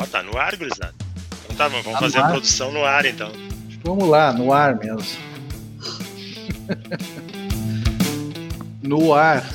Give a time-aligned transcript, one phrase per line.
[0.00, 0.94] Ó, tá no ar, gurizada.
[1.44, 3.30] Então tá, vamos tá fazer a produção no ar então.
[3.84, 5.20] Vamos lá, no ar mesmo.
[8.82, 9.46] no ar.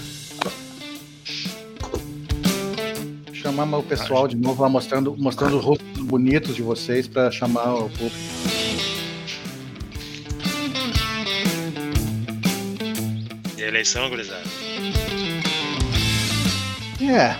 [3.33, 7.73] Chamar o pessoal de novo lá mostrando, mostrando os rostos bonitos de vocês para chamar
[7.73, 8.15] o público.
[13.57, 14.43] Eleição, gurizada?
[17.01, 17.35] É,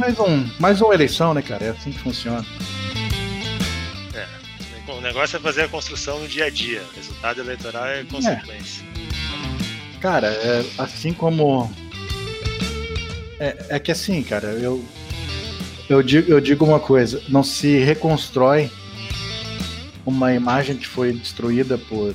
[0.00, 1.66] mais, um, mais uma eleição, né, cara?
[1.66, 2.44] É assim que funciona.
[4.14, 6.82] É, o negócio é fazer a construção no dia a dia.
[6.90, 8.82] O resultado eleitoral é consequência.
[8.82, 10.00] É.
[10.00, 11.70] Cara, é, assim como.
[13.38, 14.82] É, é que assim, cara, eu,
[15.88, 18.70] eu, digo, eu digo uma coisa: não se reconstrói
[20.06, 22.14] uma imagem que foi destruída por,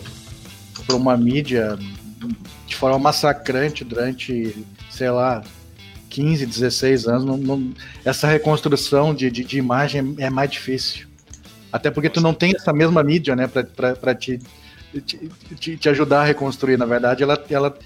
[0.88, 1.78] por uma mídia
[2.66, 5.44] de forma massacrante durante, sei lá,
[6.16, 7.74] 15, 16 anos, não, não,
[8.06, 11.08] essa reconstrução de, de, de, imagem é mais difícil.
[11.74, 14.40] Até porque tu não tem essa mesma mídia, né, para te,
[15.60, 16.78] te, te, ajudar a reconstruir.
[16.78, 17.78] Na verdade, ela, ela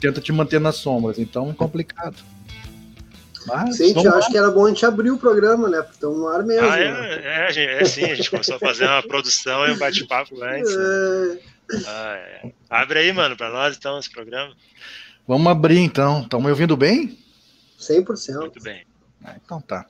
[0.00, 2.16] tenta te manter nas sombras, então é complicado.
[3.46, 5.82] Mas, Gente, eu acho que era bom a gente abrir o programa, né?
[5.82, 6.66] Porque estamos no ar mesmo.
[6.66, 7.20] Ah, é, né?
[7.22, 10.74] é, é, é, sim, a gente começou a fazer uma produção e um bate-papo antes.
[10.74, 11.38] Né?
[11.70, 11.78] É.
[11.86, 12.52] Ah, é.
[12.70, 14.54] Abre aí, mano, para nós então esse programa.
[15.28, 16.22] Vamos abrir então.
[16.22, 17.22] Estão me ouvindo bem?
[17.78, 18.40] 100%.
[18.40, 18.84] Muito bem.
[19.24, 19.86] Ah, então tá.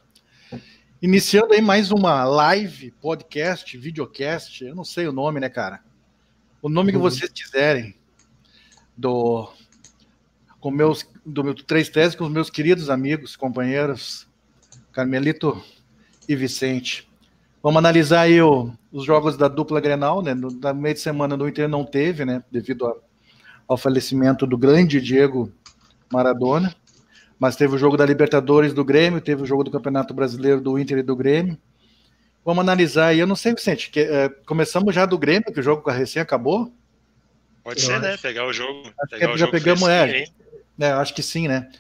[1.03, 5.81] Iniciando aí mais uma live, podcast, videocast, eu não sei o nome, né, cara?
[6.63, 6.99] O nome uhum.
[6.99, 7.95] que vocês quiserem
[8.97, 9.53] do
[10.61, 14.27] com meus do meu três teses com os meus queridos amigos, companheiros
[14.93, 15.63] Carmelito
[16.27, 17.07] e Vicente.
[17.63, 20.33] Vamos analisar aí o, os jogos da dupla Grenal, né?
[20.33, 22.43] No, no meio de semana do Inter não teve, né?
[22.51, 22.95] Devido a,
[23.69, 25.53] ao falecimento do grande Diego
[26.11, 26.75] Maradona
[27.39, 30.79] mas teve o jogo da Libertadores do Grêmio, teve o jogo do Campeonato Brasileiro do
[30.79, 31.59] Inter e do Grêmio.
[32.45, 33.19] Vamos analisar aí.
[33.19, 36.73] Eu não sei, Vicente, que, é, começamos já do Grêmio, que o jogo recém acabou?
[37.63, 38.09] Pode eu ser, né?
[38.13, 38.17] acho.
[38.17, 38.17] né?
[38.19, 38.93] Pegar o jogo.
[39.01, 40.25] Acho pegar que já pegamos, é,
[40.79, 40.87] é.
[40.93, 41.71] Acho que sim, né?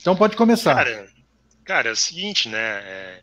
[0.00, 0.74] Então pode começar.
[0.74, 1.06] Cara,
[1.64, 2.58] cara é o seguinte, né?
[2.58, 3.20] É,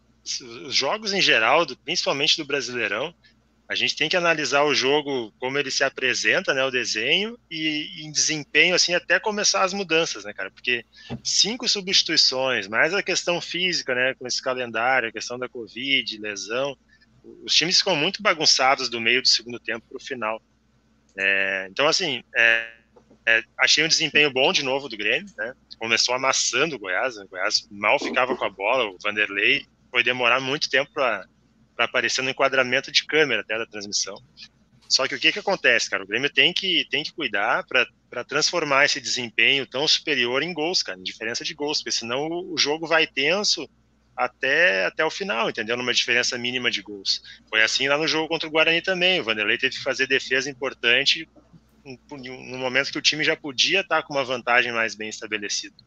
[0.66, 3.13] os jogos em geral, principalmente do Brasileirão,
[3.69, 8.03] a gente tem que analisar o jogo como ele se apresenta, né, o desenho e,
[8.03, 10.50] em desempenho assim até começar as mudanças, né, cara?
[10.50, 10.84] Porque
[11.24, 16.75] cinco substituições, mais a questão física, né, com esse calendário, a questão da Covid, lesão,
[17.44, 20.41] os times ficam muito bagunçados do meio do segundo tempo para o final.
[21.16, 22.72] É, então, assim, é,
[23.28, 25.53] é, achei um desempenho bom de novo do Grêmio, né?
[25.78, 27.24] Começou amassando o Goiás, né?
[27.25, 31.28] o Goiás mal ficava com a bola, o Vanderlei foi demorar muito tempo para
[31.79, 34.22] para aparecer no enquadramento de câmera até da transmissão.
[34.90, 36.03] Só que o que, que acontece, cara?
[36.03, 40.84] O Grêmio tem que, tem que cuidar para transformar esse desempenho tão superior em gols,
[40.84, 43.69] cara, em diferença de gols, porque senão o, o jogo vai tenso
[44.13, 45.78] até, até o final, entendeu?
[45.78, 47.23] Numa diferença mínima de gols.
[47.47, 49.22] Foi assim lá no jogo contra o Guarani também.
[49.22, 51.29] O Vanderlei teve que fazer defesa importante
[51.85, 55.78] no momento que o time já podia estar com uma vantagem mais bem estabelecida.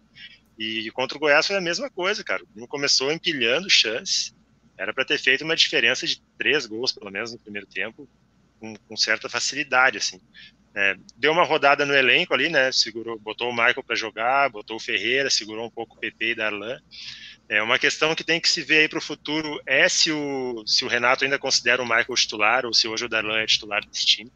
[0.58, 2.42] E contra o Goiás foi a mesma coisa, cara.
[2.42, 4.34] O time começou empilhando chances
[4.76, 8.08] era para ter feito uma diferença de três gols, pelo menos no primeiro tempo,
[8.58, 10.20] com, com certa facilidade, assim.
[10.74, 12.72] É, deu uma rodada no elenco ali, né?
[12.72, 16.34] Segurou, botou o Michael para jogar, botou o Ferreira, segurou um pouco o PP e
[16.34, 16.80] Darlan.
[17.48, 20.64] É uma questão que tem que se ver aí para o futuro é se o,
[20.66, 23.84] se o Renato ainda considera o Michael titular ou se hoje o Darlan é titular
[23.84, 24.32] desse time.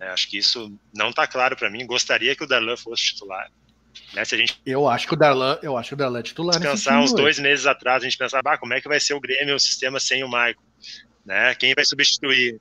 [0.00, 1.86] É, acho que isso não está claro para mim.
[1.86, 3.50] Gostaria que o Darlan fosse titular.
[4.12, 6.22] Né, se a gente eu acho que o Darlan, eu acho que o Darlan é
[6.22, 6.60] titular.
[6.60, 9.20] Pensar uns dois meses atrás, a gente pensava, ah, como é que vai ser o
[9.20, 10.62] Grêmio, o sistema sem o Maicon?
[11.24, 11.54] Né?
[11.54, 12.60] Quem vai substituir?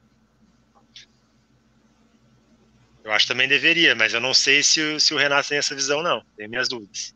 [3.03, 5.75] Eu acho que também deveria, mas eu não sei se, se o Renato tem essa
[5.75, 6.23] visão, não.
[6.37, 7.13] Tenho minhas dúvidas.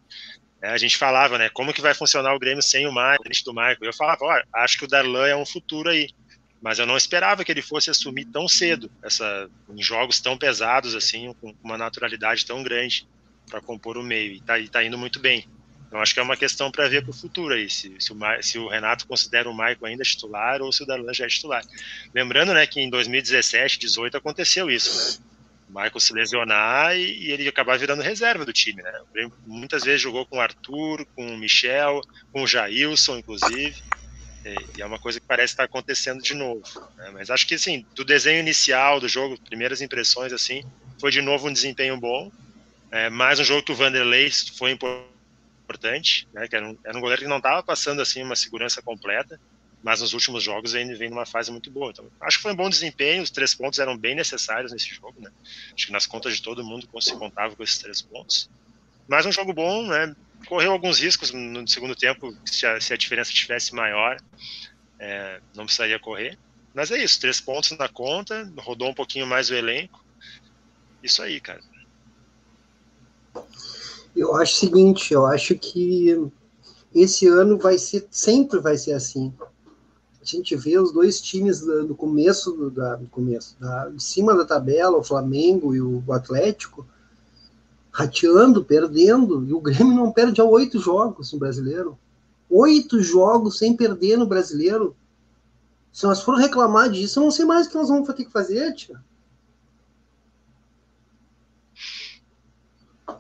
[0.62, 1.50] É, a gente falava, né?
[1.50, 3.86] Como que vai funcionar o Grêmio sem o Maicon, do Maicon?
[3.86, 6.10] Eu falava, ó, acho que o Darlan é um futuro aí.
[6.62, 10.96] Mas eu não esperava que ele fosse assumir tão cedo, essa, em jogos tão pesados,
[10.96, 13.08] assim, com uma naturalidade tão grande
[13.50, 15.48] para compor o meio e está tá indo muito bem.
[15.88, 18.18] Então acho que é uma questão para ver para o futuro aí, se, se, o,
[18.42, 21.64] se, o, Renato considera o Maicon ainda titular ou se o Darlan já é titular.
[22.14, 25.26] Lembrando né, que em 2017, 2018 aconteceu isso, né?
[25.70, 28.92] O Maicon se lesionar e, e, ele acabar virando reserva do time, né?
[29.46, 32.02] Muitas vezes jogou com o Arthur, com o Michel,
[32.32, 33.76] com o Jailson, inclusive.
[34.46, 36.64] E, e é uma coisa que parece estar acontecendo de novo.
[36.96, 37.12] Né?
[37.14, 40.64] Mas acho que assim, do desenho inicial do jogo, primeiras impressões assim,
[41.00, 42.32] foi de novo um desempenho bom
[42.92, 47.02] é, mais um jogo que o Vanderlei foi importante, né, que era um, era um
[47.02, 49.40] goleiro que não estava passando assim uma segurança completa,
[49.84, 51.92] mas nos últimos jogos ele vem numa fase muito boa.
[51.92, 55.22] Então, acho que foi um bom desempenho, os três pontos eram bem necessários nesse jogo,
[55.22, 55.30] né?
[55.74, 58.50] Acho que nas contas de todo mundo se contava com esses três pontos.
[59.08, 60.16] Mas um jogo bom, né?
[60.48, 64.18] Correu alguns riscos no segundo tempo, se a, se a diferença tivesse maior.
[65.00, 66.38] é, não precisaria correr.
[66.74, 70.04] Mas é isso, três pontos na conta, rodou um pouquinho mais o elenco.
[71.02, 71.62] Isso aí, cara.
[74.18, 76.28] Eu acho o seguinte, eu acho que
[76.94, 79.32] esse ano vai ser, sempre vai ser assim.
[80.20, 84.36] A gente vê os dois times do, começo, do, da, do começo, da, de cima
[84.36, 86.84] da tabela, o Flamengo e o Atlético,
[87.92, 91.96] rateando, perdendo, e o Grêmio não perde há oito jogos no brasileiro.
[92.50, 94.96] Oito jogos sem perder no brasileiro.
[95.94, 98.32] Se nós for reclamar disso, eu não sei mais o que nós vamos ter que
[98.32, 99.00] fazer, tia.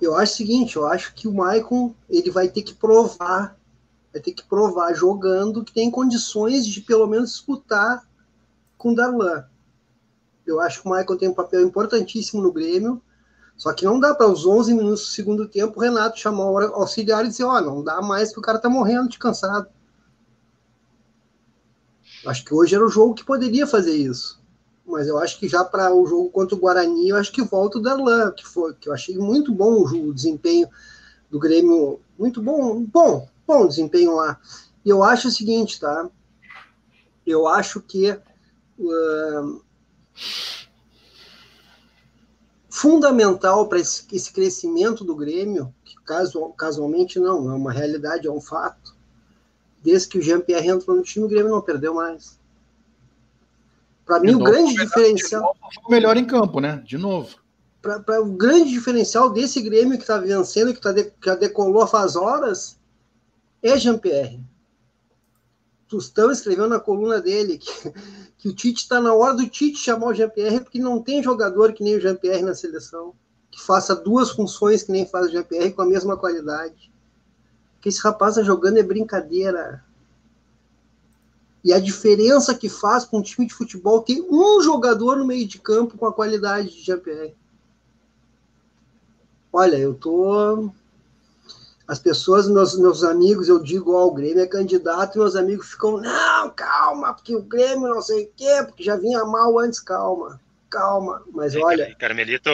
[0.01, 3.57] Eu acho o seguinte, eu acho que o Maicon ele vai ter que provar,
[4.11, 8.07] vai ter que provar jogando que tem condições de pelo menos disputar
[8.77, 9.45] com o Darlan.
[10.45, 13.01] Eu acho que o Maicon tem um papel importantíssimo no Grêmio,
[13.57, 16.57] só que não dá para os 11 minutos do segundo tempo o Renato chamar o
[16.75, 19.67] auxiliar e dizer, ó, oh, não dá mais que o cara tá morrendo de cansado.
[22.25, 24.39] Acho que hoje era o jogo que poderia fazer isso.
[24.87, 27.77] Mas eu acho que já para o jogo contra o Guarani, eu acho que volta
[27.77, 30.69] o Darlan, que foi que eu achei muito bom o, desempenho
[31.29, 34.39] do Grêmio, muito bom, bom, bom desempenho lá.
[34.85, 36.09] E eu acho o seguinte, tá?
[37.25, 38.11] Eu acho que
[38.79, 39.61] uh,
[42.69, 48.31] fundamental para esse, esse, crescimento do Grêmio, que caso, casualmente não, é uma realidade, é
[48.31, 48.95] um fato.
[49.83, 52.36] Desde que o Jean-Pierre entrou no time, o Grêmio não perdeu mais.
[54.07, 55.53] Para mim, o grande diferencial.
[55.75, 56.81] Foi o melhor em campo, né?
[56.85, 57.35] De novo.
[57.81, 61.85] Para o grande diferencial desse Grêmio que está vencendo, que, tá de, que já decolou
[61.85, 62.79] faz horas,
[63.61, 64.41] é Jean-Pierre.
[65.87, 67.69] Tostão escreveu na coluna dele que,
[68.37, 71.73] que o Tite está na hora do Tite chamar o Jean-Pierre, porque não tem jogador
[71.73, 73.13] que nem o Jean-Pierre na seleção,
[73.51, 76.91] que faça duas funções que nem faz o Jean-Pierre com a mesma qualidade.
[77.81, 79.83] Que esse rapaz está jogando é brincadeira.
[81.67, 85.45] E a diferença que faz com um time de futebol tem um jogador no meio
[85.45, 87.35] de campo com a qualidade de Jean-Pierre.
[89.51, 90.71] Olha, eu tô
[91.85, 95.71] as pessoas, meus, meus amigos, eu digo, ó, o Grêmio é candidato, e meus amigos
[95.71, 99.81] ficam, não, calma, porque o Grêmio não sei o quê, porque já vinha mal antes,
[99.81, 101.21] calma, calma.
[101.33, 101.93] Mas olha.
[101.99, 102.49] Carmelito,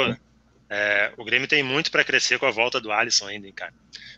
[0.76, 3.74] é, o Grêmio tem muito para crescer com a volta do Alisson ainda, hein, cara.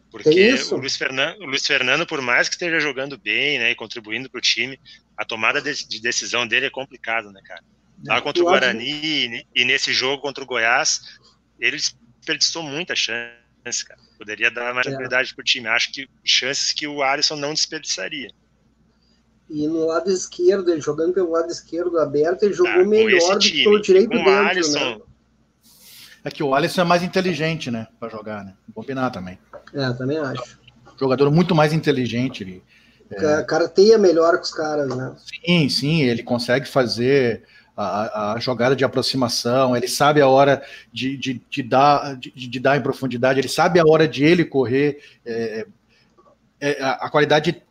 [0.09, 3.75] Porque o Luiz, Fernando, o Luiz Fernando, por mais que esteja jogando bem, né, e
[3.75, 4.79] contribuindo para o time,
[5.17, 7.61] a tomada de, de, decisão dele é complicada, né, cara.
[8.05, 11.19] Lá contra o Guarani e nesse jogo contra o Goiás,
[11.59, 13.99] ele desperdiçou muita chance, cara.
[14.17, 15.35] Poderia dar mais tranquilidade é.
[15.35, 15.67] para o time.
[15.67, 18.29] Acho que chances que o Alisson não desperdiçaria.
[19.49, 23.39] E no lado esquerdo, ele jogando pelo lado esquerdo aberto, ele jogou tá, melhor do
[23.39, 24.31] que pelo direito com dentro?
[24.31, 25.01] Alisson, né?
[26.25, 28.53] É que o Alisson é mais inteligente, né, para jogar, né?
[28.73, 29.37] Combinar também.
[29.73, 30.59] É, também acho.
[30.99, 32.41] Jogador muito mais inteligente.
[32.41, 32.63] Ele,
[33.11, 33.43] é...
[33.43, 35.15] cara teia melhor com os caras, né?
[35.45, 37.43] Sim, sim, ele consegue fazer
[37.77, 42.59] a, a, jogada de aproximação, ele sabe a hora de, de, de dar, de, de,
[42.59, 45.67] dar em profundidade, ele sabe a hora de ele correr, é,
[46.59, 47.61] é, a qualidade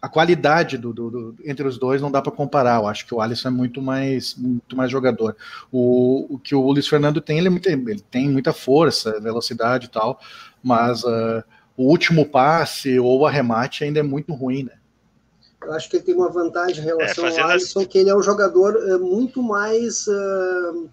[0.00, 2.80] a qualidade do, do, do, entre os dois não dá para comparar.
[2.80, 5.36] Eu acho que o Alisson é muito mais, muito mais jogador.
[5.72, 9.86] O, o que o Luiz Fernando tem, ele, é muito, ele tem muita força, velocidade
[9.86, 10.20] e tal,
[10.62, 11.42] mas uh,
[11.76, 14.72] o último passe ou o arremate ainda é muito ruim, né?
[15.62, 17.86] Eu acho que ele tem uma vantagem em relação é, ao Alisson, as...
[17.86, 20.06] que ele é um jogador é, muito mais.
[20.06, 20.88] Uh,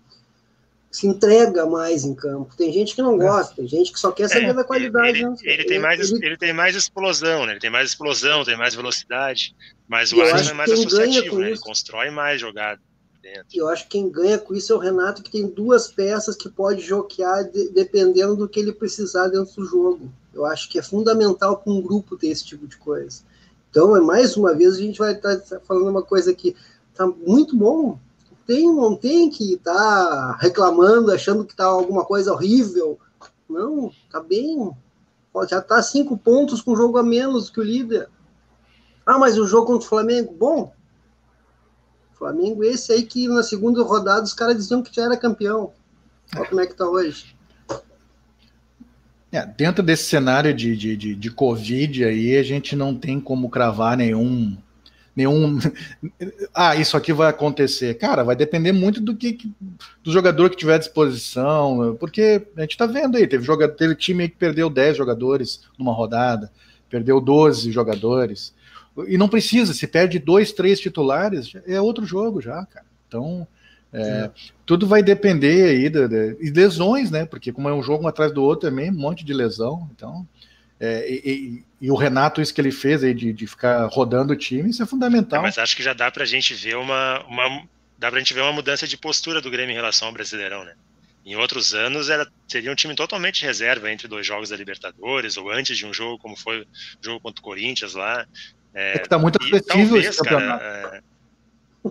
[0.93, 2.55] se entrega mais em campo.
[2.55, 3.25] Tem gente que não é.
[3.25, 5.17] gosta, tem gente que só quer saber é, da qualidade.
[5.17, 5.35] Ele, né?
[5.41, 6.25] ele, tem mais, ele...
[6.25, 6.37] ele...
[6.37, 7.53] tem mais explosão, né?
[7.53, 9.55] Ele tem mais explosão, tem mais velocidade,
[9.87, 11.49] mas o Alisson é mais associativo, né?
[11.49, 12.79] Ele constrói mais jogada.
[13.23, 13.45] Dentro.
[13.53, 16.49] Eu acho que quem ganha com isso é o Renato, que tem duas peças que
[16.49, 20.11] pode joquear de, dependendo do que ele precisar dentro do jogo.
[20.33, 23.21] Eu acho que é fundamental para um grupo ter esse tipo de coisa.
[23.71, 26.53] Então, é mais uma vez, a gente vai estar tá falando uma coisa que
[26.91, 27.97] está muito bom.
[28.45, 32.99] Tem, não tem que estar tá reclamando, achando que está alguma coisa horrível.
[33.49, 34.71] Não, está bem.
[35.49, 38.09] Já está cinco pontos com jogo a menos que o líder.
[39.05, 40.73] Ah, mas o jogo contra o Flamengo, bom.
[42.13, 45.73] Flamengo, esse aí que na segunda rodada os caras diziam que já era campeão.
[46.35, 47.35] Olha como é que está hoje.
[49.31, 53.49] É, dentro desse cenário de, de, de, de, Covid aí, a gente não tem como
[53.49, 54.55] cravar nenhum.
[55.15, 55.59] Nenhum
[56.53, 57.95] ah, isso aqui vai acontecer.
[57.95, 59.51] Cara, vai depender muito do que,
[60.03, 63.95] do jogador que tiver à disposição, porque a gente tá vendo aí, teve, jogador, teve
[63.95, 66.51] time que perdeu 10 jogadores numa rodada,
[66.89, 68.53] perdeu 12 jogadores.
[69.07, 72.85] E não precisa, se perde dois, três titulares, é outro jogo já, cara.
[73.07, 73.47] Então,
[73.91, 74.31] é,
[74.65, 77.25] tudo vai depender aí de, de, de, lesões, né?
[77.25, 79.87] Porque como é um jogo um atrás do outro também, um monte de lesão.
[79.95, 80.27] Então,
[80.85, 84.33] É, e, e, e, o Renato, isso que ele fez aí de, de ficar rodando
[84.33, 85.39] o time, isso é fundamental.
[85.39, 87.63] É, mas acho que já dá para a gente ver uma, uma
[87.97, 90.73] dá pra gente ver uma mudança de postura do Grêmio em relação ao Brasileirão, né?
[91.25, 95.49] Em outros anos era, seria um time totalmente reserva entre dois jogos da Libertadores ou
[95.49, 96.67] antes de um jogo como foi o
[97.01, 98.27] jogo contra o Corinthians lá.
[98.73, 100.59] É, é que tá muito acessível esse campeonato.
[100.59, 101.03] Cara,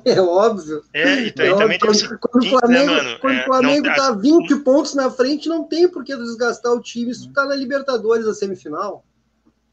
[0.04, 0.82] é, é óbvio.
[0.92, 3.86] É, e, é também quando, tem quando, o né, Flamengo, né, quando é, o Flamengo
[3.88, 7.44] não, tá 20 pontos na frente, não tem por que desgastar o time tu tá
[7.44, 9.04] na Libertadores a semifinal.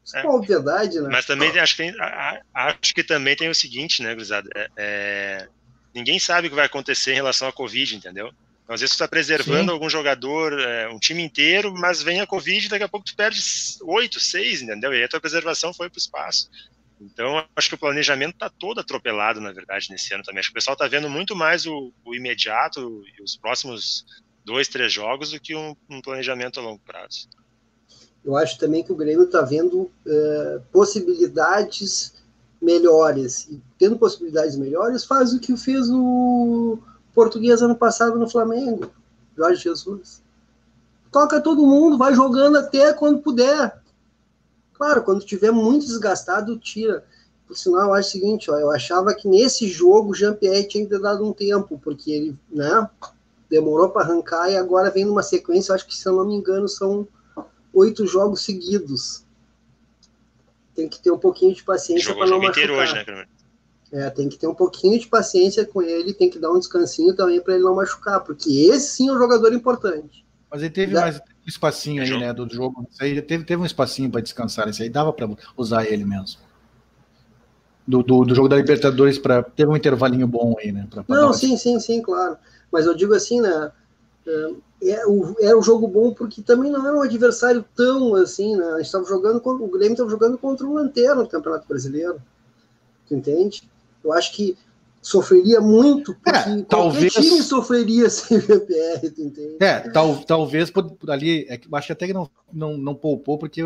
[0.04, 1.08] Isso é, é uma obviedade, né?
[1.10, 1.94] Mas também acho que,
[2.54, 4.48] acho que também tem o seguinte, né, Grisada?
[4.54, 5.48] É, é,
[5.94, 8.32] ninguém sabe o que vai acontecer em relação à Covid, entendeu?
[8.64, 9.70] Então, às vezes tu está preservando Sim.
[9.70, 13.16] algum jogador, é, um time inteiro, mas vem a Covid e daqui a pouco tu
[13.16, 13.40] perde
[13.82, 14.92] oito, seis, entendeu?
[14.92, 16.48] E aí a tua preservação foi para o espaço.
[17.00, 20.40] Então, acho que o planejamento está todo atropelado, na verdade, nesse ano também.
[20.40, 24.04] Acho que o pessoal está vendo muito mais o, o, imediato e os próximos
[24.44, 27.28] dois, três jogos do que um, um, planejamento a longo prazo.
[28.22, 32.20] Eu acho também que o Grêmio está vendo uh, possibilidades
[32.60, 33.48] melhores.
[33.48, 36.78] E tendo possibilidades melhores, faz o que fez o
[37.14, 38.92] português ano passado no Flamengo,
[39.34, 40.22] Jorge Jesus.
[41.10, 43.79] Toca todo mundo, vai jogando até quando puder.
[44.80, 47.04] Claro, quando tiver muito desgastado, tira.
[47.46, 50.84] Por sinal, eu acho o seguinte, ó, eu achava que nesse jogo o Jean-Pierre tinha
[50.84, 52.88] que ter dado um tempo, porque ele, né,
[53.50, 56.66] demorou para arrancar e agora vem numa sequência, acho que se eu não me engano
[56.66, 57.06] são
[57.74, 59.22] oito jogos seguidos.
[60.74, 62.70] Tem que ter um pouquinho de paciência para não machucar.
[62.70, 63.26] Hoje, né,
[63.92, 67.14] é, tem que ter um pouquinho de paciência com ele, tem que dar um descansinho
[67.14, 70.24] também para ele não machucar, porque esse sim é um jogador importante.
[70.50, 71.02] Mas ele teve da...
[71.02, 72.86] mais espacinho aí, né, do jogo.
[72.90, 74.68] Isso aí teve, teve um espacinho para descansar.
[74.68, 76.40] Isso aí dava para usar ele mesmo.
[77.86, 80.86] Do, do, do, jogo da Libertadores para teve um intervalinho bom aí, né?
[80.90, 82.36] Pra, pra Não, sim, sim, sim, claro.
[82.70, 83.72] Mas eu digo assim, né?
[84.26, 88.56] É, é o, era um jogo bom porque também não era um adversário tão assim,
[88.56, 88.64] né?
[88.66, 92.20] A gente estava jogando, o Grêmio estava jogando contra um lanterna no Campeonato Brasileiro.
[93.08, 93.68] Tu entende?
[94.04, 94.56] Eu acho que
[95.00, 99.56] sofreria muito, porque é, talvez time sofreria sem VPR, tu entende?
[99.60, 100.70] É, tal, talvez
[101.08, 103.62] ali, é, acho até que não, não, não poupou, porque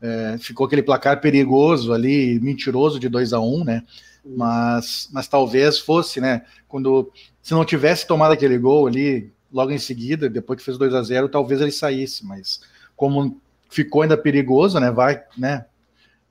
[0.00, 3.82] é, ficou aquele placar perigoso ali, mentiroso de 2 a 1 um, né?
[4.24, 6.42] Mas, mas talvez fosse, né?
[6.68, 7.10] Quando
[7.42, 11.02] se não tivesse tomado aquele gol ali logo em seguida, depois que fez 2 a
[11.02, 12.60] 0 talvez ele saísse, mas
[12.94, 14.90] como ficou ainda perigoso, né?
[14.90, 15.64] Vai, né?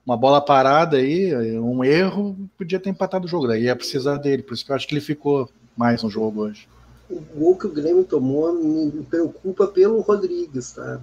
[0.07, 3.45] Uma bola parada aí, um erro, podia ter empatado o jogo.
[3.45, 4.41] Daí ia precisar dele.
[4.41, 6.65] Por isso que eu acho que ele ficou mais no jogo hoje.
[7.09, 11.01] O gol que o Grêmio tomou me preocupa pelo Rodrigues, tá?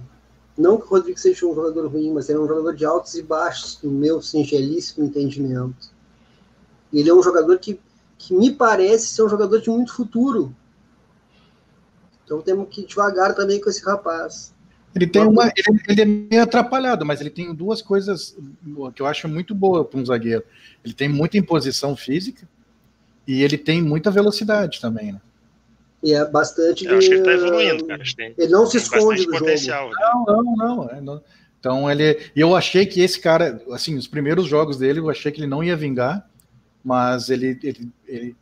[0.57, 3.13] Não que o Rodrigues seja um jogador ruim, mas ele é um jogador de altos
[3.13, 5.91] e baixos, no meu singelíssimo entendimento.
[6.91, 7.79] Ele é um jogador que,
[8.17, 10.55] que me parece ser um jogador de muito futuro.
[12.23, 14.54] Então temos que ir devagar também com esse rapaz.
[14.95, 15.51] Ele tem uma.
[15.55, 18.35] Ele, ele, é meio atrapalhado, mas ele tem duas coisas
[18.95, 20.43] que eu acho muito boa para um zagueiro.
[20.83, 22.47] Ele tem muita imposição física
[23.27, 25.21] e ele tem muita velocidade também, né?
[26.01, 26.85] E é bastante.
[26.85, 28.03] Eu acho que ele está evoluindo, cara.
[28.37, 29.95] Ele não se esconde do potencial, jogo.
[29.95, 30.23] Né?
[30.27, 31.21] Não, não, não, é, não.
[31.59, 32.29] Então ele.
[32.33, 35.47] E eu achei que esse cara, assim, os primeiros jogos dele, eu achei que ele
[35.47, 36.29] não ia vingar,
[36.83, 38.35] mas ele, ele, ele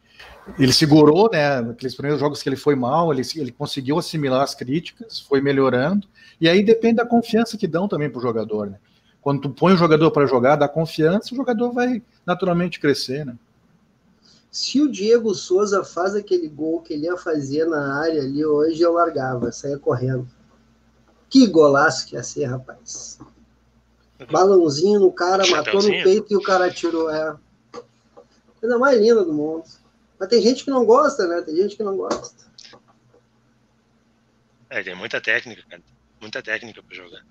[0.59, 1.59] ele segurou, né?
[1.59, 6.07] Aqueles primeiros jogos que ele foi mal, ele, ele conseguiu assimilar as críticas, foi melhorando.
[6.39, 8.77] E aí depende da confiança que dão também para o jogador, né?
[9.21, 13.37] Quando tu põe o jogador para jogar, dá confiança, o jogador vai naturalmente crescer, né?
[14.51, 18.81] Se o Diego Souza faz aquele gol que ele ia fazer na área ali hoje,
[18.81, 20.27] eu largava, saia correndo.
[21.29, 23.17] Que golaço que ia ser, rapaz.
[24.31, 27.09] Balãozinho no cara, matou no peito e o cara tirou.
[27.09, 27.35] É.
[28.59, 29.63] Coisa mais linda do mundo.
[30.23, 31.41] Mas tem gente que não gosta, né?
[31.41, 32.45] Tem gente que não gosta.
[34.69, 35.81] É, tem muita técnica, cara.
[36.21, 37.25] Muita técnica para jogar.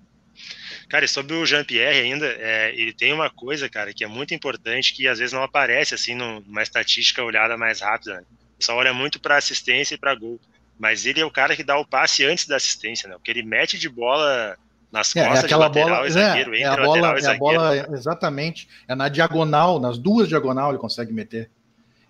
[0.87, 4.35] Cara, e sobre o Jean-Pierre ainda, é, ele tem uma coisa, cara, que é muito
[4.35, 8.17] importante, que às vezes não aparece, assim, numa estatística olhada mais rápida.
[8.17, 8.23] Né?
[8.59, 10.39] Só olha muito para assistência e para gol.
[10.77, 13.15] Mas ele é o cara que dá o passe antes da assistência, né?
[13.15, 14.55] Porque ele mete de bola
[14.91, 17.25] nas é, costas é aquela de lateral bola, e zagueiro, é, é a bola, é
[17.25, 21.49] a bola, exatamente, é na diagonal, nas duas diagonal ele consegue meter.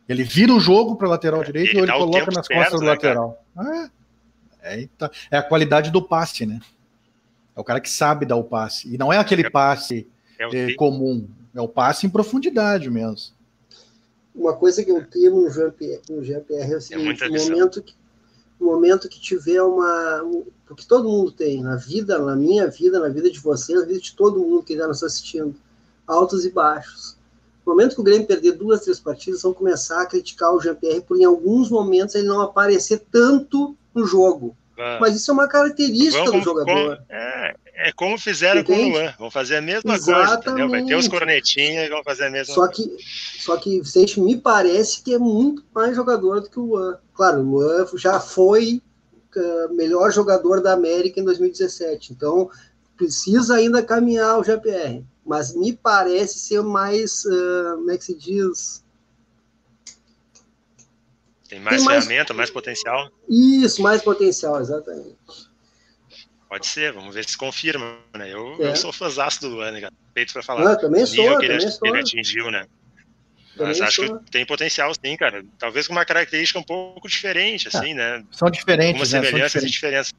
[0.07, 2.85] Ele vira o jogo para lateral é, direito ou ele coloca nas certo, costas do
[2.85, 3.43] né, lateral.
[3.57, 5.11] É, é, tá.
[5.31, 6.59] é a qualidade do passe, né?
[7.55, 8.93] É o cara que sabe dar o passe.
[8.93, 10.07] E não é aquele é, passe
[10.39, 13.33] é eh, comum, é o passe em profundidade mesmo.
[14.33, 17.95] Uma coisa que eu tenho no GPR, no GPR é o seguinte: no momento que,
[18.59, 20.23] no momento que tiver uma.
[20.65, 23.99] Porque todo mundo tem, na vida, na minha vida, na vida de você, na vida
[23.99, 25.55] de todo mundo que está nos assistindo,
[26.07, 27.12] altos e baixos.
[27.65, 31.01] No momento que o Grêmio perder duas, três partidas, vão começar a criticar o Jean-Pierre
[31.01, 34.55] por em alguns momentos ele não aparecer tanto no jogo.
[34.99, 36.65] Mas isso é uma característica do jogador.
[36.65, 38.79] Como, é, é como fizeram Entende?
[38.79, 39.13] com o Luan.
[39.19, 40.27] Vão fazer a mesma Exatamente.
[40.27, 40.69] coisa, entendeu?
[40.69, 42.89] Vai ter os cornetinhas e vão fazer a mesma só coisa.
[42.89, 42.97] Que,
[43.39, 46.97] só que, Vicente, me parece que é muito mais jogador do que o Luan.
[47.13, 48.81] Claro, o Luan já foi
[49.35, 52.13] uh, melhor jogador da América em 2017.
[52.13, 52.49] Então,
[52.97, 55.03] precisa ainda caminhar o GPR.
[55.25, 58.83] Mas me parece ser mais, uh, como é que se diz
[61.53, 62.05] tem mais Tem mais...
[62.05, 63.11] ferramenta, mais potencial?
[63.29, 65.15] Isso, mais potencial, exatamente.
[66.49, 68.33] Pode ser, vamos ver se confirma, né?
[68.33, 68.71] Eu, é.
[68.71, 70.71] eu sou fãzaço do Luan, né, Feito para falar.
[70.71, 71.87] Ah, também sou, nível que ele, sou.
[71.87, 72.65] ele atingiu, né?
[73.55, 75.45] Mas acho que tem potencial sim, cara.
[75.59, 77.95] Talvez com uma característica um pouco diferente, assim, é.
[77.95, 78.25] né?
[78.31, 79.67] São diferentes, Uma semelhança né?
[79.67, 80.11] e diferença.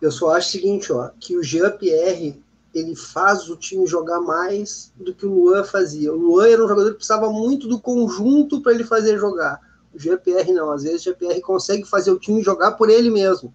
[0.00, 2.42] Eu só acho o seguinte, ó, que o Jean-Pierre
[2.74, 6.12] ele faz o time jogar mais do que o Luan fazia.
[6.12, 9.60] O Luan era um jogador que precisava muito do conjunto para ele fazer jogar.
[9.92, 13.54] O GPR não, às vezes o GPR consegue fazer o time jogar por ele mesmo.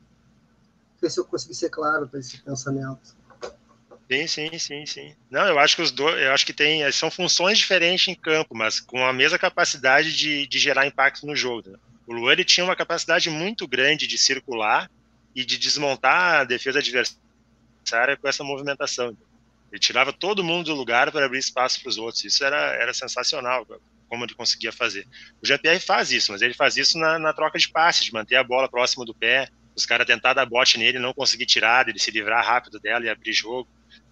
[0.94, 3.16] Não sei se eu consegui ser claro para esse pensamento.
[4.10, 5.16] Sim, sim, sim, sim.
[5.30, 8.56] Não, eu acho que os dois, eu acho que tem, são funções diferentes em campo,
[8.56, 11.72] mas com a mesma capacidade de, de gerar impacto no jogo.
[11.72, 11.78] Né?
[12.06, 14.90] O Luan ele tinha uma capacidade muito grande de circular
[15.36, 17.26] e de desmontar a defesa adversária
[17.88, 19.17] adversária com essa movimentação.
[19.72, 22.24] Ele tirava todo mundo do lugar para abrir espaço para os outros.
[22.24, 23.65] Isso era, era sensacional,
[24.08, 25.08] como ele conseguia fazer.
[25.41, 28.36] O GPR faz isso, mas ele faz isso na, na troca de passes, de manter
[28.36, 32.00] a bola próxima do pé, os caras tentar dar bote nele, não conseguir tirar, ele
[32.00, 33.67] se livrar rápido dela e abrir jogo.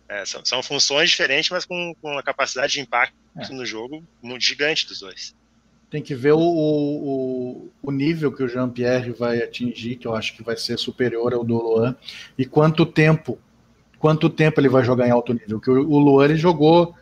[0.07, 3.47] É, são, são, funções diferentes, mas com, com uma capacidade de impacto é.
[3.51, 5.33] no jogo muito gigante dos dois.
[5.89, 10.35] Tem que ver o, o, o nível que o Jean-Pierre vai atingir, que eu acho
[10.35, 11.95] que vai ser superior ao do Luan,
[12.37, 13.39] e quanto tempo
[14.05, 15.59] quanto tempo ele vai jogar em alto nível.
[15.59, 16.93] Que o, Luan ele jogou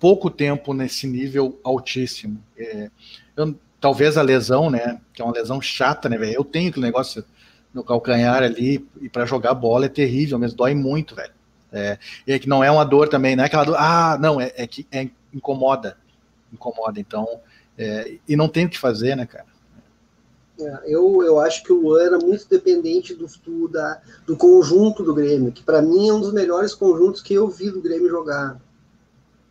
[0.00, 2.42] pouco tempo nesse nível altíssimo.
[2.56, 2.90] É,
[3.36, 4.98] eu, talvez a lesão, né?
[5.12, 6.16] Que é uma lesão chata, né?
[6.34, 7.22] Eu tenho aquele negócio
[7.74, 11.34] no calcanhar ali e para jogar bola é terrível, mas dói muito, velho.
[11.70, 14.40] É, e é que não é uma dor também, não é aquela dor, ah, não,
[14.40, 15.98] é, é que é, incomoda,
[16.50, 17.28] incomoda, então,
[17.76, 19.44] é, e não tem o que fazer, né, cara?
[20.58, 25.02] É, eu, eu acho que o Luan era muito dependente do, do, da, do conjunto
[25.02, 28.08] do Grêmio, que para mim é um dos melhores conjuntos que eu vi do Grêmio
[28.08, 28.60] jogar.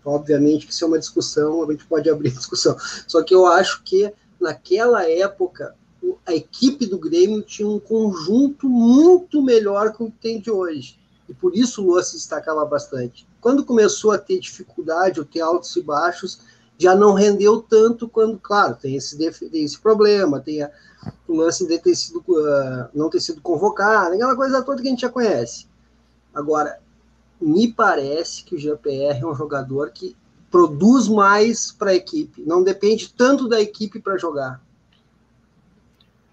[0.06, 2.78] Obviamente que isso é uma discussão, a gente pode abrir discussão.
[3.08, 5.76] Só que eu acho que naquela época
[6.26, 11.00] a equipe do Grêmio tinha um conjunto muito melhor que o que tem de hoje.
[11.28, 13.28] E por isso o Luan se destacava bastante.
[13.40, 16.40] Quando começou a ter dificuldade, ou ter altos e baixos,
[16.78, 20.72] já não rendeu tanto quando, claro, tem esse, tem esse problema, tem a,
[21.28, 24.92] o lance de ter sido, uh, não ter sido convocado, aquela coisa toda que a
[24.92, 25.68] gente já conhece.
[26.34, 26.80] Agora,
[27.40, 30.16] me parece que o GPR é um jogador que
[30.50, 34.62] produz mais para a equipe, não depende tanto da equipe para jogar.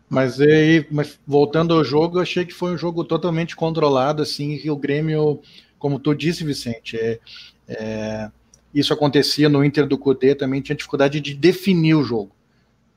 [0.08, 4.68] Mas aí, mas voltando ao jogo, eu achei que foi um jogo totalmente controlado, assim,
[4.68, 5.40] o Grêmio,
[5.78, 7.20] como tu disse, Vicente, é,
[7.68, 8.30] é
[8.74, 12.30] isso acontecia no Inter do Cudê, também tinha dificuldade de definir o jogo.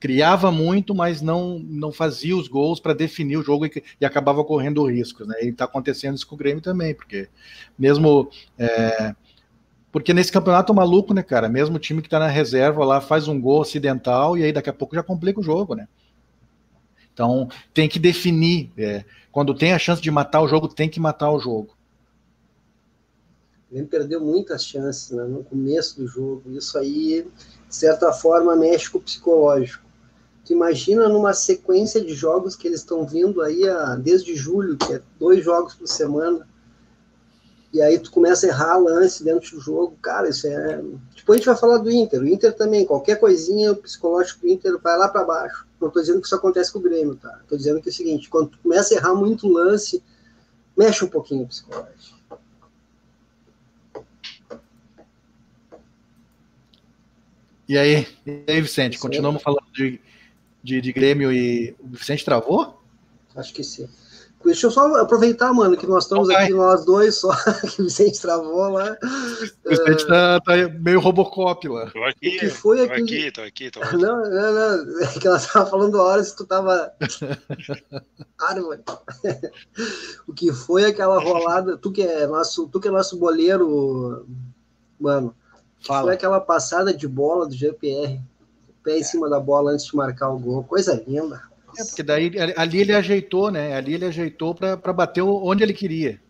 [0.04, 4.44] Criava muito, mas não, não fazia os gols para definir o jogo e, e, acabava
[4.44, 5.26] correndo riscos.
[5.26, 5.36] Né?
[5.44, 7.30] E está acontecendo isso com o Grêmio também, porque
[7.80, 8.30] mesmo.
[8.60, 9.16] É,
[9.94, 11.48] porque nesse campeonato maluco, né, cara?
[11.48, 14.70] Mesmo o time que está na reserva lá faz um gol acidental e aí daqui
[14.70, 15.88] a pouco já complica o jogo, né?
[17.14, 18.74] Então tem que definir.
[18.78, 21.78] É, quando tem a chance de matar o jogo, tem que matar o jogo.
[23.72, 26.52] Ele perdeu muitas chances né, no começo do jogo.
[26.52, 27.26] Isso aí,
[27.70, 29.83] de certa forma, mexe com o psicológico.
[30.46, 34.94] Tu imagina numa sequência de jogos que eles estão vindo aí a, desde julho, que
[34.94, 36.48] é dois jogos por semana,
[37.74, 40.80] e aí tu começa a errar lance dentro do jogo, cara, isso é.
[41.16, 42.22] Depois a gente vai falar do Inter.
[42.22, 45.66] O Inter também, qualquer coisinha, o psicológico do Inter vai lá para baixo.
[45.82, 47.40] Não estou dizendo que isso acontece com o Grêmio, tá?
[47.42, 50.04] Estou dizendo que é o seguinte: quando tu começa a errar muito lance,
[50.78, 52.22] mexe um pouquinho o psicológico.
[57.68, 60.00] E aí, e aí Vicente, continuamos falando de,
[60.64, 62.82] de, de, Grêmio e o Vicente travou?
[63.36, 63.88] Acho que sim.
[64.46, 66.44] Deixa eu só aproveitar, mano, que nós estamos okay.
[66.44, 67.32] aqui nós dois só,
[67.76, 68.98] que o Vicente travou lá.
[69.66, 71.90] O Vicente tá, tá meio Robocop lá.
[71.90, 73.04] Tô aqui, o que foi tô aquele...
[73.04, 73.98] aqui, tô aqui, tô aqui.
[73.98, 76.94] Não, não, não, é que ela tava falando a hora se tu tava...
[78.38, 78.82] Árvore.
[80.28, 84.28] o que foi aquela rolada, tu que é nosso, tu que é nosso boleiro,
[85.00, 85.34] mano,
[85.84, 86.04] Fala.
[86.04, 88.20] Foi aquela passada de bola do GPR,
[88.84, 91.42] pé em cima da bola antes de marcar o gol, coisa linda.
[91.78, 93.76] É, porque daí ali ele ajeitou, né?
[93.76, 96.22] Ali ele ajeitou para bater onde ele queria.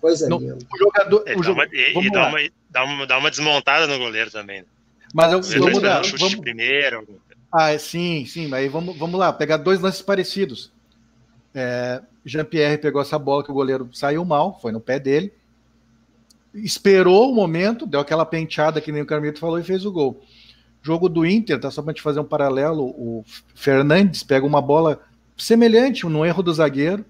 [0.00, 0.58] Coisa no, linda.
[0.72, 2.38] O jogador, o dá, uma, e, dá, uma,
[2.70, 4.64] dá, uma, dá uma desmontada no goleiro também.
[5.14, 7.06] Mas eu, vamos dar, chute vamos, primeiro.
[7.50, 10.70] Ah, sim, sim, mas aí vamos, vamos lá, pegar dois lances parecidos.
[11.54, 15.32] É, Jean-Pierre pegou essa bola que o goleiro saiu mal, foi no pé dele,
[16.52, 20.22] esperou o momento, deu aquela penteada que nem o Carmito falou e fez o gol.
[20.86, 23.24] Jogo do Inter, tá só para gente fazer um paralelo, o
[23.56, 25.00] Fernandes pega uma bola
[25.36, 27.04] semelhante, no erro do zagueiro,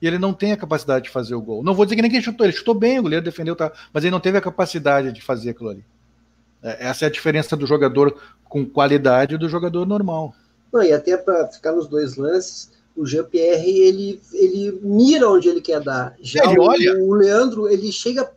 [0.00, 1.62] e ele não tem a capacidade de fazer o gol.
[1.62, 4.04] Não vou dizer que nem quem chutou, ele chutou bem, o goleiro defendeu, tá, mas
[4.04, 5.84] ele não teve a capacidade de fazer aquilo ali.
[6.62, 10.34] É, essa é a diferença do jogador com qualidade do jogador normal.
[10.72, 15.60] Não, e até para ficar nos dois lances, o Jean-Pierre ele, ele mira onde ele
[15.60, 16.16] quer dar.
[16.22, 16.98] Já ele o, olha.
[17.02, 18.32] o Leandro ele chega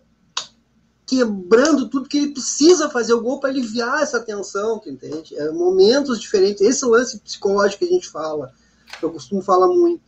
[1.08, 5.36] quebrando tudo que ele precisa fazer o gol para aliviar essa tensão, tu entende?
[5.38, 6.62] É momentos diferentes.
[6.62, 8.52] Esse lance psicológico que a gente fala,
[9.00, 10.02] que eu costumo falar muito.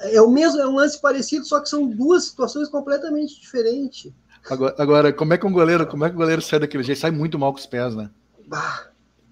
[0.00, 4.12] É o mesmo, é um lance parecido, só que são duas situações completamente diferentes.
[4.48, 7.00] Agora, agora, como é que um goleiro, como é que o goleiro sai daquele jeito?
[7.00, 8.08] Sai muito mal com os pés, né?
[8.46, 8.86] Bah,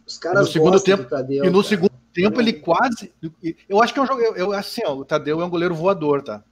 [0.04, 1.68] os caras no segundo tempo Tadeu, E no cara.
[1.68, 3.12] segundo tempo ele quase.
[3.68, 4.20] Eu acho que é um jogo.
[4.20, 6.42] Eu, eu, assim, ó, o Tadeu é um goleiro voador, tá?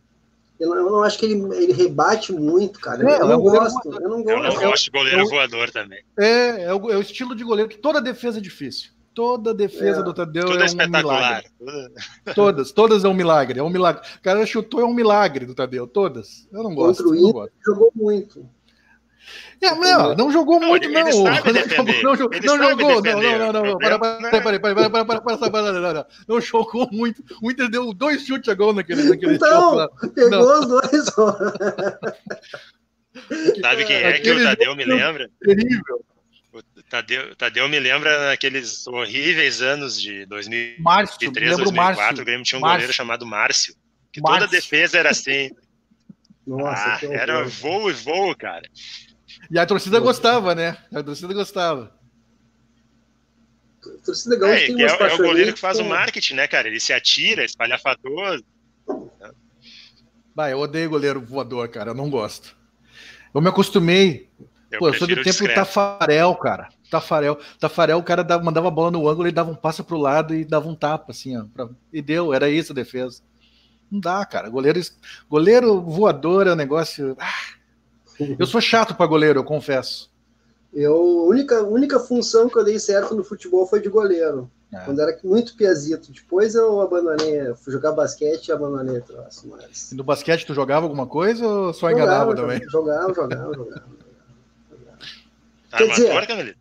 [0.59, 3.03] Eu não, eu não acho que ele, ele rebate muito, cara.
[3.03, 4.31] É, eu, não é gosto, eu não gosto.
[4.31, 6.03] Eu não gosto de goleiro voador também.
[6.19, 8.93] É, é o, é o, estilo de goleiro que toda defesa é difícil.
[9.13, 10.03] Toda defesa é.
[10.03, 11.51] do Tadeu Tudo é, um milagre.
[12.35, 13.61] Todas, todas é um milagre.
[13.61, 14.03] É um milagre.
[14.17, 16.49] O cara chutou é um milagre do Tadeu, todas.
[16.53, 17.05] Eu não gosto.
[17.05, 18.49] Contra o Inter, jogou muito.
[19.61, 21.03] É, não, não jogou muito, não.
[21.05, 21.13] Não,
[22.17, 22.37] jogou,
[23.03, 23.79] não, não, não, não.
[23.79, 27.25] Para, para, para, para, para, para, para, não, jogou muito.
[27.43, 31.05] O Inter deu dois chutes a gol naquele, naquele Então, pegou os dois.
[33.61, 35.31] Sabe quem é que o Tadeu me lembra?
[35.41, 36.05] Terrível.
[36.89, 42.61] Tadeu, Tadeu me lembra naqueles horríveis anos de 2003, Márcio, 2004, o Grêmio tinha um
[42.61, 42.77] Márcio.
[42.77, 43.75] goleiro chamado Márcio,
[44.13, 44.41] que Márcio.
[44.41, 45.51] toda defesa era assim.
[46.47, 48.69] Nossa, ah, era voo e voo, cara.
[49.51, 50.77] E a torcida gostava, né?
[50.93, 51.93] A torcida gostava.
[53.87, 56.69] A torcida gaúcha é, tem é, é o goleiro que faz o marketing, né, cara?
[56.69, 58.45] Ele se atira, espalhafatoso.
[60.35, 61.91] Bah, eu odeio goleiro voador, cara.
[61.91, 62.57] Eu não gosto.
[63.35, 64.29] Eu me acostumei.
[64.71, 65.53] Eu Pô, eu sou do tempo discreto.
[65.53, 66.69] do Tafarel, cara.
[66.91, 67.39] Tafarel.
[67.61, 70.35] Tafarel, o cara dava, mandava a bola no ângulo, ele dava um passo pro lado
[70.35, 71.45] e dava um tapa, assim, ó.
[71.45, 71.69] Pra...
[71.93, 73.23] E deu, era isso a defesa.
[73.91, 74.49] Não dá, cara.
[74.49, 74.81] Goleiro,
[75.29, 77.17] goleiro voador é um negócio.
[77.21, 77.55] Ah,
[78.39, 80.11] eu sou chato para goleiro, eu confesso.
[80.73, 84.51] Eu, a única, única função que eu dei certo no futebol foi de goleiro.
[84.73, 84.81] É.
[84.81, 86.11] Quando era muito piazito.
[86.11, 89.47] Depois eu abandonei, fui jogar basquete e abandonei o troço.
[89.49, 89.93] Mas...
[89.93, 92.69] E no basquete tu jogava alguma coisa ou só jogava, enganava também?
[92.69, 93.85] Jogava, jogava, jogava.
[95.71, 96.57] Tá Quer dizer,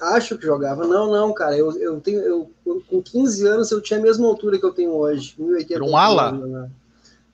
[0.00, 0.86] acho que jogava.
[0.86, 1.56] Não, não, cara.
[1.56, 2.50] Eu, eu tenho, eu,
[2.88, 5.34] com 15 anos eu tinha a mesma altura que eu tenho hoje.
[5.38, 5.74] 1,80.
[5.74, 6.32] Era um ala?
[6.32, 6.70] Né?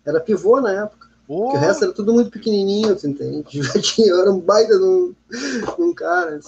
[0.04, 1.01] Era pivô na época.
[1.40, 3.60] Porque o resto era tudo muito pequenininho, você entende?
[3.98, 6.38] Eu era um baita de um, de um cara.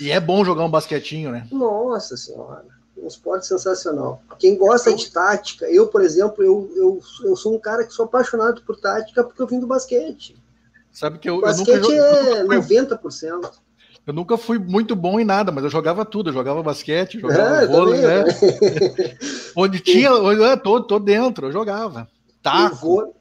[0.00, 1.46] E é bom jogar um basquetinho, né?
[1.50, 4.22] Nossa senhora, um esporte sensacional.
[4.38, 8.04] Quem gosta de tática, eu, por exemplo, eu, eu, eu sou um cara que sou
[8.04, 10.36] apaixonado por tática porque eu vim do basquete.
[10.92, 13.50] Sabe que eu, basquete eu nunca, é 90%.
[14.06, 16.30] Eu nunca fui muito bom em nada, mas eu jogava tudo.
[16.30, 18.24] Eu jogava basquete, jogava é, vôlei, né?
[19.56, 22.08] Onde tinha, onde, é, tô, tô dentro, eu jogava.
[22.42, 23.14] Taco.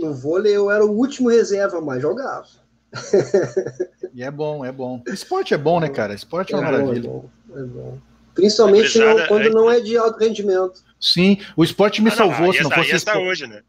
[0.00, 2.46] No vôlei eu era o último reserva, mas jogava.
[4.14, 5.02] e é bom, é bom.
[5.06, 6.14] Esporte é bom, né, cara?
[6.14, 7.08] Esporte é, uma é maravilha.
[7.08, 7.98] Bom, é bom.
[8.34, 9.50] Principalmente não, quando é...
[9.50, 10.82] não é de alto rendimento.
[10.98, 12.46] Sim, o esporte me ah, salvou.
[12.46, 13.62] Não, se não fosse está hoje, né?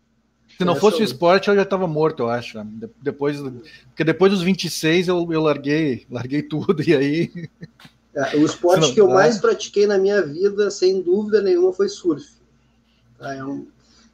[0.58, 2.60] Se não fosse o esporte, eu já estava morto, eu acho.
[3.02, 3.38] Depois,
[3.88, 7.32] porque depois dos 26 eu, eu larguei, larguei tudo, e aí.
[8.14, 11.90] É, o esporte não, que eu mais pratiquei na minha vida, sem dúvida nenhuma, foi
[11.90, 12.28] surf.
[13.18, 13.68] Tá, é um,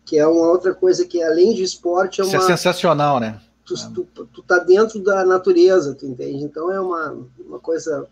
[0.07, 2.27] que é uma outra coisa que, além de esporte, é uma.
[2.27, 3.41] Isso é sensacional, né?
[3.65, 6.45] Tu, tu, tu tá dentro da natureza, tu entende?
[6.45, 8.07] Então é uma, uma coisa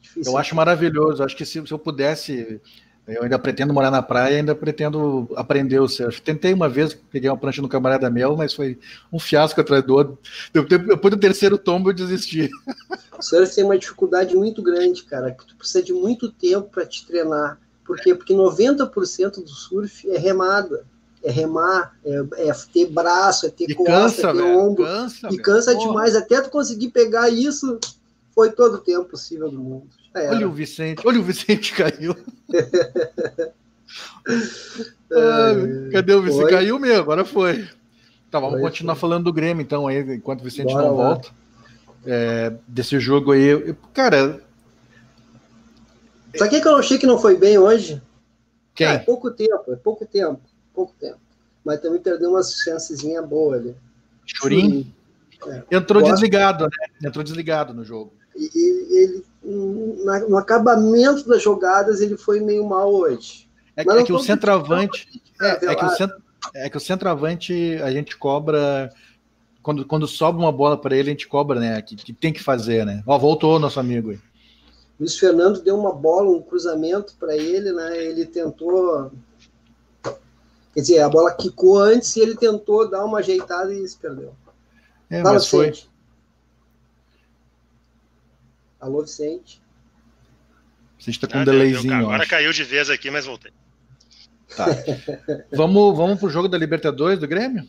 [0.00, 0.32] difícil.
[0.32, 1.22] Eu acho maravilhoso.
[1.22, 2.60] Acho que se, se eu pudesse.
[3.06, 6.20] Eu ainda pretendo morar na praia, ainda pretendo aprender o surf.
[6.22, 8.78] Tentei uma vez, peguei uma prancha no camarada meu, mas foi
[9.12, 10.18] um fiasco atrás do outro.
[10.52, 12.48] Depois do terceiro tombo, eu desisti.
[13.16, 16.86] O surf tem uma dificuldade muito grande, cara, que tu precisa de muito tempo para
[16.86, 17.58] te treinar.
[17.84, 18.14] Por quê?
[18.14, 20.84] Porque 90% do surf é remada.
[21.24, 24.84] É remar, é, é ter braço, é ter e costa, cansa, é ter velho, ombro.
[24.84, 26.16] Cansa, e cansa demais.
[26.16, 27.78] Até tu conseguir pegar isso,
[28.34, 29.86] foi todo o tempo possível do mundo.
[30.14, 32.16] Olha o Vicente, olha o Vicente caiu.
[35.92, 36.42] cadê o Vicente?
[36.42, 36.50] Foi.
[36.50, 37.68] Caiu mesmo, agora foi.
[38.30, 39.00] Tá, vamos foi, continuar foi.
[39.00, 41.28] falando do Grêmio, então, aí, enquanto o Vicente Bora não volta.
[42.04, 43.76] É, desse jogo aí.
[43.94, 44.40] Cara,
[46.32, 48.00] Quem que eu achei que não foi bem hoje?
[48.74, 48.86] Quem?
[48.86, 50.40] Ah, é pouco tempo, é pouco tempo,
[50.74, 51.18] pouco tempo.
[51.64, 53.76] Mas também perdeu umas chancezinhas boas ali.
[54.24, 54.92] Churim?
[55.46, 55.76] É.
[55.76, 57.08] Entrou desligado, né?
[57.08, 58.12] Entrou desligado no jogo.
[58.34, 63.48] E, e, ele no acabamento das jogadas ele foi meio mal hoje.
[63.76, 65.22] É, é que o centroavante.
[65.40, 66.10] É, é, que o cent,
[66.54, 68.90] é que o centroavante a gente cobra.
[69.62, 71.80] Quando, quando sobe uma bola para ele, a gente cobra, né?
[71.82, 73.02] Que, que tem que fazer, né?
[73.06, 74.18] Ó, voltou nosso amigo aí.
[75.02, 77.98] Luiz Fernando deu uma bola, um cruzamento para ele, né?
[78.04, 79.10] Ele tentou.
[80.72, 84.32] Quer dizer, a bola quicou antes e ele tentou dar uma ajeitada e se perdeu.
[85.10, 85.70] É, Fala, mas foi.
[85.70, 85.90] Vicente.
[88.80, 89.60] Alô, Vicente.
[91.00, 91.94] Você está com ah, um delayzinho.
[91.94, 93.52] Agora caiu de vez aqui, mas voltei.
[94.56, 94.66] Tá.
[95.52, 97.68] vamos, vamos pro jogo da Libertadores do Grêmio?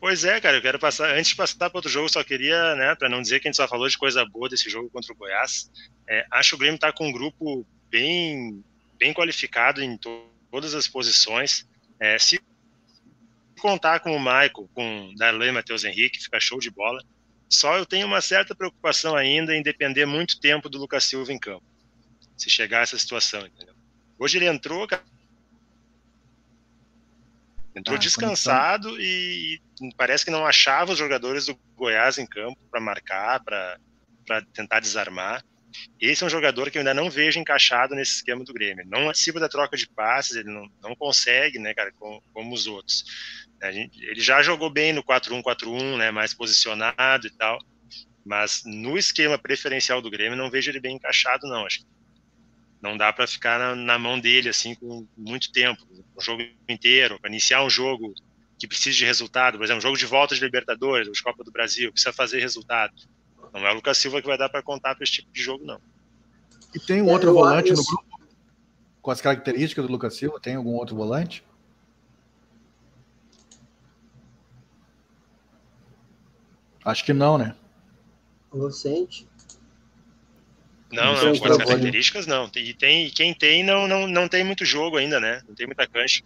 [0.00, 1.10] Pois é, cara, eu quero passar.
[1.10, 3.56] Antes de passar para outro jogo, só queria, né, para não dizer que a gente
[3.56, 5.70] só falou de coisa boa desse jogo contra o Goiás.
[6.06, 8.62] É, acho que o Grêmio está com um grupo bem,
[8.98, 11.68] bem qualificado em to todas as posições.
[12.00, 12.40] É, se
[13.60, 17.02] contar com o Michael, com Darlan e Matheus Henrique, fica show de bola.
[17.50, 21.38] Só eu tenho uma certa preocupação ainda em depender muito tempo do Lucas Silva em
[21.38, 21.64] campo.
[22.36, 23.74] Se chegar a essa situação, entendeu?
[24.18, 24.86] Hoje ele entrou,
[27.74, 32.58] entrou ah, descansado e, e parece que não achava os jogadores do Goiás em campo
[32.70, 33.78] para marcar, para
[34.52, 35.44] tentar desarmar.
[36.00, 38.86] Esse é um jogador que eu ainda não vejo encaixado nesse esquema do Grêmio.
[38.86, 42.66] Não participa da troca de passes, ele não, não consegue, né, cara, como, como os
[42.66, 43.04] outros.
[43.70, 47.58] Gente, ele já jogou bem no 4-1-4-1, né, mais posicionado e tal,
[48.24, 51.66] mas no esquema preferencial do Grêmio não vejo ele bem encaixado, não.
[51.66, 51.86] Acho que
[52.80, 55.82] não dá para ficar na, na, mão dele assim com muito tempo,
[56.14, 58.14] o jogo inteiro, para iniciar um jogo
[58.58, 61.50] que precisa de resultado, por exemplo, um jogo de volta de Libertadores, de Copa do
[61.50, 62.92] Brasil, precisa fazer resultado.
[63.52, 65.64] Não é o Lucas Silva que vai dar para contar para esse tipo de jogo,
[65.64, 65.80] não.
[66.74, 68.18] E tem um é, outro volante no grupo
[69.00, 70.38] com as características do Lucas Silva?
[70.40, 71.44] Tem algum outro volante?
[76.84, 77.54] Acho que não, né?
[78.52, 79.26] Inocente.
[80.90, 82.50] Não, não, com as características não.
[82.56, 85.42] E tem, quem tem não, não, não tem muito jogo ainda, né?
[85.46, 86.22] Não tem muita cancha.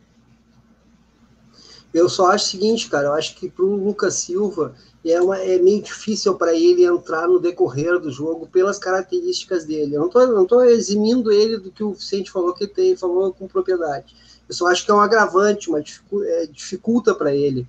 [1.92, 5.36] Eu só acho o seguinte, cara, eu acho que para o Lucas Silva é, uma,
[5.38, 9.96] é meio difícil para ele entrar no decorrer do jogo pelas características dele.
[9.96, 13.32] Eu não estou não tô eximindo ele do que o Vicente falou que tem, falou
[13.32, 14.14] com propriedade.
[14.48, 17.66] Eu só acho que é um agravante, uma dificu é, dificulta para ele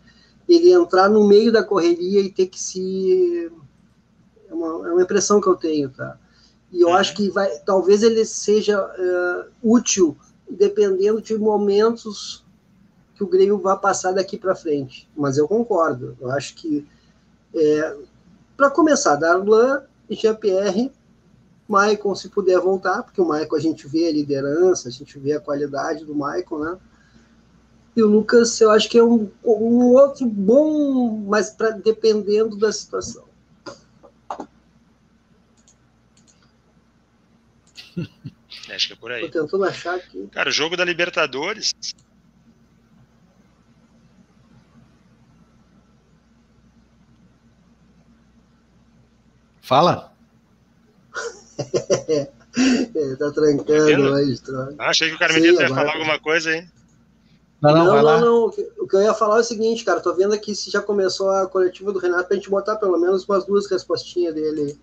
[0.48, 3.52] ele entrar no meio da correria e ter que se
[4.50, 6.18] é uma, é uma impressão que eu tenho, tá?
[6.74, 6.96] E eu uhum.
[6.96, 10.18] acho que vai, talvez ele seja uh, útil
[10.50, 12.44] dependendo de momentos
[13.16, 15.08] que o Grêmio vai passar daqui para frente.
[15.16, 16.18] Mas eu concordo.
[16.20, 16.86] Eu acho que
[17.54, 17.96] é,
[18.58, 20.92] para começar, Darlan e Jean-Pierre,
[21.68, 25.34] Maicon, se puder voltar, porque o Maicon a gente vê a liderança, a gente vê
[25.34, 26.78] a qualidade do Maicon, né?
[27.96, 32.72] E o Lucas, eu acho que é um, um outro bom, mas pra, dependendo da
[32.72, 33.23] situação.
[38.70, 39.30] Acho que é por aí.
[39.30, 40.28] Tô tentando achar aqui.
[40.32, 41.74] Cara, o jogo da Libertadores.
[49.62, 50.14] Fala.
[51.58, 54.36] é, tá trancando aí,
[54.78, 56.68] ah, Achei que o Carmelito ia falar alguma coisa aí.
[57.62, 58.46] Não, não, não, não, não,
[58.78, 60.02] O que eu ia falar é o seguinte, cara.
[60.02, 63.24] Tô vendo aqui se já começou a coletiva do Renato pra gente botar pelo menos
[63.28, 64.78] umas duas respostinhas dele.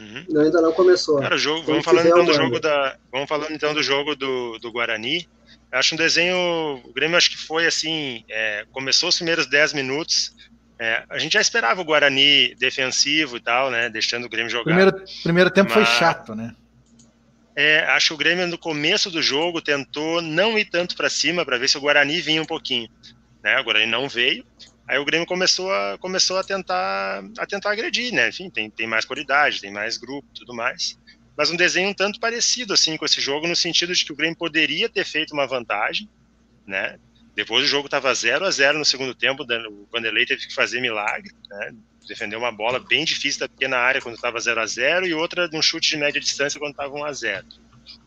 [0.00, 0.24] Uhum.
[0.30, 1.20] Não, ainda não começou.
[1.20, 4.58] Cara, o jogo, vamos falando então do jogo da, vamos falando então do jogo do,
[4.58, 5.28] do Guarani.
[5.70, 9.74] Eu acho um desenho, o Grêmio acho que foi assim, é, começou os primeiros 10
[9.74, 10.34] minutos,
[10.78, 14.64] é, a gente já esperava o Guarani defensivo e tal, né, deixando o Grêmio jogar.
[14.64, 16.56] Primeiro, primeiro tempo mas, foi chato, né?
[17.54, 21.44] É, acho que o Grêmio no começo do jogo tentou não ir tanto para cima
[21.44, 22.88] para ver se o Guarani vinha um pouquinho,
[23.44, 23.60] né?
[23.60, 24.44] O Guarani não veio.
[24.90, 28.28] Aí o Grêmio começou a, começou a tentar a tentar agredir, né?
[28.28, 30.98] Enfim, tem, tem mais qualidade, tem mais grupo, tudo mais.
[31.36, 34.16] Mas um desenho um tanto parecido assim com esse jogo no sentido de que o
[34.16, 36.08] Grêmio poderia ter feito uma vantagem,
[36.66, 36.98] né?
[37.36, 40.80] Depois o jogo estava 0 a 0 no segundo tempo, o Vanderlei teve que fazer
[40.80, 41.72] milagre, né?
[42.08, 45.48] defendeu uma bola bem difícil da pequena área quando estava 0 a 0 e outra
[45.48, 47.46] de um chute de média distância quando estava 1 a 0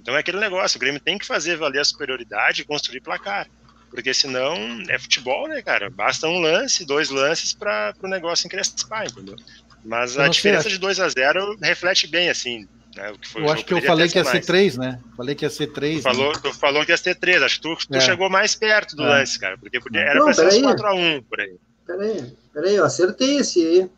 [0.01, 3.47] Então é aquele negócio, o Grêmio tem que fazer valer a superioridade e construir placar,
[3.93, 4.55] porque senão
[4.89, 5.89] é futebol, né, cara?
[5.89, 9.35] Basta um lance, dois lances para o negócio encrespar, entendeu?
[9.85, 13.51] Mas a diferença de 2 a 0 reflete bem, assim, né, o que foi eu
[13.51, 14.99] acho que eu falei que ia ser 3, né?
[15.15, 16.01] Falei que ia ser 3.
[16.01, 16.13] Tu, né?
[16.13, 17.99] falou, tu falou que ia ser 3, acho que tu, tu é.
[17.99, 19.09] chegou mais perto do é.
[19.09, 21.55] lance, cara, porque era para ser 4x1 por aí.
[21.85, 23.89] Peraí, peraí, eu acertei esse aí.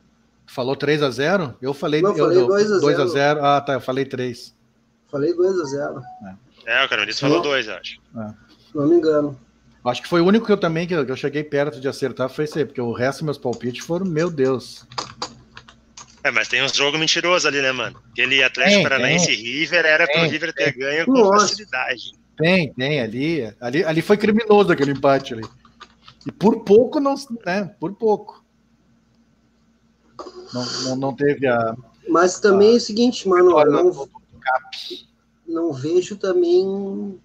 [0.47, 1.55] Falou 3x0?
[1.61, 3.39] Eu falei, eu falei 2x0.
[3.41, 4.53] Ah, tá, eu falei 3.
[5.09, 6.01] Falei 2x0.
[6.65, 6.81] É.
[6.81, 7.99] é, o Carolina falou 2, acho.
[8.17, 8.33] É.
[8.73, 9.39] Não me engano.
[9.85, 12.45] Acho que foi o único que eu também que eu cheguei perto de acertar foi
[12.45, 14.85] esse aí, porque o resto dos meus palpites foram, meu Deus.
[16.23, 18.01] É, mas tem uns jogos mentirosos ali, né, mano?
[18.11, 20.79] Aquele Atlético Paranaense e River era tem, pro River ter tem.
[20.79, 21.49] ganho com Nossa.
[21.49, 22.13] facilidade.
[22.35, 23.83] Tem, tem, ali, ali.
[23.83, 25.43] Ali foi criminoso aquele empate ali.
[26.25, 27.13] E por pouco não,
[27.45, 27.71] né?
[27.79, 28.43] Por pouco.
[30.51, 31.75] Não, não, não teve a.
[32.09, 34.09] Mas também a, é o seguinte, mano, não,
[35.47, 37.19] não vejo também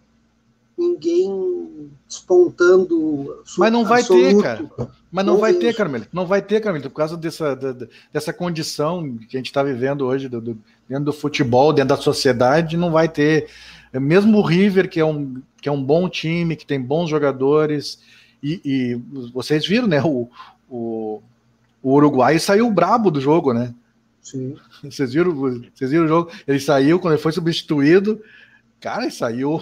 [0.81, 3.43] ninguém despontando.
[3.59, 4.37] Mas não vai absoluto.
[4.37, 4.71] ter, cara.
[5.13, 5.67] Mas não, não vai vejo.
[5.67, 6.11] ter, Carmelito.
[6.13, 7.55] Não vai ter, Carmelito, por causa dessa,
[8.13, 12.03] dessa condição que a gente está vivendo hoje do, do, dentro do futebol, dentro da
[12.03, 13.49] sociedade, não vai ter.
[13.93, 17.99] Mesmo o River, que é um, que é um bom time, que tem bons jogadores,
[18.43, 20.01] e, e vocês viram, né?
[20.03, 20.29] O,
[20.69, 21.21] o,
[21.83, 23.75] o Uruguai saiu brabo do jogo, né?
[24.23, 24.57] Sim.
[24.83, 26.31] Vocês viram, vocês viram o jogo?
[26.47, 28.23] Ele saiu, quando ele foi substituído,
[28.81, 29.61] cara, ele saiu.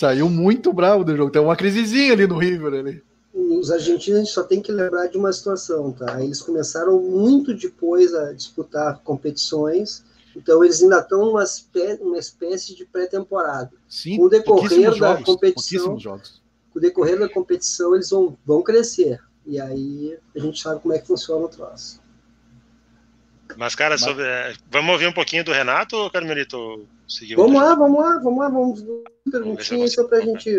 [0.00, 1.30] Saiu muito bravo do jogo.
[1.30, 3.02] Tem uma crisezinha ali no River ali.
[3.34, 6.22] Os argentinos só tem que lembrar de uma situação, tá?
[6.24, 10.02] Eles começaram muito depois a disputar competições,
[10.34, 13.70] então eles ainda estão numa espécie, uma espécie de pré-temporada.
[13.86, 18.62] Sim, com o decorrer da jogos, competição, com o decorrer da competição eles vão, vão
[18.62, 19.20] crescer.
[19.46, 22.00] E aí a gente sabe como é que funciona o troço.
[23.56, 24.00] Mas, cara, Mas...
[24.00, 26.86] Sobre, é, vamos ouvir um pouquinho do Renato ou, Carmelito?
[27.36, 28.84] Vamos lá, vamos lá, vamos lá, vamos
[29.30, 30.50] perguntinha só para a gente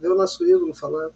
[0.00, 1.14] ver o nosso ídolo falando.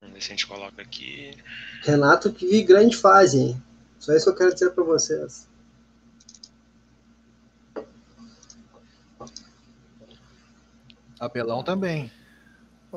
[0.00, 1.36] Vamos ver se a gente coloca aqui.
[1.82, 3.62] Renato que vi grande fase, hein?
[3.98, 5.48] Só isso que eu quero dizer para vocês.
[11.20, 12.10] Apelão também.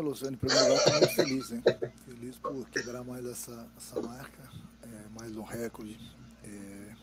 [0.02, 1.64] Luciano, em primeiro lugar, estou muito feliz, hein?
[2.06, 4.44] Feliz por quebrar mais essa, essa marca,
[4.84, 5.98] é, mais um recorde
[6.44, 6.96] é,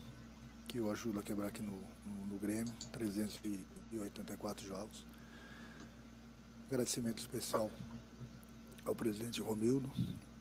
[0.67, 5.05] que eu ajudo a quebrar aqui no, no, no Grêmio, 384 jogos.
[6.67, 7.69] Agradecimento especial
[8.85, 9.91] ao presidente Romildo,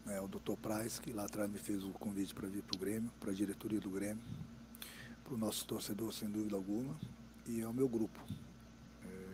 [0.05, 0.55] né, ao Dr.
[0.61, 3.35] Price, que lá atrás me fez o convite para vir para o Grêmio, para a
[3.35, 4.23] diretoria do Grêmio,
[5.25, 6.95] para o nosso torcedor, sem dúvida alguma,
[7.47, 8.19] e ao meu grupo,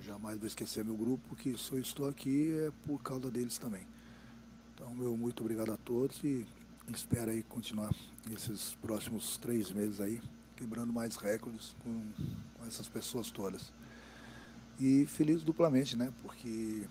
[0.03, 3.87] jamais vou esquecer meu grupo, que se eu estou aqui é por causa deles também.
[4.75, 6.47] Então, meu muito obrigado a todos e
[6.89, 7.95] espero aí continuar
[8.33, 10.21] esses próximos três meses aí,
[10.57, 12.03] quebrando mais recordes com,
[12.55, 13.73] com essas pessoas todas.
[14.79, 16.13] E feliz duplamente, né?
[16.23, 16.87] Porque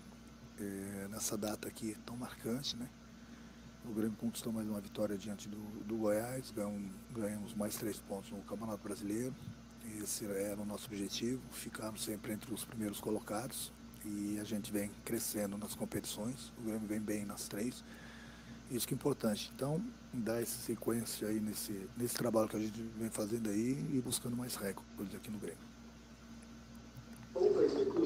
[0.58, 2.88] é, nessa data aqui tão marcante, né?
[3.84, 8.30] O Grêmio conquistou mais uma vitória diante do, do Goiás, ganhamos, ganhamos mais três pontos
[8.30, 9.34] no Campeonato Brasileiro.
[10.02, 13.72] Esse era o nosso objetivo, ficarmos sempre entre os primeiros colocados
[14.04, 17.84] e a gente vem crescendo nas competições, o Grêmio vem bem nas três,
[18.70, 19.52] isso que é importante.
[19.54, 19.80] Então,
[20.12, 24.36] dar essa sequência aí nesse, nesse trabalho que a gente vem fazendo aí e buscando
[24.36, 25.70] mais recordes aqui no Grêmio.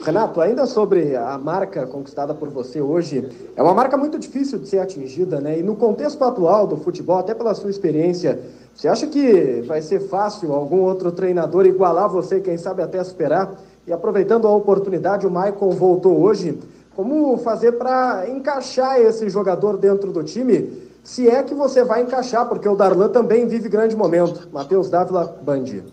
[0.05, 4.69] Renato, ainda sobre a marca conquistada por você hoje, é uma marca muito difícil de
[4.69, 5.59] ser atingida, né?
[5.59, 8.39] E no contexto atual do futebol, até pela sua experiência,
[8.75, 13.55] você acha que vai ser fácil algum outro treinador igualar você, quem sabe até superar?
[13.87, 16.59] E aproveitando a oportunidade, o Maicon voltou hoje.
[16.95, 20.91] Como fazer para encaixar esse jogador dentro do time?
[21.05, 24.49] Se é que você vai encaixar, porque o Darlan também vive grande momento.
[24.51, 25.85] Matheus Dávila, Bandi.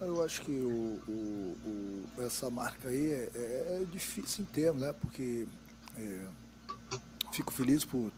[0.00, 4.82] Eu acho que o, o, o, essa marca aí é, é, é, difícil em termos,
[4.82, 4.94] né?
[5.00, 5.46] Porque
[5.98, 6.18] é,
[7.32, 8.12] fico feliz por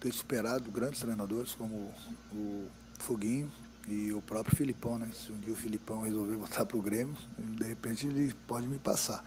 [0.00, 1.92] ter superado grandes treinadores como
[2.32, 2.66] o
[2.98, 3.50] Foguinho
[3.86, 5.10] e o próprio Filipão, né?
[5.14, 8.78] Se um dia o Filipão resolver voltar para o Grêmio, de repente ele pode me
[8.78, 9.24] passar.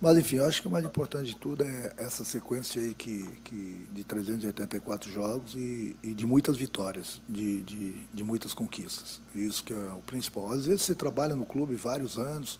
[0.00, 3.24] Mas enfim, eu acho que o mais importante de tudo é essa sequência aí que,
[3.44, 9.20] que de 384 jogos e, e de muitas vitórias, de, de, de, muitas conquistas.
[9.32, 10.50] Isso que é o principal.
[10.50, 12.58] Às vezes você trabalha no clube vários anos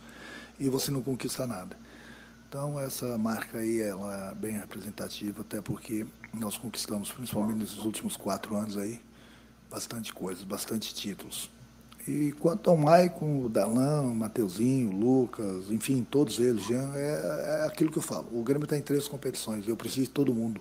[0.57, 1.77] e você não conquista nada.
[2.49, 8.17] Então essa marca aí ela é bem representativa, até porque nós conquistamos, principalmente nesses últimos
[8.17, 9.01] quatro anos aí,
[9.71, 11.51] bastante coisa, bastante títulos.
[12.07, 17.61] E quanto ao Maicon, o Dalan, o Mateuzinho, o Lucas, enfim, todos eles, Jean, é,
[17.63, 18.27] é aquilo que eu falo.
[18.33, 20.61] O Grêmio está em três competições, eu preciso de todo mundo.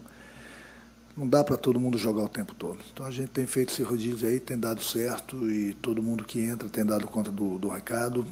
[1.18, 2.80] Não dá para todo mundo jogar o tempo todo.
[2.94, 6.40] Então a gente tem feito esse rodízio aí, tem dado certo e todo mundo que
[6.40, 8.26] entra tem dado conta do, do recado.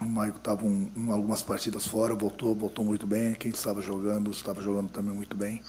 [0.00, 3.34] O Maicon estava um, algumas partidas fora, voltou, voltou muito bem.
[3.34, 5.60] Quem estava jogando, estava jogando também muito bem.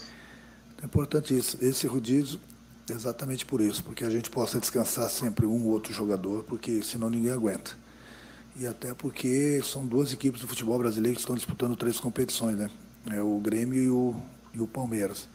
[0.84, 2.41] É importante isso, esse rodízio
[2.89, 7.09] exatamente por isso, porque a gente possa descansar sempre um ou outro jogador, porque senão
[7.09, 7.71] ninguém aguenta.
[8.57, 12.69] E até porque são duas equipes do futebol brasileiro que estão disputando três competições, né?
[13.09, 14.13] É o Grêmio e o,
[14.53, 15.29] e o Palmeiras.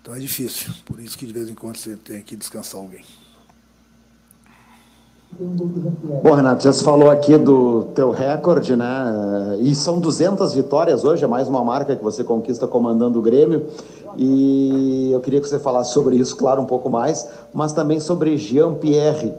[0.00, 3.04] Então é difícil, por isso que de vez em quando você tem que descansar alguém.
[5.40, 9.56] Bom, Renato, já se falou aqui do teu recorde, né?
[9.60, 13.66] E são 200 vitórias hoje, é mais uma marca que você conquista comandando o Grêmio.
[14.16, 18.36] E eu queria que você falasse sobre isso, claro, um pouco mais, mas também sobre
[18.36, 19.32] Jean-Pierre.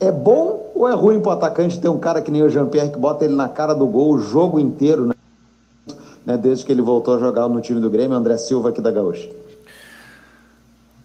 [0.00, 2.90] É bom ou é ruim para o atacante ter um cara que nem o Jean-Pierre
[2.90, 5.06] que bota ele na cara do gol o jogo inteiro,
[6.24, 6.36] né?
[6.38, 9.28] Desde que ele voltou a jogar no time do Grêmio, André Silva aqui da Gaúcha.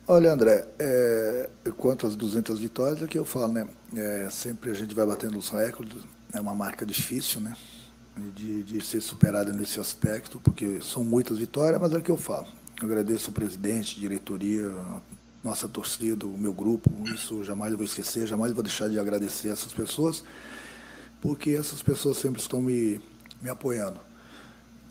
[0.07, 3.67] Olha, André, é, quanto às 200 vitórias, é que eu falo, né?
[3.95, 7.55] É, sempre a gente vai batendo os recordes, é uma marca difícil, né?
[8.35, 12.17] De, de ser superada nesse aspecto, porque são muitas vitórias, mas é o que eu
[12.17, 12.47] falo.
[12.81, 14.73] Eu agradeço o presidente, diretoria,
[15.43, 19.71] nossa torcida, o meu grupo, isso jamais vou esquecer, jamais vou deixar de agradecer essas
[19.71, 20.23] pessoas,
[21.21, 22.99] porque essas pessoas sempre estão me,
[23.41, 23.99] me apoiando.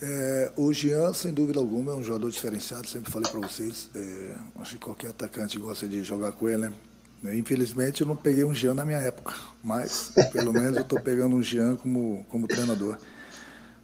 [0.02, 3.90] É, o Jean, sem dúvida alguma, é um jogador diferenciado, sempre falei para vocês.
[3.94, 6.72] É, acho que qualquer atacante gosta de jogar com ele,
[7.22, 7.36] né?
[7.36, 11.36] Infelizmente, eu não peguei um Jean na minha época, mas pelo menos eu estou pegando
[11.36, 12.96] um Jean como, como treinador.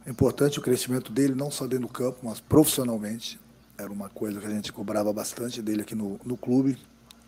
[0.07, 3.39] É importante o crescimento dele, não só dentro do campo, mas profissionalmente.
[3.77, 6.79] Era uma coisa que a gente cobrava bastante dele aqui no, no clube.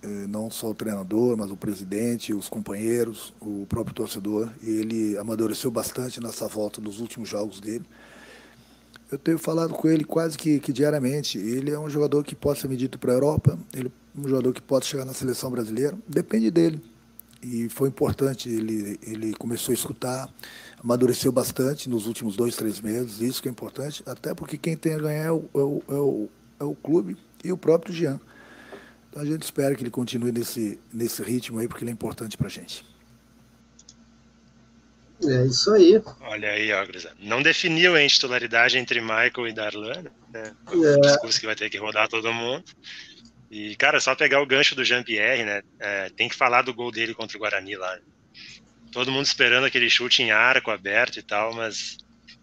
[0.02, 4.50] É, não só o treinador, mas o presidente, os companheiros, o próprio torcedor.
[4.64, 7.86] E ele amadureceu bastante nessa volta dos últimos jogos dele.
[9.12, 11.38] Eu tenho falado com ele quase que, que diariamente.
[11.38, 14.54] Ele é um jogador que pode ser medido para a Europa, ele é um jogador
[14.54, 15.98] que pode chegar na seleção brasileira.
[16.08, 16.82] Depende dele.
[17.42, 20.30] E foi importante, ele, ele começou a escutar,
[20.84, 24.96] amadureceu bastante nos últimos dois, três meses, isso que é importante, até porque quem tem
[24.96, 26.30] a ganhar é o, é o, é o,
[26.60, 28.20] é o clube e o próprio Jean.
[29.10, 32.38] Então a gente espera que ele continue nesse, nesse ritmo aí, porque ele é importante
[32.38, 32.86] para a gente.
[35.24, 36.02] É isso aí.
[36.22, 36.86] Olha aí, ó,
[37.20, 40.56] Não definiu a titularidade entre Michael e Darlan, né?
[40.74, 41.00] É.
[41.02, 42.64] discurso que vai ter que rodar todo mundo.
[43.52, 45.62] E, cara, só pegar o gancho do Jean-Pierre, né?
[45.80, 47.98] É, tem que falar do gol dele contra o Guarani lá.
[48.92, 51.98] Todo mundo esperando aquele chute em arco aberto e tal, mas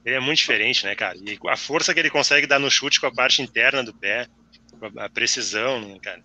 [0.05, 1.17] ele é muito diferente, né, cara?
[1.17, 4.27] E a força que ele consegue dar no chute com a parte interna do pé,
[4.99, 6.23] a precisão, né, cara?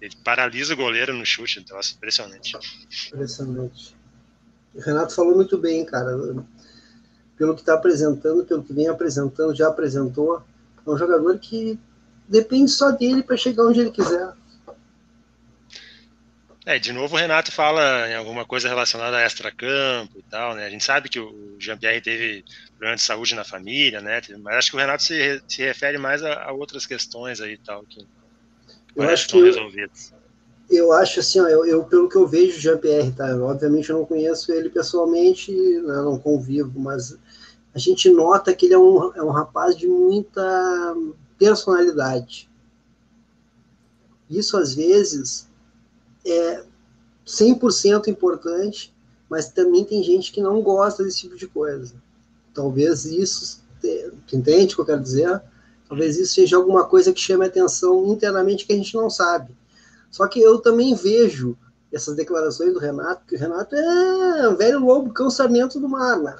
[0.00, 2.56] Ele paralisa o goleiro no chute, então é impressionante.
[3.12, 3.97] Impressionante.
[4.78, 6.16] O Renato falou muito bem, cara.
[7.36, 10.40] Pelo que está apresentando, pelo que vem apresentando, já apresentou,
[10.86, 11.76] é um jogador que
[12.28, 14.32] depende só dele para chegar onde ele quiser.
[16.64, 20.66] É, de novo o Renato fala em alguma coisa relacionada a extra-campo e tal, né?
[20.66, 24.20] A gente sabe que o Jean-Pierre teve problema de saúde na família, né?
[24.38, 27.58] Mas acho que o Renato se, se refere mais a, a outras questões aí e
[27.58, 28.06] tal que
[28.94, 30.12] eu acho que resolvidas
[30.70, 33.34] eu acho assim, ó, eu, eu, pelo que eu vejo Jean-Pierre, tá?
[33.36, 37.16] Obviamente eu não conheço ele pessoalmente, né, não convivo, mas
[37.74, 40.94] a gente nota que ele é um, é um rapaz de muita
[41.38, 42.50] personalidade.
[44.28, 45.48] Isso, às vezes,
[46.26, 46.64] é
[47.26, 48.94] 100% importante,
[49.28, 51.94] mas também tem gente que não gosta desse tipo de coisa.
[52.52, 53.62] Talvez isso,
[54.32, 55.42] entende o que eu quero dizer?
[55.88, 59.56] Talvez isso seja alguma coisa que chame a atenção internamente que a gente não sabe.
[60.10, 61.56] Só que eu também vejo
[61.92, 66.36] essas declarações do Renato, que o Renato é um velho lobo cansamento do mar, né?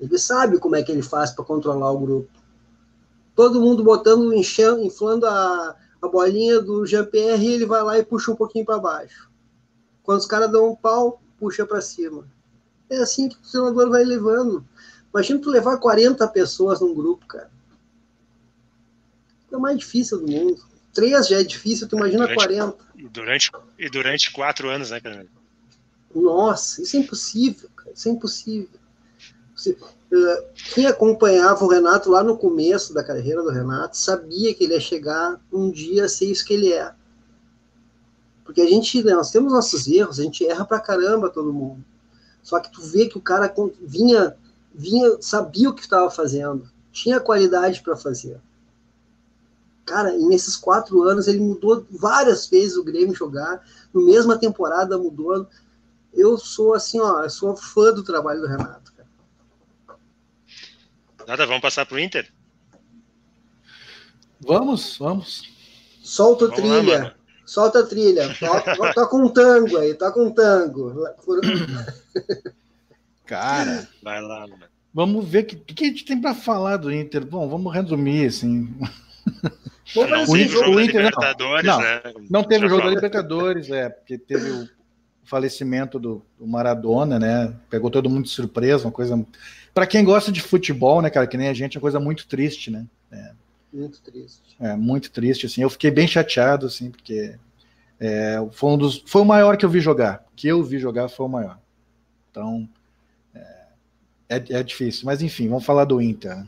[0.00, 2.30] Ele sabe como é que ele faz para controlar o grupo.
[3.34, 8.30] Todo mundo botando, enchendo, inflando a, a bolinha do Jean-Pierre ele vai lá e puxa
[8.30, 9.30] um pouquinho para baixo.
[10.02, 12.26] Quando os caras dão um pau, puxa para cima.
[12.90, 14.64] É assim que o treinador vai levando.
[15.12, 17.50] Imagina tu levar 40 pessoas num grupo, cara.
[19.50, 22.76] É o mais difícil do mundo três já é difícil, tu imagina durante, 40.
[22.96, 25.26] E durante, e durante quatro anos, né, cara?
[26.14, 28.68] Nossa, isso é impossível, cara, isso é impossível.
[29.66, 34.74] Uh, quem acompanhava o Renato lá no começo da carreira do Renato sabia que ele
[34.74, 36.92] ia chegar um dia a ser isso que ele é.
[38.44, 41.84] Porque a gente, né, nós temos nossos erros, a gente erra pra caramba todo mundo.
[42.42, 44.36] Só que tu vê que o cara vinha,
[44.72, 48.38] vinha sabia o que estava fazendo, tinha qualidade para fazer.
[49.84, 53.62] Cara, nesses quatro anos ele mudou várias vezes o Grêmio jogar,
[53.92, 55.46] no mesma temporada mudou.
[56.12, 58.92] Eu sou assim, ó, eu sou fã do trabalho do Renato.
[58.94, 59.08] Cara.
[61.26, 62.32] Nada, vamos passar pro Inter?
[64.40, 65.54] Vamos, vamos.
[66.02, 67.02] Solta a trilha.
[67.02, 67.14] Lá,
[67.44, 68.34] solta a trilha.
[68.38, 70.94] Toca, toca um tango aí, toca um tango.
[73.26, 73.88] Cara.
[74.02, 74.64] Vai lá, mano.
[74.92, 77.26] Vamos ver o que, que a gente tem para falar do Inter.
[77.26, 78.72] Bom, vamos resumir, assim.
[79.94, 82.02] Não o Inter, o Inter Libertadores, não, né?
[82.30, 84.68] Não teve o jogo da Libertadores, é, porque teve o
[85.24, 87.54] falecimento do, do, Maradona, né?
[87.68, 89.24] Pegou todo mundo de surpresa, uma coisa.
[89.72, 92.26] Para quem gosta de futebol, né, cara, que nem a gente, é uma coisa muito
[92.26, 92.86] triste, né?
[93.12, 93.32] É.
[93.72, 94.56] Muito triste.
[94.60, 95.62] É, muito triste, assim.
[95.62, 97.36] Eu fiquei bem chateado, assim, porque
[98.00, 100.24] É, foi, um dos, foi o maior que eu vi jogar.
[100.36, 101.58] Que eu vi jogar foi o maior.
[102.30, 102.68] Então,
[103.34, 103.66] é,
[104.28, 105.06] é, é difícil.
[105.06, 106.44] Mas enfim, vamos falar do Inter.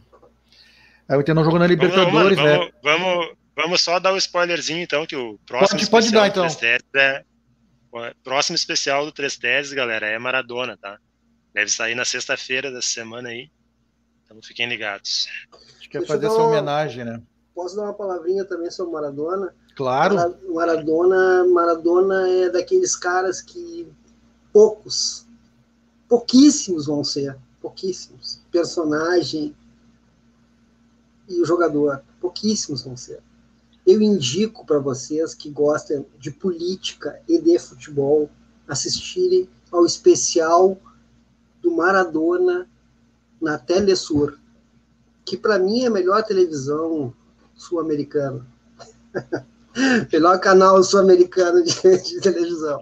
[1.09, 1.15] Né?
[1.15, 4.19] É, o Inter não jogou na Libertadores, vamos, vamos, vamos, vamos, só dar o um
[4.19, 6.47] spoilerzinho, então, que o próximo pode, pode dar, então.
[6.95, 10.99] é, próximo especial do Três Teses, galera, é Maradona, tá?
[11.55, 13.51] Deve sair na sexta-feira dessa semana aí.
[14.25, 15.29] Então fiquem ligados.
[15.79, 17.23] Acho que é fazer essa homenagem, né?
[17.55, 19.55] Posso dar uma palavrinha também sobre Maradona?
[19.75, 20.37] Claro.
[20.53, 23.89] Maradona, Maradona é daqueles caras que
[24.53, 25.27] poucos,
[26.09, 28.43] pouquíssimos vão ser, pouquíssimos.
[28.51, 29.55] Personagem
[31.29, 33.21] e o jogador, pouquíssimos vão ser.
[33.87, 38.29] Eu indico para vocês que gostam de política e de futebol
[38.67, 40.77] assistirem ao especial
[41.63, 42.69] do Maradona
[43.41, 44.39] na Telesur,
[45.25, 47.15] que para mim é a melhor televisão
[47.55, 48.47] sul-americana.
[50.11, 52.81] Melhor canal sul-americano de, de, televisão.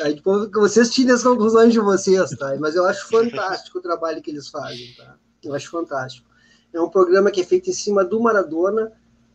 [0.00, 2.56] Aí depois vocês tirem as conclusões de vocês, tá?
[2.60, 5.16] Mas eu acho fantástico o trabalho que eles fazem, tá?
[5.42, 6.27] Eu acho fantástico.
[6.72, 8.92] É um programa que é feito em cima do Maradona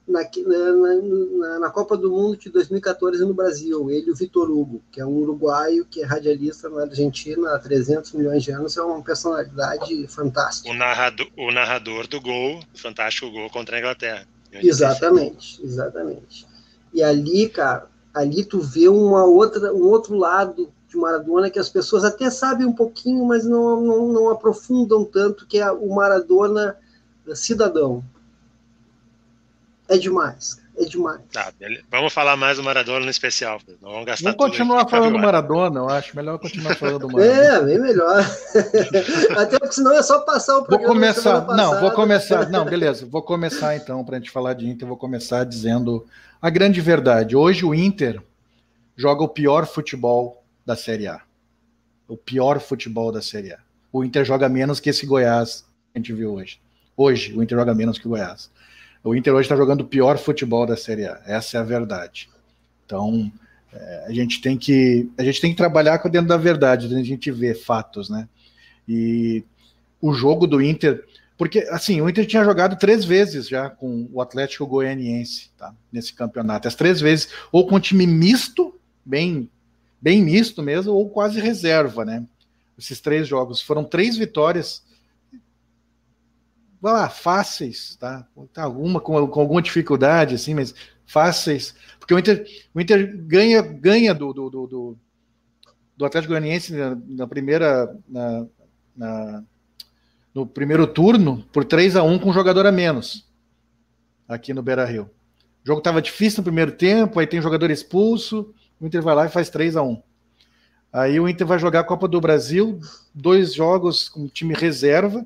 [0.08, 0.96] na, na,
[1.38, 3.90] na, na Copa do Mundo de 2014 no Brasil.
[3.90, 7.60] Ele e o Vitor Hugo, que é um uruguaio que é radialista na Argentina há
[7.60, 10.70] 300 milhões de anos, é uma personalidade fantástica.
[10.70, 14.28] O narrador, o narrador do gol, fantástico gol contra a Inglaterra.
[14.52, 16.46] Exatamente, exatamente.
[16.94, 21.70] E ali, cara, ali tu vê uma outra, um outro lado de Maradona que as
[21.70, 26.78] pessoas até sabem um pouquinho, mas não, não, não aprofundam tanto, que é o Maradona
[27.34, 28.04] cidadão.
[29.90, 31.22] É demais, é demais.
[31.32, 31.52] Tá,
[31.92, 33.60] vamos falar mais do Maradona no especial.
[33.82, 36.16] vamos gastar Vamos continuar falando do Maradona, eu acho.
[36.16, 37.38] Melhor continuar falando do Maradona.
[37.38, 38.24] É, bem melhor.
[39.38, 40.88] Até porque senão é só passar o programa.
[40.88, 42.50] Vou começar, não, vou começar.
[42.50, 43.06] Não, beleza.
[43.06, 46.06] Vou começar então, para a gente falar de Inter, vou começar dizendo
[46.42, 47.36] a grande verdade.
[47.36, 48.22] Hoje o Inter
[48.96, 51.22] joga o pior futebol da Série A.
[52.08, 53.60] O pior futebol da Série A.
[53.92, 56.60] O Inter joga menos que esse Goiás que a gente viu hoje.
[56.96, 58.52] Hoje, o Inter joga menos que o Goiás.
[59.04, 61.22] O Inter hoje está jogando o pior futebol da Série A.
[61.26, 62.30] Essa é a verdade.
[62.86, 63.32] Então,
[63.74, 67.32] é, a gente tem que a gente tem que trabalhar dentro da verdade, a gente
[67.32, 68.28] vê fatos, né?
[68.88, 69.44] E
[70.00, 71.04] o jogo do Inter,
[71.38, 75.74] porque assim, o Inter tinha jogado três vezes já com o Atlético Goianiense, tá?
[75.92, 79.50] Nesse campeonato, as três vezes, ou com time misto, bem
[80.00, 82.26] bem misto mesmo, ou quase reserva, né?
[82.78, 84.84] Esses três jogos foram três vitórias
[86.84, 88.28] vai lá, fáceis, tá?
[88.58, 90.76] Alguma com, com, alguma dificuldade, assim, mas
[91.06, 94.98] fáceis, porque o Inter, o Inter ganha, ganha do, do, do,
[95.96, 98.46] do Atlético Goianiense na, na primeira, na,
[98.98, 99.44] na,
[100.36, 103.26] no primeiro turno por 3 a 1 com um jogador a menos
[104.28, 105.10] aqui no Beira Rio.
[105.64, 109.26] O jogo estava difícil no primeiro tempo, aí tem jogador expulso, o Inter vai lá
[109.26, 110.04] e faz 3 a 1
[110.92, 112.78] Aí o Inter vai jogar a Copa do Brasil,
[113.16, 115.26] dois jogos com time reserva,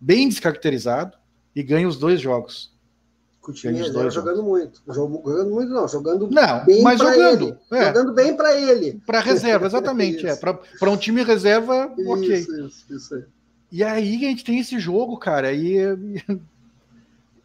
[0.00, 1.16] bem descaracterizado
[1.54, 2.72] e ganha os dois jogos.
[3.48, 4.44] O time jogando jogos.
[4.44, 4.82] muito.
[4.86, 7.82] Jogando muito, não, jogando não, bem mas jogando, ele.
[7.82, 7.86] É.
[7.86, 9.00] Jogando bem para ele.
[9.06, 10.26] Para reserva, exatamente.
[10.26, 12.38] é, para um time reserva, isso, ok.
[12.38, 13.24] Isso, isso aí.
[13.72, 15.76] E aí a gente tem esse jogo, cara, e,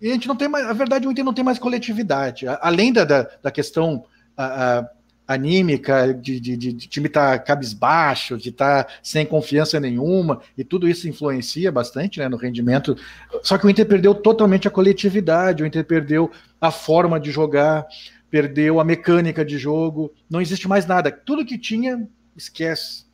[0.02, 0.66] e a gente não tem mais.
[0.66, 2.46] A verdade, o Inter não tem mais coletividade.
[2.60, 4.04] Além da, da, da questão.
[4.36, 4.90] A, a,
[5.28, 10.42] anímica, de, de, de, de time estar tá cabisbaixo, de estar tá sem confiança nenhuma,
[10.58, 12.96] e tudo isso influencia bastante né, no rendimento.
[13.42, 17.86] Só que o Inter perdeu totalmente a coletividade, o Inter perdeu a forma de jogar,
[18.30, 21.12] perdeu a mecânica de jogo, não existe mais nada.
[21.12, 23.06] Tudo que tinha, esquece,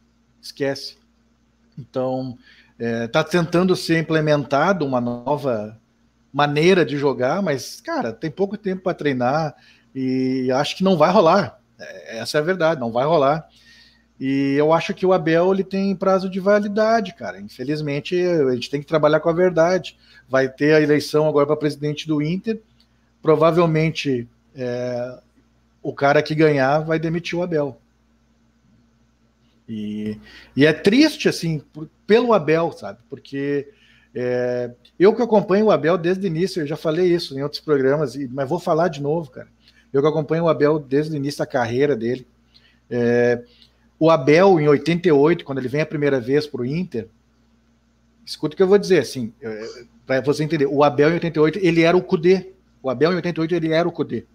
[0.42, 0.98] esquece.
[1.78, 2.38] Então,
[2.80, 5.80] está é, tá tentando ser implementado uma nova
[6.34, 9.56] maneira de jogar, mas, cara, tem pouco tempo para treinar
[9.94, 11.59] e acho que não vai rolar
[12.08, 13.48] essa é a verdade, não vai rolar.
[14.20, 17.40] E eu acho que o Abel ele tem prazo de validade, cara.
[17.40, 19.98] Infelizmente, a gente tem que trabalhar com a verdade.
[20.28, 22.60] Vai ter a eleição agora para presidente do Inter.
[23.22, 25.20] Provavelmente é,
[25.82, 27.80] o cara que ganhar vai demitir o Abel.
[29.70, 30.20] E,
[30.56, 33.00] e é triste, assim, por, pelo Abel, sabe?
[33.10, 33.70] Porque
[34.14, 37.62] é, eu que acompanho o Abel desde o início, eu já falei isso em outros
[37.62, 39.48] programas, mas vou falar de novo, cara.
[39.92, 42.28] Eu que acompanho o Abel desde o início da carreira dele.
[42.90, 43.44] É,
[43.98, 47.08] o Abel, em 88, quando ele vem a primeira vez para o Inter,
[48.26, 50.66] escuta o que eu vou dizer, assim, é, para você entender.
[50.68, 52.54] O Abel, em 88, ele era o Cudê.
[52.82, 54.26] O Abel, em 88, ele era o Cudê.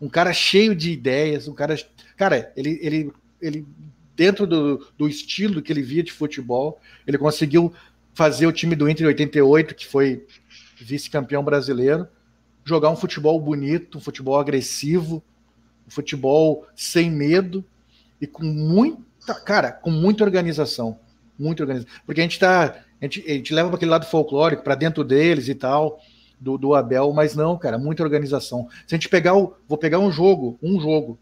[0.00, 1.76] Um cara cheio de ideias, um cara.
[2.16, 3.66] Cara, ele, ele, ele
[4.14, 7.72] dentro do, do estilo que ele via de futebol, ele conseguiu
[8.14, 10.26] fazer o time do Inter em 88, que foi
[10.76, 12.06] vice-campeão brasileiro,
[12.68, 15.22] jogar um futebol bonito, um futebol agressivo,
[15.88, 17.64] futebol sem medo
[18.20, 20.98] e com muita, cara, com muita organização.
[21.38, 21.92] Muita organização.
[22.04, 22.76] Porque a gente tá.
[23.00, 26.00] A gente, a gente leva para aquele lado folclórico, para dentro deles e tal,
[26.38, 28.68] do, do Abel, mas não, cara, muita organização.
[28.86, 29.54] Se a gente pegar o.
[29.68, 31.18] Vou pegar um jogo, um jogo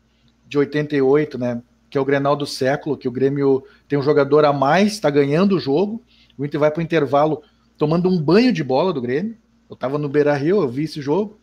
[0.49, 1.63] de 88, né?
[1.91, 5.11] Que é o Grenal do século, que o Grêmio tem um jogador a mais, está
[5.11, 6.03] ganhando o jogo.
[6.37, 7.43] O Inter vai para o intervalo
[7.79, 9.37] tomando um banho de bola do Grêmio.
[9.69, 11.39] Eu estava no Beira Rio, eu vi esse jogo,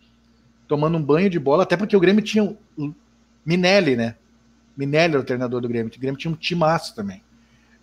[0.68, 2.94] tomando um banho de bola, até porque o Grêmio tinha o
[3.46, 4.16] Minelli, né?
[4.76, 5.92] Minelli era o treinador do Grêmio.
[5.96, 7.22] O Grêmio tinha um timaço também.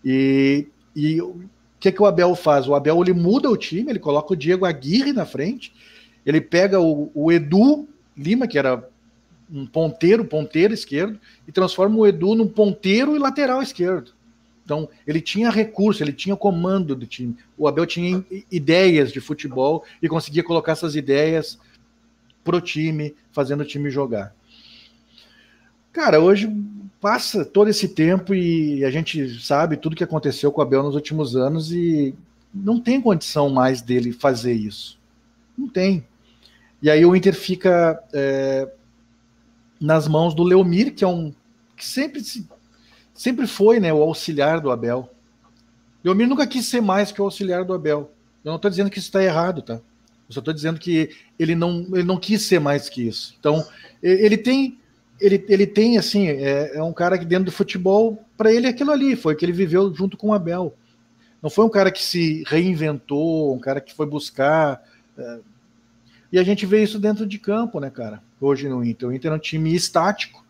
[0.05, 0.67] E,
[0.97, 1.45] e o
[1.79, 2.67] que, que o Abel faz?
[2.67, 5.73] O Abel ele muda o time, ele coloca o Diego Aguirre na frente,
[6.25, 8.87] ele pega o, o Edu Lima, que era
[9.53, 14.13] um ponteiro, ponteiro esquerdo, e transforma o Edu num ponteiro e lateral esquerdo.
[14.71, 17.37] Então, ele tinha recurso, ele tinha comando do time.
[17.59, 21.59] O Abel tinha ideias de futebol e conseguia colocar essas ideias
[22.45, 24.33] pro time, fazendo o time jogar.
[25.93, 26.49] Cara, hoje
[27.01, 30.95] passa todo esse tempo e a gente sabe tudo que aconteceu com o Abel nos
[30.95, 32.15] últimos anos e
[32.55, 35.01] não tem condição mais dele fazer isso.
[35.59, 36.07] Não tem.
[36.81, 38.71] E aí o Inter fica é,
[39.81, 41.35] nas mãos do Leomir, que é um
[41.77, 42.47] que sempre se
[43.21, 45.13] sempre foi né, o auxiliar do Abel.
[46.03, 48.11] Leomir nunca quis ser mais que o auxiliar do Abel.
[48.43, 49.75] Eu não estou dizendo que isso está errado, tá?
[49.75, 53.37] Eu só estou dizendo que ele não, ele não quis ser mais que isso.
[53.39, 53.63] Então,
[54.03, 54.79] ele tem,
[55.21, 58.71] ele, ele tem assim, é, é um cara que dentro do futebol, para ele é
[58.71, 60.75] aquilo ali, foi que ele viveu junto com o Abel.
[61.43, 64.83] Não foi um cara que se reinventou, um cara que foi buscar.
[65.19, 65.41] É,
[66.33, 68.23] e a gente vê isso dentro de campo, né, cara?
[68.41, 69.11] Hoje no Inter.
[69.11, 70.43] O Inter é um time estático,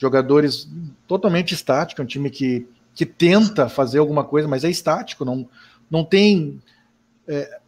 [0.00, 0.66] jogadores
[1.06, 5.46] totalmente estáticos, é um time que, que tenta fazer alguma coisa, mas é estático, não,
[5.90, 6.60] não tem.
[7.28, 7.60] É,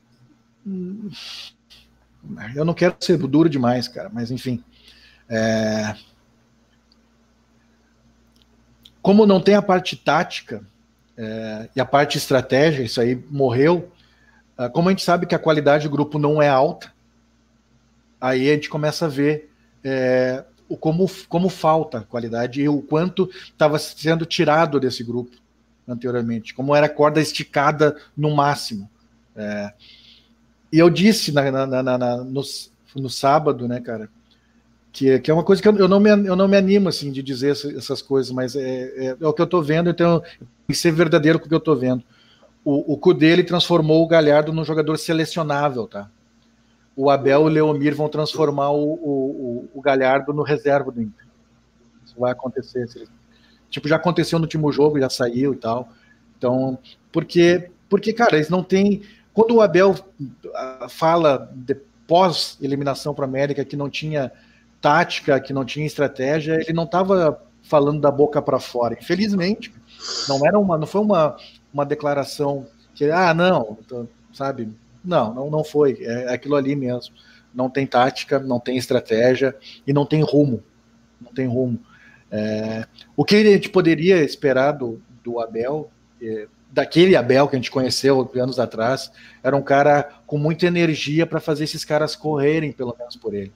[2.54, 4.64] eu não quero ser duro demais, cara, mas enfim.
[5.28, 5.94] É,
[9.02, 10.64] como não tem a parte tática
[11.16, 13.92] é, e a parte estratégia, isso aí morreu.
[14.56, 16.92] É, como a gente sabe que a qualidade do grupo não é alta,
[18.18, 19.50] aí a gente começa a ver
[19.84, 20.44] é,
[20.76, 25.36] como, como falta qualidade e o quanto estava sendo tirado desse grupo
[25.86, 28.88] anteriormente, como era corda esticada no máximo.
[29.36, 29.72] É,
[30.72, 32.42] e eu disse na, na, na, na no,
[32.96, 34.08] no, sábado, né, cara,
[34.92, 37.10] que, que é uma coisa que eu, eu, não, me, eu não me animo assim
[37.10, 40.48] de dizer essas, coisas, mas é, é, é, o que eu estou vendo, então tem
[40.68, 42.02] que ser verdadeiro com o que eu estou vendo.
[42.64, 46.08] O, o Cudê, ele transformou o Galhardo num jogador selecionável, tá?
[46.96, 51.26] O Abel e o Leomir vão transformar o, o, o Galhardo no reserva do Inter.
[52.04, 52.86] Isso vai acontecer.
[53.70, 55.88] Tipo, já aconteceu no último jogo, já saiu e tal.
[56.36, 56.78] Então,
[57.10, 59.02] porque, porque cara, eles não têm.
[59.32, 59.94] Quando o Abel
[60.54, 61.74] ah, fala de
[62.06, 64.30] pós eliminação para a América que não tinha
[64.80, 68.96] tática, que não tinha estratégia, ele não estava falando da boca para fora.
[69.00, 69.72] Infelizmente,
[70.28, 71.36] não era uma, não foi uma,
[71.72, 73.78] uma declaração que ah não,
[74.32, 74.68] sabe,
[75.04, 75.98] não, não, não foi.
[76.00, 77.14] É aquilo ali mesmo.
[77.54, 79.54] Não tem tática, não tem estratégia
[79.86, 80.62] e não tem rumo.
[81.20, 81.78] Não tem rumo.
[82.30, 85.90] É, o que a gente poderia esperar do, do Abel,
[86.20, 91.26] é, daquele Abel que a gente conheceu anos atrás, era um cara com muita energia
[91.26, 93.52] para fazer esses caras correrem, pelo menos por ele.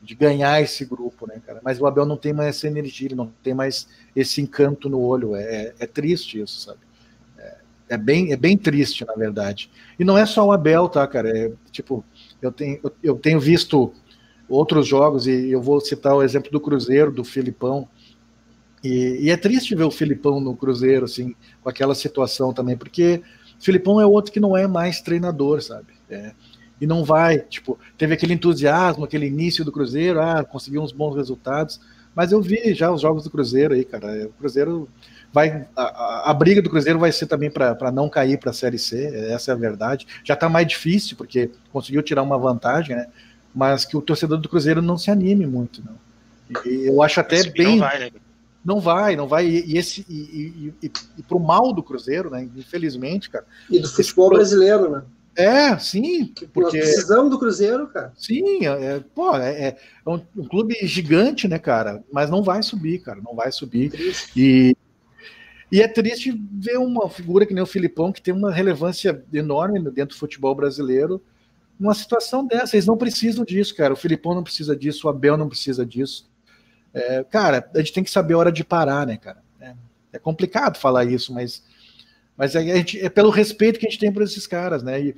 [0.00, 1.60] De ganhar esse grupo, né, cara?
[1.64, 5.00] Mas o Abel não tem mais essa energia, ele não tem mais esse encanto no
[5.00, 5.34] olho.
[5.34, 6.78] É, é, é triste isso, sabe?
[7.88, 9.70] É bem, é bem triste, na verdade.
[9.98, 11.36] E não é só o Abel, tá, cara?
[11.36, 12.04] É, tipo,
[12.40, 13.92] eu tenho, eu tenho visto
[14.48, 17.88] outros jogos, e eu vou citar o exemplo do Cruzeiro, do Filipão.
[18.82, 23.22] E, e é triste ver o Filipão no Cruzeiro, assim, com aquela situação também, porque
[23.58, 25.94] o Filipão é outro que não é mais treinador, sabe?
[26.10, 26.32] É,
[26.80, 31.14] e não vai, tipo, teve aquele entusiasmo, aquele início do Cruzeiro, ah, conseguiu uns bons
[31.14, 31.80] resultados,
[32.14, 34.26] mas eu vi já os jogos do Cruzeiro aí, cara.
[34.26, 34.88] O Cruzeiro
[35.34, 38.78] vai a, a, briga do Cruzeiro vai ser também para não cair para a Série
[38.78, 40.06] C, essa é a verdade.
[40.22, 43.08] Já está mais difícil, porque conseguiu tirar uma vantagem, né?
[43.52, 46.62] Mas que o torcedor do Cruzeiro não se anime muito, não.
[46.64, 47.78] E eu acho até bem.
[47.78, 48.10] Não vai, né?
[48.64, 49.46] Não vai, não vai.
[49.46, 52.48] E, esse e, e, e, e para o mal do Cruzeiro, né?
[52.56, 53.44] Infelizmente, cara.
[53.68, 55.02] E do futebol brasileiro, né?
[55.36, 56.32] É, sim.
[56.52, 56.78] Porque...
[56.78, 58.12] Nós precisamos do Cruzeiro, cara.
[58.16, 59.76] Sim, é, é pô, é, é,
[60.06, 62.04] um, um, clube gigante, né, cara?
[62.12, 63.92] Mas não vai subir, cara, não vai subir.
[64.36, 64.76] E,
[65.74, 69.80] e é triste ver uma figura que nem o Filipão, que tem uma relevância enorme
[69.90, 71.20] dentro do futebol brasileiro,
[71.76, 72.76] numa situação dessa.
[72.76, 73.92] Eles não precisam disso, cara.
[73.92, 76.30] O Filipão não precisa disso, o Abel não precisa disso.
[76.92, 79.42] É, cara, a gente tem que saber a hora de parar, né, cara?
[79.60, 79.74] É,
[80.12, 81.64] é complicado falar isso, mas,
[82.36, 85.02] mas é, gente, é, pelo respeito que a gente tem por esses caras, né?
[85.02, 85.16] E,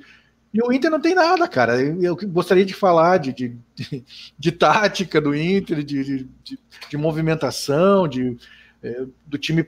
[0.51, 1.79] E o Inter não tem nada, cara.
[1.79, 4.03] Eu gostaria de falar de, de, de,
[4.35, 8.35] de tática do Inter, de, de, de movimentação, de,
[8.81, 9.61] é, do time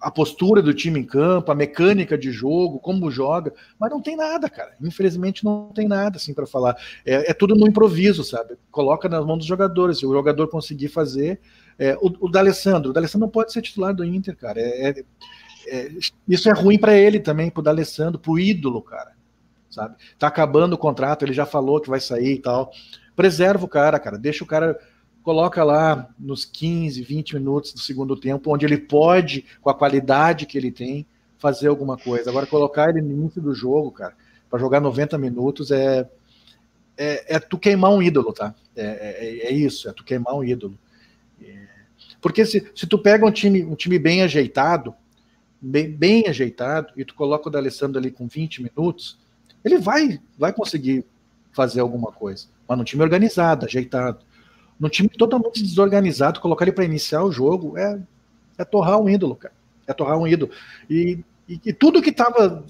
[0.00, 4.16] a postura do time em campo, a mecânica de jogo, como joga, mas não tem
[4.16, 4.72] nada, cara.
[4.80, 6.74] Infelizmente não tem nada assim para falar.
[7.04, 8.56] É, é, tudo no improviso, sabe?
[8.70, 9.98] Coloca nas mãos dos jogadores.
[9.98, 11.38] Se o jogador conseguir fazer,
[11.78, 14.58] é, o, o D'Alessandro, o D'Alessandro não pode ser titular do Inter, cara.
[14.58, 15.04] É, é,
[15.68, 15.90] é
[16.26, 19.12] isso é ruim para ele também, pro D'Alessandro, pro ídolo, cara.
[19.68, 19.94] Sabe?
[20.18, 22.72] Tá acabando o contrato, ele já falou que vai sair e tal.
[23.14, 24.16] Preserva o cara, cara.
[24.16, 24.78] Deixa o cara
[25.22, 30.46] coloca lá nos 15, 20 minutos do segundo tempo, onde ele pode, com a qualidade
[30.46, 31.06] que ele tem,
[31.38, 32.30] fazer alguma coisa.
[32.30, 34.14] Agora, colocar ele no início do jogo, cara,
[34.48, 36.08] para jogar 90 minutos é,
[36.96, 38.54] é, é, tu queimar um ídolo, tá?
[38.76, 40.78] É, é, é isso, é tu queimar um ídolo.
[41.42, 41.66] É,
[42.20, 44.94] porque se, se tu pega um time, um time bem ajeitado,
[45.60, 49.18] bem, bem ajeitado, e tu coloca o D'Alessandro ali com 20 minutos,
[49.64, 51.04] ele vai, vai conseguir
[51.52, 52.46] fazer alguma coisa.
[52.68, 54.24] Mas num time organizado, ajeitado.
[54.80, 58.00] Num time totalmente desorganizado, colocar ele para iniciar o jogo é,
[58.56, 59.52] é torrar um ídolo, cara.
[59.86, 60.50] É torrar um ídolo.
[60.88, 62.64] E, e, e tudo que estava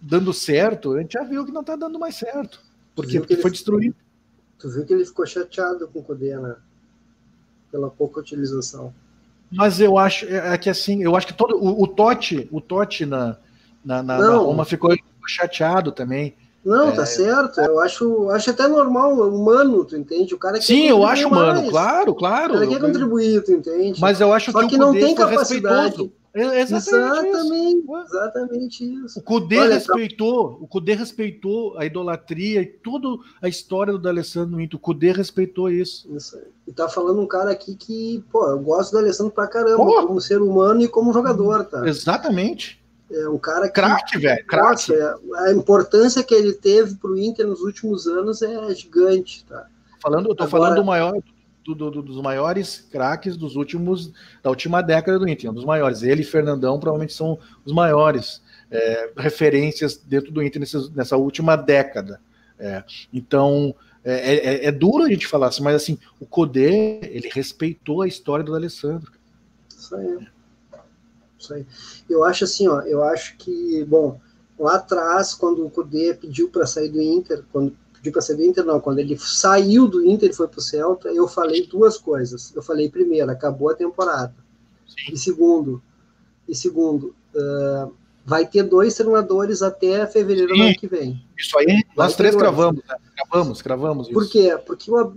[0.00, 2.62] dando certo, a gente já viu que não está dando mais certo.
[2.94, 3.94] Porque, porque foi destruído.
[4.58, 6.56] Tu viu que ele ficou chateado com o Cudê, né?
[7.70, 8.94] Pela pouca utilização.
[9.50, 12.60] Mas eu acho é, é que assim, eu acho que todo o, o Totti, o
[12.60, 13.36] Totti na,
[13.84, 14.96] na, na, na Roma ficou
[15.26, 16.34] chateado também.
[16.64, 16.96] Não, tá é...
[16.96, 17.60] tá certo.
[17.60, 20.34] Eu acho, acho até normal, humano, tu entende?
[20.34, 22.54] O cara Sim, eu acho humano, claro, claro.
[22.54, 24.00] O cara quer contribuir, tu entende?
[24.00, 26.12] Mas eu acho Só que, que não tem capacidade.
[26.32, 28.06] É exatamente, exatamente isso.
[28.06, 29.18] Exatamente isso.
[29.18, 30.56] O Cudê Olha, respeitou, tá...
[30.60, 33.08] o Cudê respeitou a idolatria e toda
[33.42, 34.76] a história do D'Alessandro no Inter.
[34.76, 36.08] O Cudê respeitou isso.
[36.14, 36.44] Isso aí.
[36.68, 40.06] E tá falando um cara aqui que, pô, eu gosto do Alessandro pra caramba, pô.
[40.06, 41.88] como ser humano e como jogador, tá?
[41.88, 42.79] Exatamente.
[43.10, 43.74] É um cara que.
[43.74, 44.46] Craque, velho.
[44.46, 44.92] Craque.
[45.36, 49.66] A importância que ele teve para o Inter nos últimos anos é gigante, tá?
[50.00, 51.20] Falando, eu tô Agora, falando do maior,
[51.64, 56.02] do, do, dos maiores craques dos últimos, da última década do Inter, um dos maiores.
[56.02, 61.56] Ele e Fernandão provavelmente são os maiores é, referências dentro do Inter nessa, nessa última
[61.56, 62.20] década.
[62.58, 67.28] É, então, é, é, é, duro a gente falar assim, mas assim, o Codê, ele
[67.32, 69.12] respeitou a história do Alessandro.
[69.68, 70.26] Isso aí.
[71.40, 71.66] Isso aí.
[72.08, 74.20] Eu acho assim, ó, eu acho que, bom,
[74.58, 78.44] lá atrás, quando o Cudê pediu para sair do Inter, quando pediu para sair do
[78.44, 81.96] Inter, não, quando ele saiu do Inter e foi para o Celta, eu falei duas
[81.96, 82.54] coisas.
[82.54, 84.34] Eu falei, primeiro, acabou a temporada.
[84.86, 85.12] Sim.
[85.12, 85.82] E segundo,
[86.48, 87.92] e segundo, uh,
[88.24, 91.24] vai ter dois treinadores até fevereiro do ano que vem.
[91.38, 92.96] Isso aí, nós três cravamos, né?
[93.16, 94.14] Cravamos, cravamos isso.
[94.14, 94.58] Por quê?
[94.66, 95.14] Porque o,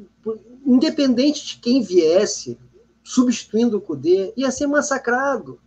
[0.65, 2.57] independente de quem viesse,
[3.03, 5.59] substituindo o Cudê, ia ser massacrado.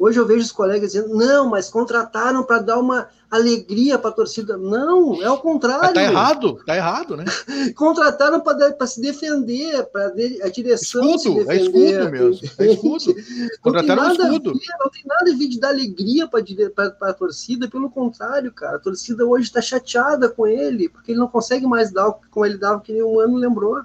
[0.00, 4.14] Hoje eu vejo os colegas dizendo, não, mas contrataram para dar uma alegria para a
[4.14, 4.56] torcida.
[4.56, 5.88] Não, é o contrário.
[5.88, 7.26] Está errado, está errado, né?
[7.76, 10.06] contrataram para se defender, para
[10.42, 11.50] a direção escudo, se defender.
[11.50, 13.14] É escudo mesmo, é escudo.
[13.60, 14.52] Contrataram um escudo.
[14.54, 18.76] Ver, não tem nada a ver de dar alegria para a torcida, pelo contrário, cara.
[18.76, 22.56] A torcida hoje está chateada com ele, porque ele não consegue mais dar como ele
[22.56, 23.82] dava, que nem um ano lembrou.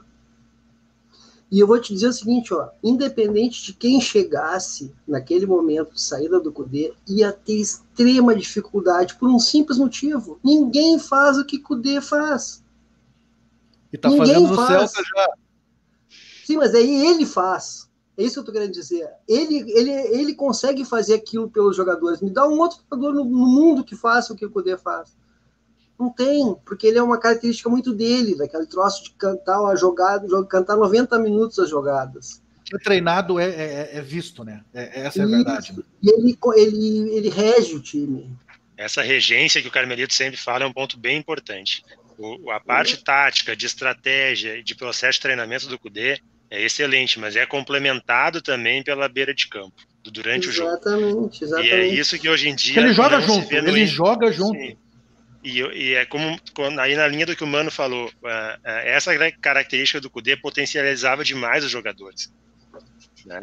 [1.55, 6.01] E eu vou te dizer o seguinte, ó, independente de quem chegasse naquele momento de
[6.01, 10.37] saída do Cudê, ia ter extrema dificuldade por um simples motivo.
[10.43, 12.61] Ninguém faz o que Cudê faz.
[13.93, 14.91] E tá Ninguém fazendo no faz.
[14.91, 15.33] Celta já.
[16.43, 17.89] Sim, mas aí ele faz.
[18.17, 19.09] É isso que eu tô querendo dizer.
[19.25, 22.19] Ele, ele, ele consegue fazer aquilo pelos jogadores.
[22.19, 25.15] Me dá um outro jogador no, no mundo que faça o que o Cudê faz.
[25.99, 30.27] Não tem, porque ele é uma característica muito dele, daquele troço de cantar a jogada,
[30.45, 32.41] cantar 90 minutos as jogadas.
[32.73, 34.63] O treinado é, é, é visto, né?
[34.73, 35.73] É, essa é a verdade.
[35.73, 35.83] Né?
[36.01, 38.35] E ele, ele, ele rege o time.
[38.75, 41.83] Essa regência que o Carmelito sempre fala é um ponto bem importante.
[42.17, 47.35] O, a parte tática, de estratégia, de processo de treinamento do CUDE é excelente, mas
[47.35, 51.39] é complementado também pela beira de campo, durante exatamente, o jogo.
[51.41, 52.79] Exatamente, E é isso que hoje em dia.
[52.79, 54.57] Ele joga junto, ele joga junto.
[54.57, 54.77] Sim.
[55.45, 56.39] E, e, é como
[56.81, 61.23] aí na linha do que o Mano falou, uh, uh, essa característica do Kudê potencializava
[61.23, 62.33] demais os jogadores.
[63.23, 63.39] Né?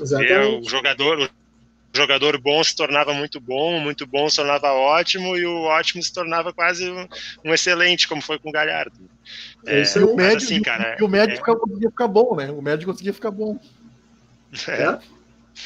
[0.00, 5.44] O jogador, o jogador bom se tornava muito bom, muito bom se tornava ótimo e
[5.44, 7.06] o ótimo se tornava quase um,
[7.44, 8.96] um excelente, como foi com o Galhardo.
[9.66, 12.50] É, é o médio, assim, cara, e o médio é, conseguia ficar bom, né?
[12.50, 13.58] O médio conseguia ficar bom.
[14.68, 14.98] É.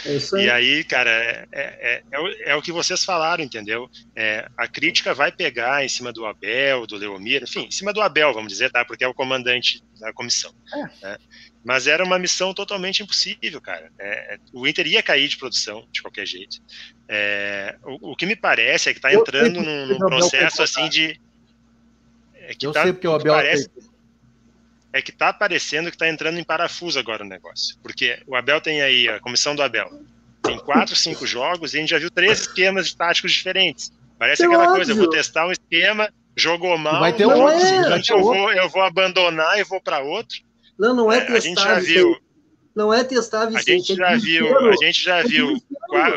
[0.05, 0.47] É isso aí.
[0.47, 3.91] E aí, cara, é, é, é, o, é o que vocês falaram, entendeu?
[4.15, 8.01] É, a crítica vai pegar em cima do Abel, do Leomir, enfim, em cima do
[8.01, 8.85] Abel, vamos dizer, tá?
[8.85, 10.53] Porque é o comandante da comissão.
[11.03, 11.19] Né?
[11.65, 13.91] Mas era uma missão totalmente impossível, cara.
[13.99, 16.59] É, o Inter ia cair de produção, de qualquer jeito.
[17.09, 21.21] É, o, o, que me parece é que está entrando num, num processo assim de.
[22.35, 23.71] É que Eu tá, sei porque o Abel parece,
[24.93, 27.77] é que está parecendo que está entrando em parafuso agora o negócio.
[27.83, 29.91] Porque o Abel tem aí, a comissão do Abel,
[30.43, 33.93] tem quatro, cinco jogos e a gente já viu três esquemas táticos diferentes.
[34.19, 34.77] Parece aquela óbvio.
[34.77, 38.69] coisa, eu vou testar um esquema, jogou mal, vai ter um é, eu, vou, eu
[38.69, 40.39] vou abandonar e vou para outro.
[40.79, 42.17] Não, não é, é A gente já viu.
[42.75, 45.61] Não é testar, A gente já viu, a gente já viu.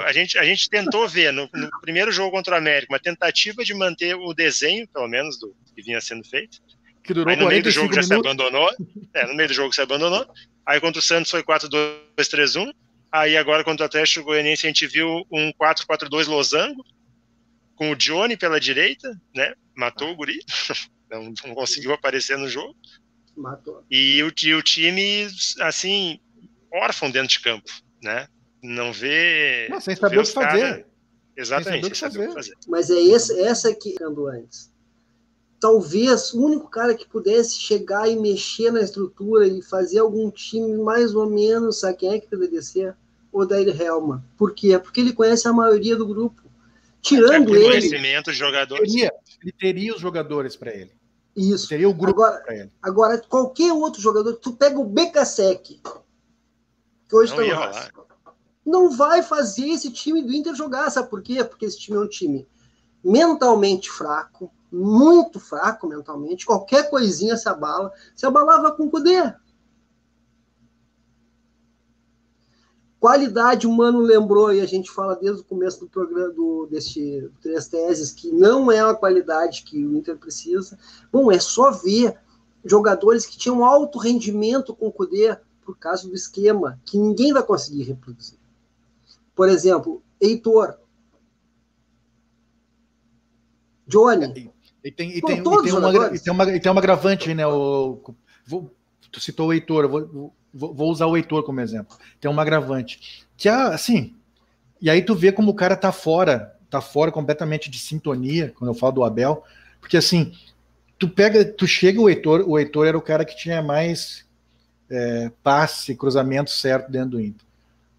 [0.06, 3.64] A gente, a gente tentou ver no, no primeiro jogo contra o América uma tentativa
[3.64, 6.60] de manter o desenho, pelo menos, do que vinha sendo feito
[7.04, 8.08] que durou Aí no meio do jogo minutos.
[8.08, 8.70] já se abandonou.
[9.14, 10.28] É, no meio do jogo se abandonou.
[10.66, 12.74] Aí contra o Santos foi 4-2-3-1.
[13.12, 16.86] Aí agora contra o Atlético Goianiense a gente viu um 4-4-2 losango,
[17.76, 19.54] com o Johnny pela direita, né?
[19.76, 20.40] Matou o guri.
[21.12, 22.74] Não, não conseguiu aparecer no jogo.
[23.36, 23.84] Matou.
[23.92, 25.28] E o, e o time,
[25.60, 26.22] assim,
[26.72, 27.70] órfão dentro de campo,
[28.02, 28.30] né?
[28.64, 29.68] Não vê.
[29.70, 30.86] Não, sem saber o que fazer.
[31.36, 32.54] Exatamente, sem saber o que fazer.
[32.66, 34.71] Mas é esse, essa que ando antes
[35.62, 40.76] talvez o único cara que pudesse chegar e mexer na estrutura e fazer algum time
[40.80, 42.96] mais ou menos, sabe quem é que poderia ser?
[43.32, 44.26] O Dair Helma.
[44.36, 44.78] Por quê?
[44.80, 46.42] Porque ele conhece a maioria do grupo.
[47.00, 47.66] Tirando ele.
[47.66, 48.92] Conhecimento de jogadores.
[48.92, 50.92] Teria, ele teria os jogadores para ele.
[51.38, 51.70] Isso.
[51.70, 52.72] Teria o grupo para ele.
[52.82, 55.80] Agora, qualquer outro jogador, tu pega o Becasec,
[57.08, 58.12] que hoje está no
[58.66, 61.44] não vai fazer esse time do Inter jogar, sabe por quê?
[61.44, 62.48] Porque esse time é um time
[63.04, 69.36] mentalmente fraco, muito fraco mentalmente, qualquer coisinha se abala, se abalava com o poder.
[73.00, 77.68] Qualidade humano lembrou, e a gente fala desde o começo do programa do, deste Três
[77.68, 80.78] Teses, que não é a qualidade que o Inter precisa.
[81.12, 82.16] Bom, é só ver
[82.64, 87.42] jogadores que tinham alto rendimento com o poder por causa do esquema, que ninguém vai
[87.42, 88.38] conseguir reproduzir.
[89.34, 90.78] Por exemplo, Heitor.
[93.88, 94.54] Johnny.
[94.84, 97.46] E tem, e tem, e tem, uma, e tem, uma, e tem uma agravante, né?
[97.46, 98.02] O,
[98.46, 98.74] vou,
[99.12, 101.96] tu citou o Heitor, vou, vou, usar o Heitor como exemplo.
[102.20, 103.26] Tem uma agravante.
[103.38, 104.16] Que é assim.
[104.82, 108.72] E aí tu vê como o cara tá fora, tá fora completamente de sintonia, quando
[108.72, 109.44] eu falo do Abel.
[109.80, 110.34] Porque assim,
[110.98, 114.26] tu pega, tu chega o Heitor, o Heitor era o cara que tinha mais
[114.90, 117.46] é, passe, cruzamento certo dentro do Inter.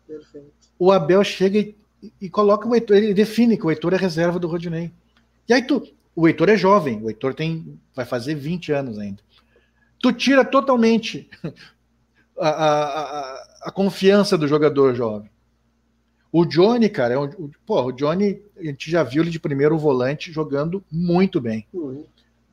[0.07, 0.51] Perfeito.
[0.79, 1.77] O Abel chega e,
[2.21, 4.93] e coloca o Heitor, ele define que o Heitor é reserva do Rodinei.
[5.49, 9.23] E aí tu, o Heitor é jovem, o Heitor tem, vai fazer 20 anos ainda.
[9.99, 11.31] Tu tira totalmente
[12.39, 15.31] a, a, a, confiança do jogador jovem.
[16.31, 19.79] O Johnny, cara, é um, pô, o Johnny, a gente já viu ele de primeiro
[19.79, 21.67] volante jogando muito bem.
[21.73, 22.05] Uhum.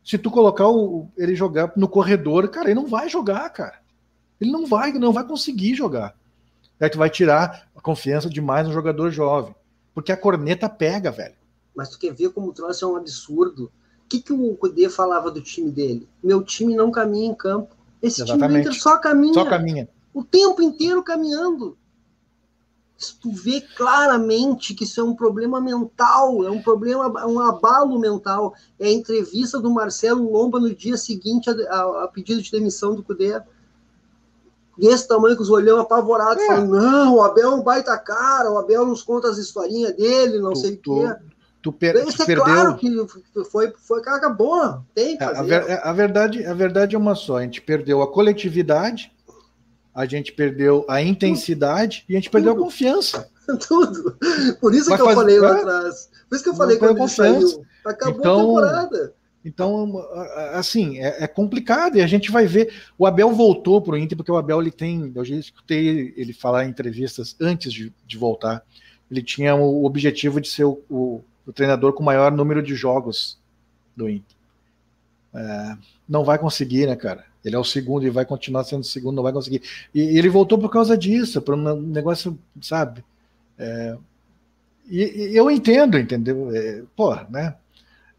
[0.03, 3.79] Se tu colocar o, ele jogar no corredor, cara, ele não vai jogar, cara.
[4.39, 6.15] Ele não vai, não vai conseguir jogar.
[6.79, 9.53] Aí tu vai tirar a confiança demais no jogador jovem.
[9.93, 11.38] Porque a corneta pega, velho
[11.79, 13.71] mas tu quer ver como o troço é um absurdo.
[14.05, 16.09] O que, que o Cudê falava do time dele?
[16.21, 17.73] Meu time não caminha em campo.
[18.01, 18.47] Esse Exatamente.
[18.47, 19.33] time do Inter só caminha.
[19.33, 19.87] Só caminha.
[20.13, 21.77] O tempo inteiro caminhando.
[23.21, 28.53] Tu vê claramente que isso é um problema mental, é um problema, um abalo mental.
[28.77, 32.93] É a entrevista do Marcelo Lomba no dia seguinte a, a, a pedido de demissão
[32.93, 33.41] do Cudê
[34.79, 36.47] desse tamanho com os olhão apavorados, é.
[36.47, 40.39] falando, não, o Abel é um baita cara, o Abel nos conta as historinhas dele,
[40.39, 41.15] não sei o quê.
[41.61, 42.45] Tu, per tu é perdeu.
[42.45, 42.89] Claro que
[43.51, 44.81] foi, foi acabou.
[44.95, 45.39] Tem que fazer.
[45.39, 47.37] A, ver, a, verdade, a verdade é uma só.
[47.37, 49.11] A gente perdeu a coletividade,
[49.93, 53.29] a gente perdeu a intensidade e a gente perdeu a confiança.
[53.67, 54.17] Tudo.
[54.61, 56.09] Por isso Vai que eu falei lá atrás.
[56.29, 57.65] Por isso que eu falei quando ele saiu.
[57.85, 59.13] Acabou então, a temporada.
[59.43, 60.05] Então,
[60.53, 62.73] assim, é, é, complicado e a gente vai ver.
[62.97, 65.11] O Abel voltou para o Inter porque o Abel ele tem.
[65.15, 68.63] Eu já escutei ele falar em entrevistas antes de, de voltar.
[69.09, 73.39] Ele tinha o objetivo de ser o, o o treinador com maior número de jogos
[73.95, 74.37] do Inter.
[75.33, 75.77] É,
[76.07, 77.25] não vai conseguir, né, cara?
[77.43, 79.63] Ele é o segundo e vai continuar sendo o segundo, não vai conseguir.
[79.93, 83.03] E, ele voltou por causa disso, por um negócio, sabe?
[83.57, 83.97] É,
[84.87, 86.55] e, e, eu entendo, entendeu?
[86.55, 87.55] É, pô, né?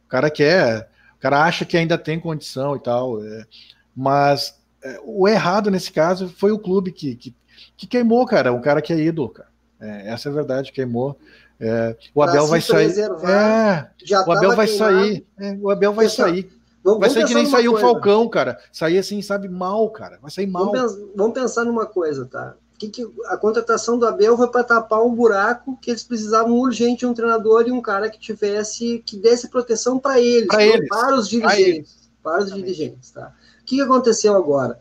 [0.07, 3.47] O cara quer, o cara acha que ainda tem condição e tal, é,
[3.95, 7.35] mas é, o errado nesse caso foi o clube que, que,
[7.77, 9.49] que queimou, cara, um cara que é ídolo, cara.
[9.81, 11.17] É, essa é a verdade, queimou.
[11.61, 12.99] É, o Abel vai sair.
[12.99, 13.91] É,
[14.27, 15.27] o Abel vai sair.
[15.39, 16.51] É, o Abel vai Pessoal, sair.
[16.83, 18.59] Vamos, vai sair que nem saiu o Falcão, cara.
[18.73, 20.19] Sair assim, sabe, mal, cara.
[20.23, 20.73] Vai sair mal.
[20.73, 22.55] Vamos, vamos, pensar numa coisa, tá?
[22.81, 27.01] que, que a contratação do Abel foi para tapar um buraco que eles precisavam urgente
[27.01, 30.89] de um treinador e um cara que tivesse que desse proteção para eles, eles.
[30.89, 33.35] para os dirigentes, para os dirigentes, tá?
[33.61, 34.81] O que, que aconteceu agora?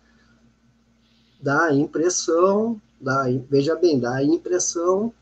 [1.41, 5.13] Dá a impressão, dá, veja bem, dá a impressão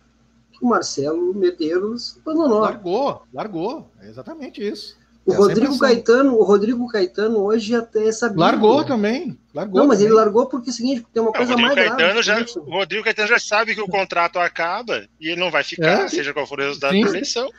[0.62, 2.60] o Marcelo Medeiros abandonou.
[2.62, 3.92] Largou, largou.
[4.02, 4.96] É exatamente isso.
[5.26, 5.88] O é Rodrigo impressão.
[5.88, 8.40] Caetano, o Rodrigo Caetano hoje até sabia.
[8.40, 9.38] Largou também.
[9.54, 10.24] Largou Não, mas ele também.
[10.24, 12.24] largou porque é o seguinte, tem uma coisa Rodrigo mais grave.
[12.24, 16.04] Já, o Rodrigo Caetano já sabe que o contrato acaba e ele não vai ficar,
[16.06, 16.08] É.
[16.08, 17.04] seja qual for o resultado Sim.
[17.04, 17.50] da eleição.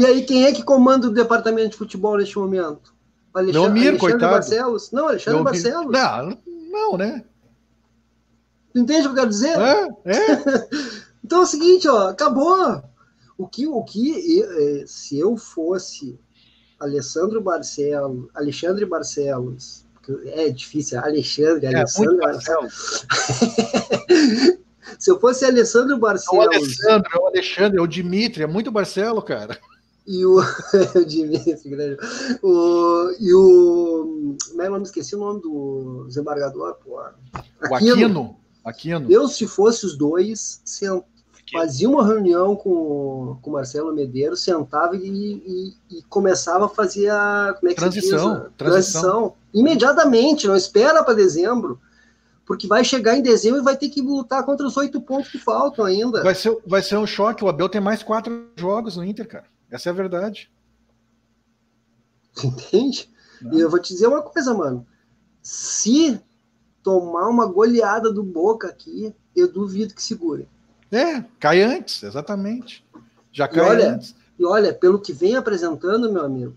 [0.00, 2.94] E aí, quem é que comanda o departamento de futebol neste momento?
[3.34, 4.32] Alexandre, Leomir, Alexandre coitado.
[4.32, 4.90] Barcelos?
[4.92, 5.92] Não, Alexandre vi- Barcelos.
[5.92, 6.38] Não,
[6.70, 7.22] não, né?
[8.74, 9.58] Entende o que eu quero dizer?
[9.58, 10.14] É, é.
[11.24, 12.82] Então é o seguinte, ó, acabou.
[13.38, 16.18] O que, o que eh, se eu fosse
[16.78, 19.84] Alessandro Barcelos, Alexandre Barcelos,
[20.26, 22.68] é difícil, Alexandre, É, Alessandro, Marcelo.
[24.98, 28.46] se eu fosse Alessandro É o Barcelos Alessandro, é o Alexandre, é o Dimitri, é
[28.46, 29.58] muito Barcelo, cara.
[30.06, 30.38] e o,
[30.94, 31.96] o Dimitri, grande,
[32.42, 37.00] o, e o, como é que eu me esqueci o nome do desembargador, pô,
[37.70, 38.36] O Aquino.
[38.64, 39.10] Aquino.
[39.10, 41.02] Eu, se fosse os dois, sen-
[41.52, 47.08] fazia uma reunião com, com o Marcelo Medeiros, sentava e, e- e começava a fazer
[47.10, 47.54] a.
[47.58, 48.26] Como é que se Transição, diz?
[48.26, 48.54] A transição.
[48.56, 49.34] transição.
[49.52, 51.80] Imediatamente, não espera para dezembro,
[52.46, 55.38] porque vai chegar em dezembro e vai ter que lutar contra os oito pontos que
[55.38, 56.22] faltam ainda.
[56.22, 57.44] Vai ser, vai ser um choque.
[57.44, 59.44] O Abel tem mais quatro jogos no Inter, cara.
[59.70, 60.50] Essa é a verdade.
[62.42, 63.10] Entende?
[63.40, 63.52] Não.
[63.54, 64.86] E eu vou te dizer uma coisa, mano.
[65.42, 66.20] Se
[66.82, 70.48] tomar uma goleada do Boca aqui, eu duvido que segure.
[70.94, 72.84] É, cai antes, exatamente.
[73.32, 74.14] Já E cai olha, antes.
[74.38, 76.54] E olha, pelo que vem apresentando, meu amigo,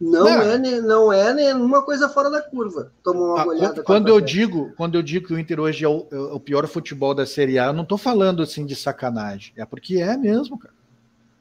[0.00, 2.92] não, é, ne- não é nenhuma coisa fora da curva.
[3.02, 3.82] Tomou uma Ah, goleada.
[3.82, 6.66] quando eu digo, quando eu digo que o Inter hoje é o, é o pior
[6.66, 9.52] futebol da Série A, eu não tô falando assim de sacanagem.
[9.56, 10.74] É porque é mesmo, cara.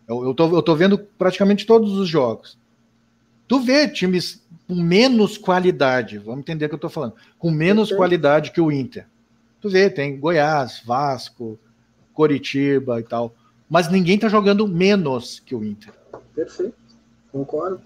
[0.07, 2.57] Eu, tô vendo praticamente todos os jogos.
[3.47, 7.89] Tu vê times com menos qualidade, vamos entender o que eu tô falando, com menos
[7.89, 7.97] Perfeito.
[7.97, 9.07] qualidade que o Inter.
[9.61, 11.57] Tu vê, tem Goiás, Vasco,
[12.13, 13.33] Coritiba e tal.
[13.69, 15.93] Mas ninguém tá jogando menos que o Inter.
[16.35, 16.75] Perfeito.
[17.31, 17.81] Concordo.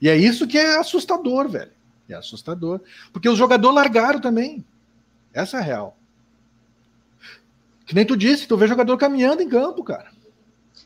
[0.00, 1.72] E é isso que é assustador, velho.
[2.08, 2.80] É assustador.
[3.12, 4.64] Porque os jogadores largaram também.
[5.32, 5.96] Essa é a real.
[7.86, 10.10] Que nem tu disse, tu vê jogador caminhando em campo, cara.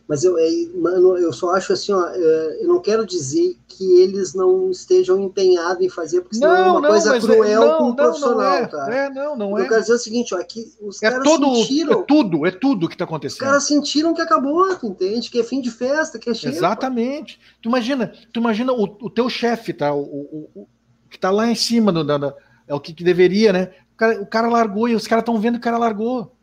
[0.06, 4.02] Mas eu, é, mano, eu só acho assim, ó, é, eu não quero dizer que
[4.02, 7.78] eles não estejam empenhados em fazer, porque senão é uma coisa mas cruel é, não,
[7.78, 8.94] com não, profissional, não é, tá?
[8.94, 9.68] É, não, não eu é.
[9.68, 12.86] quero dizer o seguinte, ó, aqui os É caras todo, sentiram, é tudo, é tudo
[12.86, 13.38] que tá os acontecendo.
[13.40, 15.30] caras sentiram que acabou, tu entende?
[15.30, 16.52] Que é fim de festa, que é cheio.
[16.54, 17.40] Exatamente.
[17.62, 19.94] Tu imagina, tu imagina o, o teu chefe, tá?
[19.94, 20.68] O, o- o-
[21.08, 22.34] que tá lá em cima do, da- da-
[22.68, 23.70] é o que, que deveria, né?
[23.94, 26.36] O cara, o cara largou e os caras estão vendo que o cara largou.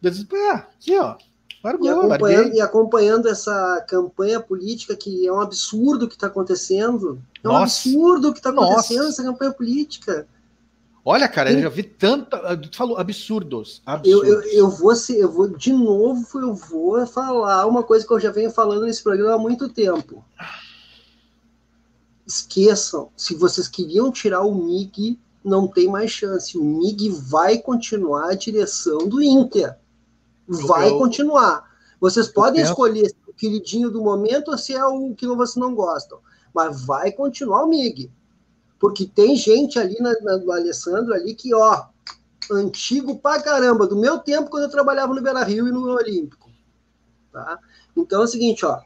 [0.00, 1.16] Eles dizem, ah, aqui, ó.
[1.66, 2.58] E Largou, acompanhando, larguei.
[2.58, 7.20] e acompanhando essa campanha política que é um absurdo o que está acontecendo.
[7.42, 7.88] É um Nossa.
[7.88, 9.08] absurdo o que está acontecendo Nossa.
[9.08, 10.26] essa campanha política.
[11.08, 12.56] Olha, cara, eu já vi tanta.
[12.56, 13.80] Tu falou absurdos.
[13.86, 14.28] Eu, absurdos.
[14.28, 18.18] eu, eu vou ser, eu vou de novo, eu vou falar uma coisa que eu
[18.18, 20.24] já venho falando nesse programa há muito tempo.
[22.26, 26.58] Esqueçam, se vocês queriam tirar o MIG, não tem mais chance.
[26.58, 29.76] O MIG vai continuar a direção do Inter.
[30.48, 31.64] Vai Eu- continuar.
[32.00, 35.26] Vocês podem penso- escolher se é o queridinho do momento ou se é o que
[35.26, 36.18] vocês não gostam.
[36.54, 38.10] Mas vai continuar o MIG.
[38.78, 41.86] Porque tem gente ali na, na- do Alessandro ali que, ó,
[42.50, 46.50] antigo pra caramba, do meu tempo quando eu trabalhava no Beira Rio e no Olímpico.
[47.32, 47.58] Tá?
[47.96, 48.80] Então é o seguinte, ó.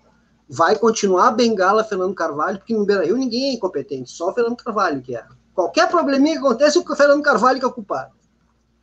[0.48, 4.32] Vai continuar a bengala Fernando Carvalho, porque no Beira Rio ninguém é incompetente, só o
[4.34, 5.24] Fernando Carvalho que é.
[5.54, 8.12] Qualquer probleminha que acontece, o Fernando Carvalho que é o culpado.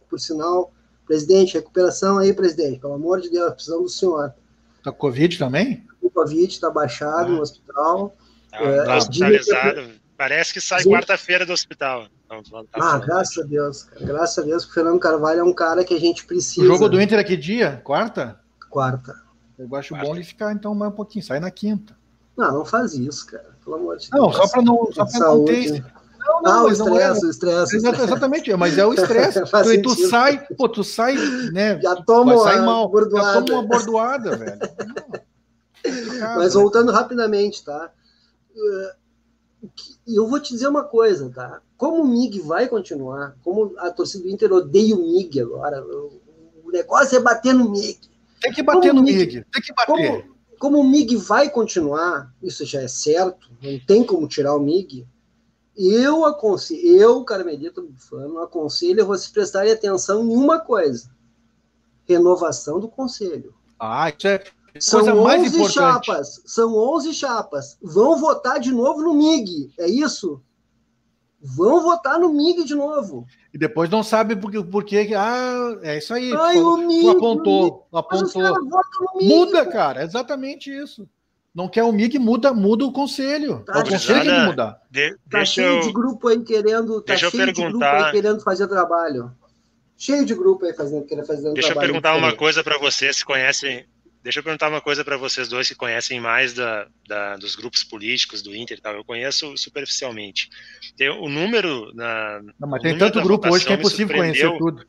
[0.10, 0.72] Por sinal,
[1.08, 4.34] presidente, recuperação aí, presidente, pelo amor de Deus, precisamos do senhor.
[4.84, 5.86] Tá com Covid também?
[6.02, 7.36] O Covid está baixado Ah.
[7.36, 8.16] no hospital.
[8.52, 9.90] Tá, É, tá hospitalizado.
[10.18, 12.08] Parece que sai quarta-feira do hospital.
[12.26, 13.06] Então, tá Ah, falando.
[13.06, 13.84] graças a Deus.
[13.84, 14.06] cara.
[14.06, 16.62] Graças a Deus que o Fernando Carvalho é um cara que a gente precisa.
[16.66, 17.80] O jogo do Inter é que dia?
[17.84, 18.40] Quarta?
[18.70, 19.16] Quarta.
[19.60, 20.08] Eu acho Quarta.
[20.08, 21.96] bom ele ficar então mais um pouquinho, sai na quinta.
[22.36, 23.56] Não, não faz isso, cara.
[23.64, 24.36] Pelo amor de Não, Deus.
[24.38, 25.86] só para não, só pra não ter.
[26.28, 26.72] Não, não, Ah, o não é.
[26.74, 27.78] estresse, o estresse.
[27.78, 28.04] estresse.
[28.04, 29.42] Exatamente, mas é o estresse.
[29.44, 31.16] Tu, e tu sai, pô, tu sai,
[31.54, 31.80] né?
[31.82, 32.84] Já toma uma mal.
[32.84, 33.42] Já bordoada.
[33.46, 34.60] toma uma bordoada, velho.
[36.36, 36.62] Mas né?
[36.62, 37.92] voltando rapidamente, tá?
[40.06, 41.62] E eu vou te dizer uma coisa, tá?
[41.78, 45.84] Como o MIG vai continuar, como a torcida do Inter odeia o MIG agora,
[46.64, 48.00] o negócio é bater no MIG.
[48.42, 49.86] Tem que bater como no Mick- MIG, tem que bater.
[49.96, 54.60] Como, como o MIG vai continuar, isso já é certo, não tem como tirar o
[54.60, 55.08] MIG,
[55.78, 61.10] eu aconselho, eu, Carmelita Bufano, aconselho vocês prestarem atenção em uma coisa:
[62.06, 63.54] renovação do conselho.
[63.80, 64.44] Ah, isso é
[64.80, 67.78] são 11 chapas, são 11 chapas.
[67.82, 70.42] Vão votar de novo no MIG, é isso?
[71.40, 73.26] Vão votar no MIG de novo.
[73.54, 74.64] E depois não sabe por que.
[74.64, 76.34] Por que ah, é isso aí.
[76.34, 77.88] Ai, tu, o MIG, apontou.
[77.92, 78.00] o MIG.
[78.00, 78.56] apontou.
[79.22, 80.02] Muda, cara.
[80.02, 81.08] É exatamente isso.
[81.58, 83.64] Não quer o MIG, muda, muda o conselho.
[83.66, 84.80] Tá, o conselho tem que mudar.
[84.92, 87.02] De, tá cheio eu, de grupo aí querendo.
[87.02, 89.32] Tá cheio de grupo aí querendo fazer trabalho.
[89.98, 91.74] Cheio de grupo aí fazendo, querendo fazer Deixa trabalho.
[91.74, 93.88] Deixa eu perguntar uma coisa para vocês que conhecem
[94.22, 97.84] Deixa eu perguntar uma coisa para vocês dois que conhecem mais da, da, dos grupos
[97.84, 98.94] políticos do Inter e tal.
[98.94, 100.50] Eu conheço superficialmente.
[100.96, 102.42] Tem o número na.
[102.60, 104.86] Não, mas tem tanto grupo hoje que é impossível conhecer tudo.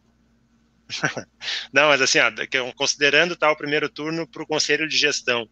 [1.72, 2.32] Não, mas assim, ó,
[2.74, 5.48] considerando tá, primeiro turno para o conselho de gestão,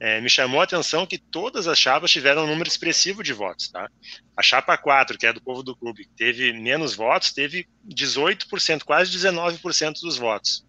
[0.00, 3.68] é, me chamou a atenção que todas as chapas tiveram um número expressivo de votos,
[3.68, 3.90] tá?
[4.36, 8.84] A chapa 4, que é do povo do clube, que teve menos votos, teve 18%,
[8.84, 10.64] quase 19% dos votos.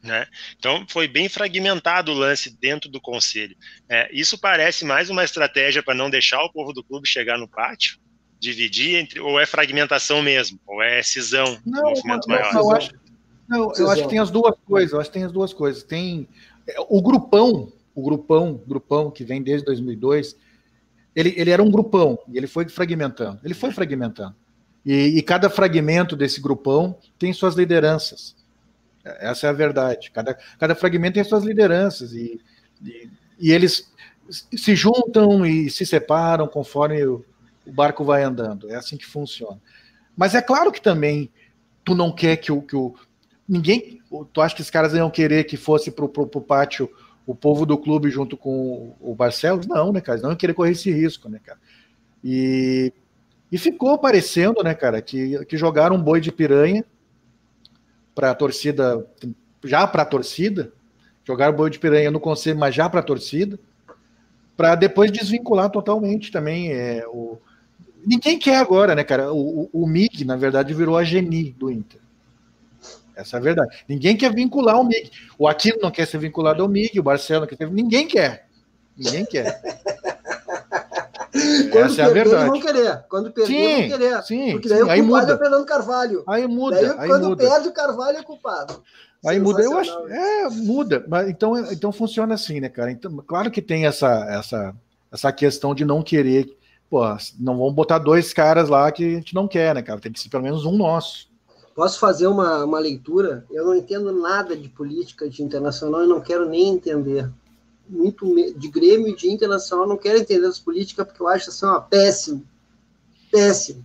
[0.00, 0.28] Né?
[0.56, 3.56] Então foi bem fragmentado o lance dentro do conselho.
[3.88, 7.48] É, isso parece mais uma estratégia para não deixar o povo do clube chegar no
[7.48, 7.98] pátio,
[8.38, 12.54] dividir entre, ou é fragmentação mesmo, ou é cisão, não, movimento não, maior.
[12.54, 12.90] Eu acho,
[13.48, 14.92] não, eu acho que tem as duas coisas.
[14.92, 15.82] Eu acho que tem as duas coisas.
[15.82, 16.28] Tem
[16.68, 20.36] é, o grupão, o grupão, grupão que vem desde 2002.
[21.16, 23.40] Ele, ele era um grupão e ele foi fragmentando.
[23.42, 24.36] Ele foi fragmentando.
[24.86, 28.36] E, e cada fragmento desse grupão tem suas lideranças.
[29.04, 30.12] Essa é a verdade.
[30.12, 32.40] Cada, cada fragmento tem suas lideranças e,
[32.84, 33.90] e, e eles
[34.30, 37.24] se juntam e se separam conforme o,
[37.66, 38.70] o, barco vai andando.
[38.70, 39.60] É assim que funciona.
[40.16, 41.28] Mas é claro que também
[41.84, 42.62] tu não quer que o.
[42.62, 42.94] Que o
[43.48, 44.00] ninguém.
[44.32, 46.88] Tu acha que os caras iam querer que fosse para o pátio
[47.28, 49.66] o povo do clube junto com o Barcelos?
[49.66, 50.18] Não, né, cara?
[50.22, 51.58] Não querer correr esse risco, né, cara?
[52.24, 52.90] E,
[53.52, 56.82] e ficou parecendo, né, cara, que, que jogaram um boi de piranha
[58.14, 59.06] para a torcida,
[59.62, 60.72] já para a torcida,
[61.22, 63.60] jogar o boi de piranha no conselho, mas já para a torcida,
[64.56, 66.72] para depois desvincular totalmente também.
[66.72, 67.36] É, o...
[68.06, 69.34] Ninguém quer agora, né, cara?
[69.34, 72.00] O, o, o MIG, na verdade, virou a Geni do Inter.
[73.18, 73.84] Essa é a verdade.
[73.88, 75.10] Ninguém quer vincular o MIG.
[75.36, 77.70] O Aquino não quer ser vinculado ao MIG, o Barcelona quer ser.
[77.70, 78.46] Ninguém quer.
[78.96, 79.60] Ninguém quer.
[81.70, 82.50] Quando Essa é a verdade.
[82.50, 83.04] vão querer.
[83.08, 84.22] Quando perder, sim, vão querer.
[84.22, 84.84] Sim, Porque daí sim.
[84.84, 85.32] o culpado muda.
[85.32, 86.24] é o Fernando Carvalho.
[86.26, 86.76] Aí muda.
[86.76, 87.48] Daí, aí quando muda.
[87.48, 88.82] perde, o Carvalho é culpado.
[89.26, 90.08] Aí muda, eu acho.
[90.08, 91.04] É, muda.
[91.08, 92.90] Mas então, então funciona assim, né, cara?
[92.90, 94.74] Então, claro que tem essa, essa,
[95.12, 96.56] essa questão de não querer.
[96.88, 97.02] Pô,
[97.38, 100.00] não vamos botar dois caras lá que a gente não quer, né, cara?
[100.00, 101.27] Tem que ser pelo menos um nosso.
[101.78, 103.46] Posso fazer uma, uma leitura?
[103.48, 107.30] Eu não entendo nada de política de internacional e não quero nem entender
[107.88, 108.26] muito
[108.58, 111.80] de Grêmio e de Internacional, não quero entender as políticas porque eu acho assim uma
[111.80, 112.42] péssima,
[113.30, 113.84] péssima.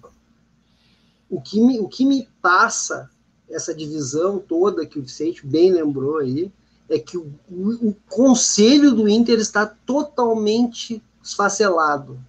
[1.30, 3.12] O que me, o que me passa
[3.48, 6.52] essa divisão toda que o Vicente bem lembrou aí
[6.90, 12.20] é que o, o conselho do Inter está totalmente esfacelado.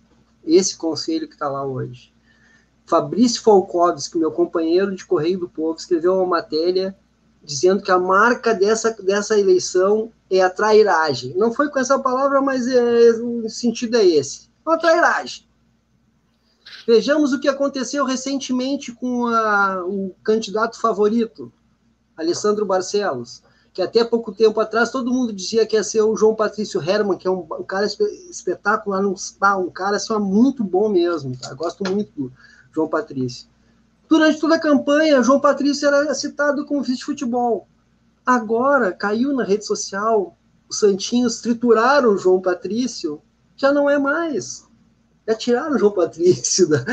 [0.45, 2.14] Esse conselho que está lá hoje.
[2.87, 6.95] Fabrício Falkovski, meu companheiro de Correio do Povo, escreveu uma matéria
[7.43, 11.35] dizendo que a marca dessa, dessa eleição é a trairagem.
[11.37, 14.49] Não foi com essa palavra, mas é, o sentido é esse.
[14.64, 15.47] Uma trairagem.
[16.87, 21.53] Vejamos o que aconteceu recentemente com a, o candidato favorito,
[22.16, 26.35] Alessandro Barcelos, que até pouco tempo atrás todo mundo dizia que ia ser o João
[26.35, 29.14] Patrício Herman, que é um, um cara espetacular, um,
[29.59, 31.37] um cara só muito bom mesmo.
[31.37, 31.53] Tá?
[31.55, 32.32] Gosto muito do
[32.75, 33.49] João Patrício.
[34.09, 37.68] Durante toda a campanha, João Patrício era citado como vice-futebol.
[38.25, 40.37] Agora, caiu na rede social,
[40.68, 43.22] os Santinhos trituraram o João Patrício,
[43.57, 44.66] já não é mais.
[45.27, 46.85] Já tiraram o João Patrício da,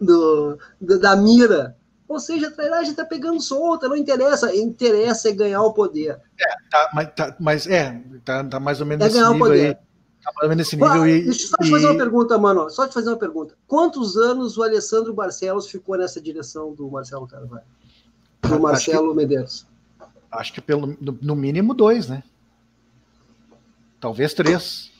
[0.00, 1.76] do, da mira.
[2.06, 4.54] Ou seja, a trairagem está pegando solta, não interessa.
[4.54, 6.20] Interessa é ganhar o poder.
[6.40, 9.76] É, tá, mas, tá, mas é, tá, tá mais ou menos é ganhar o poder.
[9.76, 9.89] Aí.
[10.22, 12.68] Tá nesse nível e, Deixa eu só te fazer uma pergunta, mano.
[12.68, 13.56] Só te fazer uma pergunta.
[13.66, 17.64] Quantos anos o Alessandro Barcelos ficou nessa direção do Marcelo Carvalho?
[18.42, 19.66] Do Marcelo que, Medeiros?
[20.30, 22.22] Acho que pelo, no, mínimo dois, né?
[23.98, 24.90] Talvez três.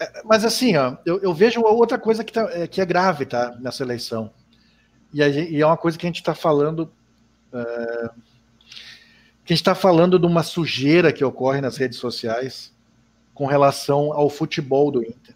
[0.00, 3.24] É, mas assim, ó, eu, eu, vejo outra coisa que, tá, é, que é grave,
[3.24, 3.56] tá?
[3.60, 4.32] Nessa eleição.
[5.14, 6.90] E, e é uma coisa que a gente está falando.
[7.52, 8.10] É,
[9.44, 12.71] que a gente está falando de uma sujeira que ocorre nas redes sociais
[13.42, 15.34] com relação ao futebol do Inter.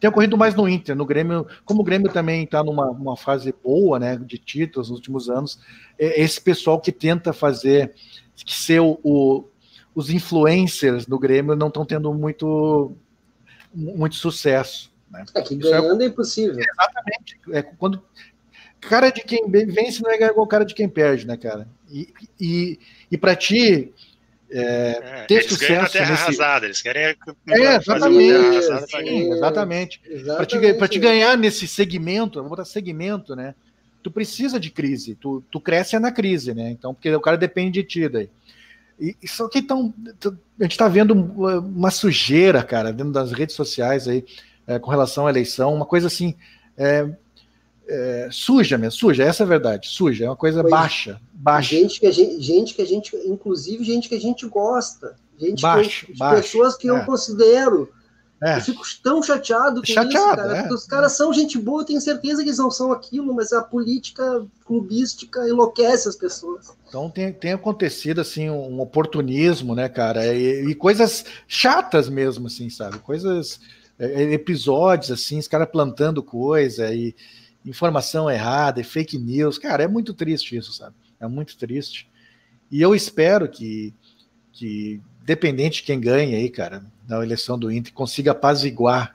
[0.00, 3.96] Tem ocorrido mais no Inter, no Grêmio, como o Grêmio também está numa fase boa,
[3.96, 5.60] né, de títulos nos últimos anos,
[5.96, 7.94] é esse pessoal que tenta fazer,
[8.34, 9.44] que ser o, o
[9.94, 12.96] os influencers no Grêmio não estão tendo muito,
[13.72, 14.92] muito sucesso.
[15.08, 15.24] Né?
[15.32, 16.58] É que ganhando é, é impossível.
[16.58, 17.38] Exatamente.
[17.52, 18.02] É, quando
[18.80, 21.68] cara de quem vence não é igual cara de quem perde, né, cara?
[21.88, 22.80] E, e,
[23.12, 23.94] e para ti
[24.50, 26.22] é, é, ter eles sucesso na terra nesse...
[26.22, 27.16] arrasada, eles querem é,
[27.76, 30.00] exatamente, sim, exatamente.
[30.24, 33.54] Para te, te ganhar nesse segmento, vou botar segmento, né?
[34.02, 36.70] Tu precisa de crise, tu, tu cresce na crise, né?
[36.70, 38.30] Então, porque o cara depende de ti daí.
[38.98, 39.94] E, só que então,
[40.58, 44.24] a gente está vendo uma sujeira, cara, dentro das redes sociais aí,
[44.66, 46.34] é, com relação à eleição, uma coisa assim,
[46.76, 47.08] é,
[47.88, 51.76] é, suja mesmo, suja, essa é a verdade, suja, é uma coisa pois, baixa, baixa.
[51.76, 55.62] Gente que, a gente, gente que a gente, inclusive gente que a gente gosta, gente
[55.62, 57.04] baixo, que, baixo, pessoas que eu é.
[57.04, 57.88] considero.
[58.40, 58.58] É.
[58.58, 60.56] Eu fico tão chateado com chateado, isso, cara.
[60.58, 60.72] É.
[60.72, 63.62] Os caras são gente boa, eu tenho certeza que eles não são aquilo, mas a
[63.62, 66.72] política clubística enlouquece as pessoas.
[66.88, 70.24] Então tem, tem acontecido assim um oportunismo, né, cara?
[70.32, 73.00] E, e coisas chatas mesmo, assim, sabe?
[73.00, 73.58] Coisas,
[73.98, 77.16] é, episódios assim, os caras plantando coisa e
[77.64, 79.58] informação errada e fake news.
[79.58, 80.94] Cara, é muito triste isso, sabe?
[81.20, 82.08] É muito triste.
[82.70, 83.94] E eu espero que,
[84.52, 89.12] que dependente de quem ganhe aí, cara, na eleição do Inter, consiga apaziguar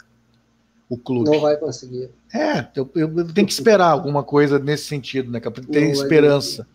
[0.90, 1.30] o clube.
[1.30, 2.10] Não vai conseguir.
[2.34, 5.40] É, eu, eu tenho que esperar alguma coisa nesse sentido, né?
[5.72, 6.68] Tem esperança.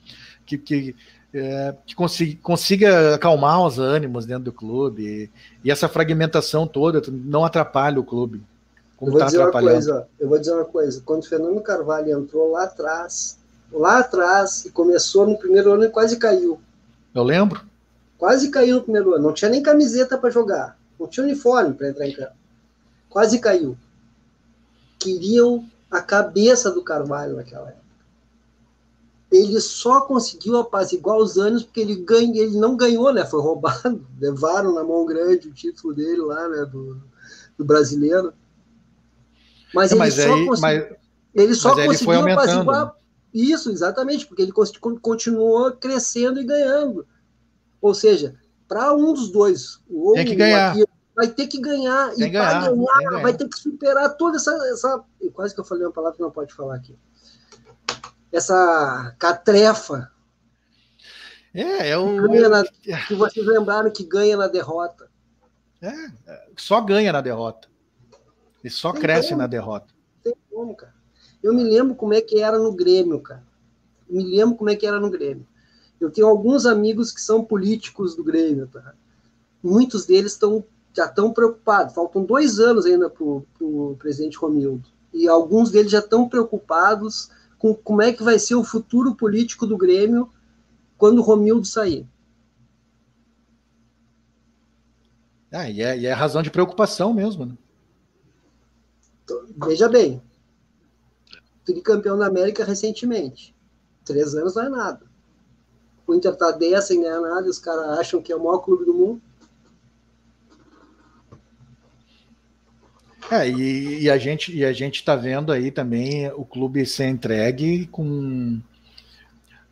[0.46, 0.96] Que, que,
[1.32, 5.04] é, que consiga, consiga acalmar os ânimos dentro do clube.
[5.04, 5.30] E,
[5.64, 8.42] e essa fragmentação toda não atrapalhe o clube.
[8.98, 11.02] Como eu vou tá dizer uma coisa, eu vou dizer uma coisa.
[11.04, 13.38] Quando o Fernando Carvalho entrou lá atrás,
[13.72, 16.60] lá atrás, e começou no primeiro ano e quase caiu.
[17.14, 17.60] Eu lembro.
[18.18, 19.22] Quase caiu no primeiro ano.
[19.22, 20.76] Não tinha nem camiseta para jogar.
[20.98, 22.32] Não tinha uniforme para entrar em campo.
[23.08, 23.78] Quase caiu.
[24.98, 27.88] Queriam a cabeça do Carvalho naquela época.
[29.30, 33.24] Ele só conseguiu apaziguar os anos porque ele, ganha, ele não ganhou, né?
[33.24, 34.04] Foi roubado.
[34.18, 36.64] Levaram na mão grande o título dele lá, né?
[36.64, 37.00] Do,
[37.56, 38.32] do brasileiro.
[39.74, 40.86] Mas, é, mas ele, só mas,
[41.34, 42.98] ele só mas conseguiu ele apaziguar
[43.32, 44.52] isso, exatamente, porque ele
[45.00, 47.06] continuou crescendo e ganhando.
[47.80, 48.34] Ou seja,
[48.66, 50.72] para um dos dois, ou tem que ganhar.
[50.72, 50.84] Aqui,
[51.14, 52.14] vai ter que ganhar.
[52.14, 55.04] Tem e para ganhar, ganhar, vai ter que superar toda essa, essa.
[55.32, 56.96] Quase que eu falei uma palavra que não pode falar aqui.
[58.32, 60.10] Essa catrefa.
[61.54, 62.28] É, é o.
[62.28, 62.64] Que, na,
[63.06, 65.08] que vocês lembraram que ganha na derrota.
[65.80, 65.92] É,
[66.56, 67.68] só ganha na derrota.
[68.68, 69.40] Ele só tem cresce como.
[69.40, 69.94] na derrota.
[70.22, 70.94] Tem como, cara.
[71.42, 73.42] Eu me lembro como é que era no Grêmio, cara.
[74.08, 75.46] Eu me lembro como é que era no Grêmio.
[75.98, 78.94] Eu tenho alguns amigos que são políticos do Grêmio, tá?
[79.62, 80.64] Muitos deles estão
[80.94, 81.94] já estão preocupados.
[81.94, 84.88] Faltam dois anos ainda para o presidente Romildo.
[85.12, 89.66] E alguns deles já estão preocupados com como é que vai ser o futuro político
[89.66, 90.28] do Grêmio
[90.96, 92.06] quando o Romildo sair.
[95.52, 97.54] Ah, e é, e é razão de preocupação mesmo, né?
[99.56, 100.22] Veja bem,
[101.64, 103.54] tricampeão da América recentemente.
[104.04, 105.06] Três anos não é nada.
[106.06, 108.84] O Inter tá dessa sem ganhar nada os caras acham que é o maior clube
[108.84, 109.22] do mundo.
[113.30, 117.08] É, e, e, a gente e a gente está vendo aí também o clube ser
[117.08, 118.58] entregue com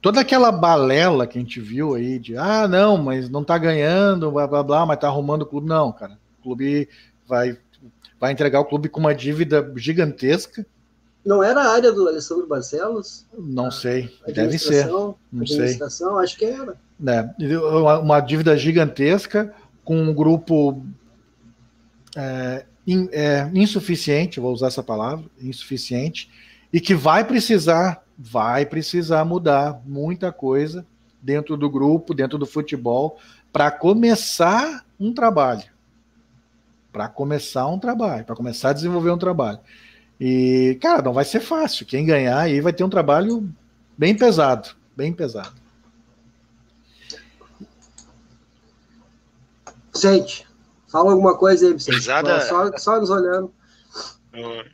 [0.02, 4.30] toda aquela balela que a gente viu aí de ah não, mas não está ganhando,
[4.30, 6.18] blá blá blá, mas está arrumando o clube não, cara.
[6.38, 6.86] O clube
[7.26, 7.58] vai
[8.26, 10.66] vai entregar o clube com uma dívida gigantesca.
[11.24, 13.24] Não era a área do Alessandro Barcelos?
[13.36, 14.86] Não sei, deve ser.
[14.86, 15.78] Não sei.
[16.20, 16.76] acho que era.
[17.06, 17.58] É,
[17.98, 19.54] uma dívida gigantesca
[19.84, 20.84] com um grupo
[22.16, 26.30] é, in, é, insuficiente, vou usar essa palavra, insuficiente,
[26.72, 30.84] e que vai precisar, vai precisar mudar muita coisa
[31.22, 33.18] dentro do grupo, dentro do futebol,
[33.52, 35.75] para começar um trabalho
[36.96, 39.60] para começar um trabalho, para começar a desenvolver um trabalho.
[40.18, 41.84] E, cara, não vai ser fácil.
[41.84, 43.46] Quem ganhar aí vai ter um trabalho
[43.98, 45.52] bem pesado, bem pesado.
[49.94, 50.48] Gente,
[50.88, 51.96] fala alguma coisa aí, Vicente.
[51.96, 52.40] Pesada...
[52.46, 53.52] Só, só nos olhando.
[54.32, 54.64] Não,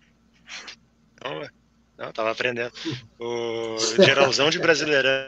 [1.99, 2.73] não, tava aprendendo.
[3.19, 5.27] O geralzão de Brasileirão.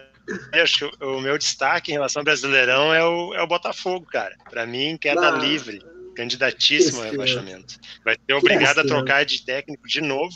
[0.53, 4.37] Acho que o meu destaque em relação ao Brasileirão é o, é o Botafogo, cara.
[4.49, 7.79] Para mim, queda ah, livre Candidatíssimo ao rebaixamento.
[8.05, 10.35] Vai ser obrigado a trocar de técnico de novo.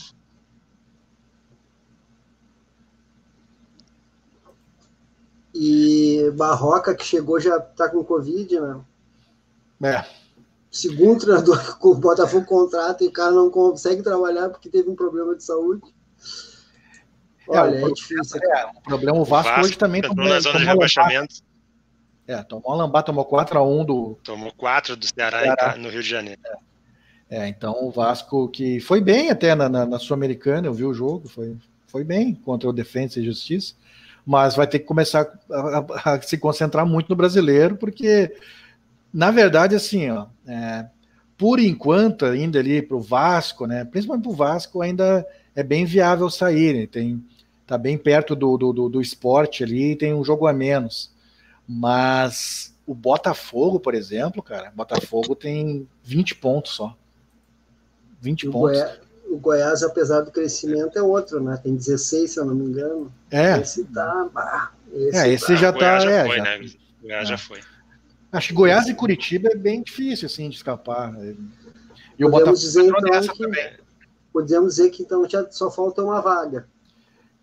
[5.53, 8.81] E Barroca, que chegou, já tá com Covid, né?
[9.83, 10.05] É.
[10.71, 14.95] Segundo treinador que o Botafogo contrata e o cara não consegue trabalhar porque teve um
[14.95, 15.83] problema de saúde.
[17.49, 18.39] É, Olha, é, o é difícil.
[18.41, 21.48] É, o problema, o Vasco, o Vasco hoje também tomou na zona de rebaixamento.
[22.29, 24.19] É, tomou a tomou 4x1 do.
[24.23, 25.75] Tomou 4 do Ceará, Ceará.
[25.75, 26.39] no Rio de Janeiro.
[26.45, 26.69] É.
[27.29, 30.93] É, então o Vasco que foi bem até na, na, na Sul-Americana, eu vi o
[30.93, 31.55] jogo, foi,
[31.87, 33.75] foi bem contra o Defensa e Justiça,
[34.25, 38.35] mas vai ter que começar a, a, a se concentrar muito no brasileiro, porque,
[39.13, 40.87] na verdade, assim, ó, é,
[41.37, 45.25] por enquanto, ainda ali para o Vasco, né, principalmente para o Vasco, ainda
[45.55, 47.23] é bem viável sair, né, tem,
[47.67, 51.11] tá bem perto do, do, do, do esporte ali, tem um jogo a menos,
[51.71, 56.97] mas o Botafogo, por exemplo, cara, Botafogo tem 20 pontos só.
[58.19, 58.71] 20 o pontos.
[58.79, 61.59] Goiás, o Goiás, apesar do crescimento, é outro, né?
[61.61, 63.13] Tem 16, se eu não me engano.
[63.29, 63.59] É.
[63.59, 64.27] Esse tá.
[64.33, 65.55] Bah, esse, é, esse tá.
[65.55, 65.77] já tá.
[65.77, 66.69] Goiás já é, foi, já, né?
[67.03, 67.25] Goiás é.
[67.29, 67.59] já foi.
[68.31, 71.13] Acho que Goiás e Curitiba é bem difícil, assim, de escapar.
[72.17, 73.73] E o Podemos dizer, então, que, também.
[74.33, 76.67] Podemos dizer que então já só falta uma vaga.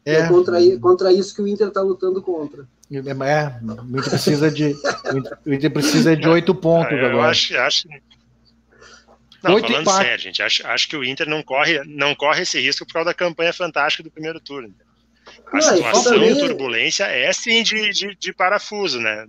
[0.04, 2.66] É, é contra, contra isso que o Inter está lutando contra.
[2.90, 2.98] É,
[3.64, 4.76] o Inter precisa de,
[5.44, 7.30] o Inter precisa de oito pontos ah, eu agora.
[7.30, 7.88] Acho, acho,
[9.46, 10.06] não, Oito falando empates.
[10.06, 13.06] sério, gente, acho, acho que o Inter não corre, não corre esse risco por causa
[13.06, 14.74] da campanha fantástica do primeiro turno.
[15.46, 16.36] A não, situação também...
[16.36, 19.26] turbulência é sim de, de, de, parafuso, né?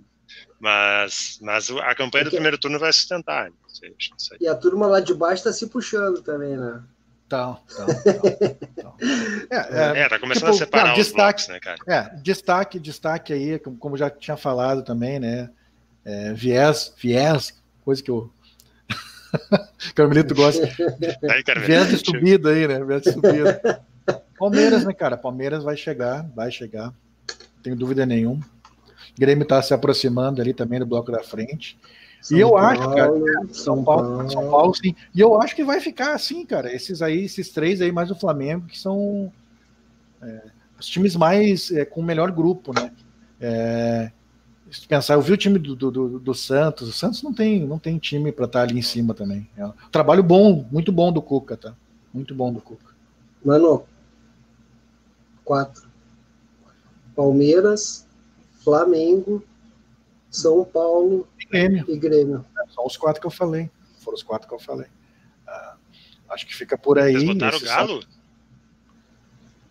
[0.60, 3.50] Mas, mas a campanha do primeiro turno vai sustentar.
[4.40, 6.82] E a turma lá de baixo está se puxando também, né?
[7.28, 7.60] Então,
[8.72, 8.94] então,
[9.50, 11.78] É, é, é, tá começando tipo, a separar não, os destaque, blocos, né, cara?
[11.86, 15.50] É, destaque, destaque aí, como já tinha falado também, né?
[16.06, 18.32] É, viés, viés, coisa que eu
[19.94, 20.64] Carmelito gosta.
[21.30, 22.82] Aí, Viés de subida aí, né?
[22.82, 23.82] Viés de subida.
[24.38, 25.18] Palmeiras, né, cara?
[25.18, 26.86] Palmeiras vai chegar, vai chegar.
[26.86, 28.40] Não tenho dúvida nenhuma.
[28.40, 31.78] O Grêmio está se aproximando ali também do bloco da frente.
[32.28, 33.12] São e eu Paulo, acho, cara,
[33.52, 34.94] São Paulo, Paulo, São Paulo, sim.
[35.14, 36.70] E eu acho que vai ficar assim, cara.
[36.70, 39.32] Esses aí, esses três aí, mais o Flamengo, que são
[40.20, 40.42] é,
[40.78, 42.92] os times mais é, com o melhor grupo, né?
[43.40, 44.10] É,
[44.70, 46.86] se pensar, eu vi o time do, do, do, Santos.
[46.90, 49.48] O Santos não tem, não tem time para estar tá ali em cima também.
[49.56, 51.74] É um trabalho bom, muito bom do Cuca, tá?
[52.12, 52.94] Muito bom do Cuca.
[53.42, 53.84] Mano,
[55.42, 55.88] quatro.
[57.16, 58.06] Palmeiras,
[58.62, 59.42] Flamengo,
[60.30, 61.84] São Paulo e Grêmio.
[61.88, 62.44] E Grêmio.
[62.58, 63.70] É, são os quatro que eu falei.
[63.98, 64.86] Foram os quatro que eu falei.
[65.46, 65.74] Ah,
[66.30, 67.12] acho que fica por aí.
[67.12, 68.04] Vocês botaram o Galo?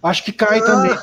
[0.02, 0.98] Acho que cai ah, também.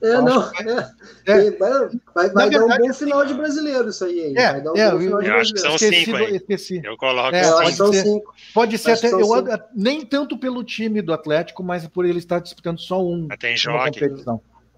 [0.00, 0.42] É, não.
[0.52, 0.92] É.
[1.26, 1.50] É.
[1.50, 4.34] Vai, vai, vai dar um bom final de brasileiro isso aí, hein?
[4.36, 6.18] É, vai dar um é, bom final eu, de eu acho que são esqueci, cinco,
[6.18, 6.36] hein?
[6.36, 6.80] Esqueci.
[6.84, 7.56] Eu coloco é, cinco.
[7.58, 8.34] Pode são ser, cinco.
[8.54, 9.64] Pode ser acho até, eu, cinco.
[9.74, 13.26] nem tanto pelo time do Atlético, mas por ele estar disputando só um.
[13.28, 14.00] Mas tem joque.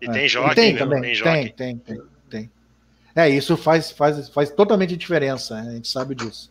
[0.00, 0.10] E é.
[0.10, 1.12] tem joque, tem, meu, também.
[1.14, 2.00] tem, tem, tem.
[3.14, 5.70] É, isso faz, faz, faz totalmente diferença, né?
[5.70, 6.50] a gente sabe disso.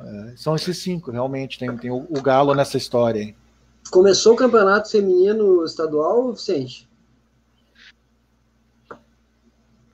[0.00, 1.58] É, são esses cinco, realmente.
[1.58, 3.20] Tem, tem o, o Galo nessa história.
[3.20, 3.36] Hein?
[3.90, 6.88] Começou o campeonato feminino estadual, Vicente?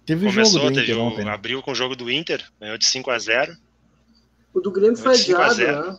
[0.05, 1.29] Teve Começou, jogo do Inter ontem.
[1.29, 3.57] abriu com o jogo do Inter, ganhou de 5 a 0
[4.53, 5.99] O do Grêmio foi adiado, né?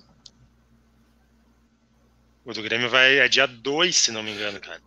[2.46, 4.80] O do Grêmio vai é dia 2, se não me engano, cara.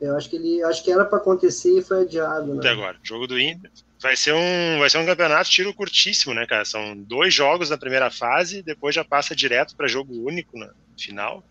[0.00, 2.58] Eu acho que ele acho que era para acontecer e foi adiado, né?
[2.58, 2.98] Até agora.
[3.02, 3.70] Jogo do Inter.
[4.00, 6.64] Vai ser um, vai ser um campeonato tiro curtíssimo, né, cara?
[6.64, 10.68] São dois jogos na primeira fase, depois já passa direto para jogo único no
[10.98, 11.42] final.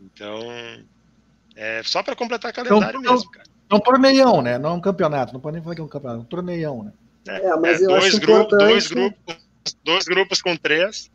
[0.00, 0.40] Então,
[1.56, 3.46] é só para completar calendário então, mesmo, cara.
[3.70, 4.56] É um torneião, né?
[4.56, 5.32] Não é um campeonato.
[5.32, 6.92] Não pode nem falar que é um campeonato, é um torneião, né?
[7.26, 11.10] É, mas é, eu dois, acho grupos, dois, importante- grupos, dois grupos com três.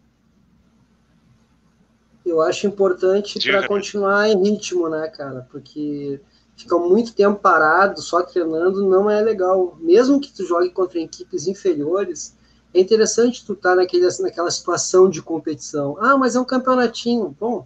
[2.25, 5.47] Eu acho importante para continuar em ritmo, né, cara?
[5.51, 6.19] Porque
[6.59, 9.77] ficar muito tempo parado, só treinando, não é legal.
[9.79, 12.35] Mesmo que tu jogue contra equipes inferiores,
[12.73, 15.97] é interessante tu estar naquele, naquela situação de competição.
[15.99, 17.35] Ah, mas é um campeonatinho.
[17.39, 17.65] Bom,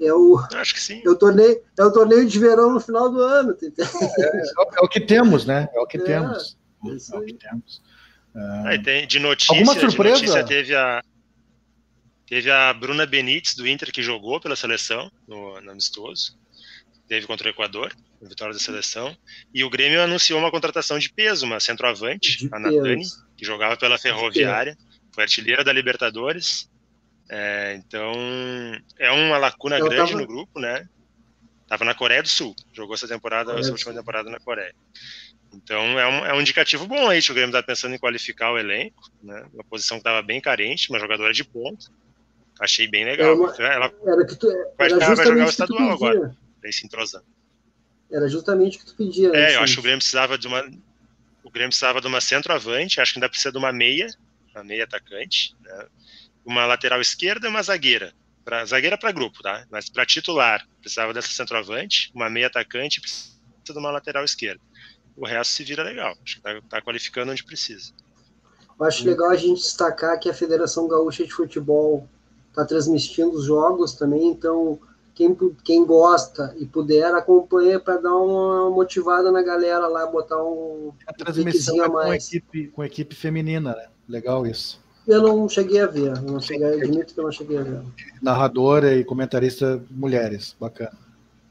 [0.00, 1.00] é o, Acho que sim.
[1.04, 3.54] é o, torneio, é o torneio de verão no final do ano.
[3.54, 3.96] tá entendendo?
[4.76, 5.68] É, o que temos, né?
[5.72, 6.56] É o que É, temos.
[6.84, 7.82] é É o que temos.
[8.64, 10.14] Aí tem, de notícia, Alguma de surpresa?
[10.16, 11.02] notícia teve a
[12.26, 16.34] teve a Bruna Benítez do Inter que jogou pela seleção no, no amistoso,
[17.08, 17.92] teve contra o Equador,
[18.24, 19.16] a vitória da seleção,
[19.52, 23.04] e o Grêmio anunciou uma contratação de peso, uma centroavante, De a Natani,
[23.36, 24.76] que jogava pela Ferroviária,
[25.14, 26.70] foi artilheira da Libertadores.
[27.30, 28.12] É, então
[28.98, 30.86] é uma lacuna Ela grande tava- no grupo, né?
[31.68, 34.74] Tava na Coreia do Sul, jogou essa temporada, essa última temporada na Coreia.
[35.54, 38.52] Então é um, é um indicativo bom aí, que o Grêmio tá pensando em qualificar
[38.52, 39.46] o elenco, né?
[39.52, 41.86] Uma posição que estava bem carente, uma jogadora de ponta.
[42.60, 43.30] Achei bem legal.
[43.30, 44.46] É uma- Ela Era, que tu,
[44.76, 46.36] Vai era jogar- vai jogar o estadual agora.
[46.62, 47.26] Vai se entrosando.
[48.10, 49.30] Era justamente o que tu pedia.
[49.30, 50.60] né, É, eu acho que o Grêmio precisava de uma.
[51.42, 54.06] O Grêmio precisava de uma centroavante, acho que ainda precisa de uma meia,
[54.54, 55.86] uma meia atacante, né?
[56.44, 58.12] uma lateral esquerda e uma zagueira.
[58.44, 59.64] Pra, zagueira para grupo, tá?
[59.70, 63.32] Mas para titular, precisava dessa centroavante, uma meia atacante precisa
[63.64, 64.60] de uma lateral esquerda.
[65.16, 66.16] O resto se vira legal.
[66.24, 67.92] Acho que tá, tá qualificando onde precisa.
[68.78, 72.08] Eu acho legal a gente destacar que a Federação Gaúcha de Futebol
[72.52, 74.80] tá transmitindo os jogos também, então
[75.14, 80.92] quem, quem gosta e puder acompanha para dar uma motivada na galera lá, botar um
[81.06, 83.86] a transmissão é com equipe com equipe feminina, né?
[84.08, 84.80] Legal isso.
[85.06, 87.82] Eu não cheguei a ver, não cheguei, admito que eu não cheguei a ver.
[88.22, 90.92] Narradora e comentarista mulheres, bacana.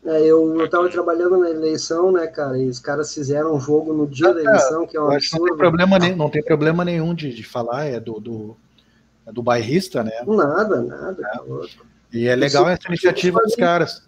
[0.04, 3.94] É, eu, eu tava trabalhando na eleição, né, cara, e os caras fizeram um jogo
[3.94, 5.46] no dia da eleição, que é um absurdo.
[5.46, 8.58] Não tem problema, nenhum, não tem problema nenhum de, de falar, é do, do,
[9.28, 10.12] é do bairrista, né?
[10.26, 11.22] Nada, nada.
[11.22, 11.91] É.
[12.12, 14.04] E é legal essa iniciativa dos caras.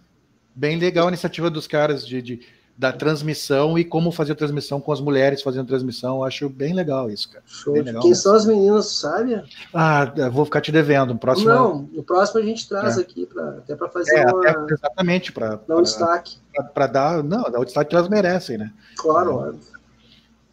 [0.54, 2.40] Bem legal a iniciativa dos caras de, de,
[2.76, 6.16] da transmissão e como fazer a transmissão com as mulheres fazendo transmissão.
[6.16, 7.42] Eu acho bem legal isso, cara.
[7.46, 7.74] Show.
[7.74, 9.42] Legal, Quem são as meninas, sabe?
[9.72, 11.14] Ah, vou ficar te devendo.
[11.14, 11.48] No próximo...
[11.48, 13.00] Não, no próximo a gente traz é.
[13.00, 14.48] aqui, pra, até para fazer é, uma...
[14.48, 16.36] até, exatamente, para dar um destaque.
[16.72, 18.72] Para dar, não, dar o destaque que elas merecem, né?
[18.96, 19.74] Claro, é.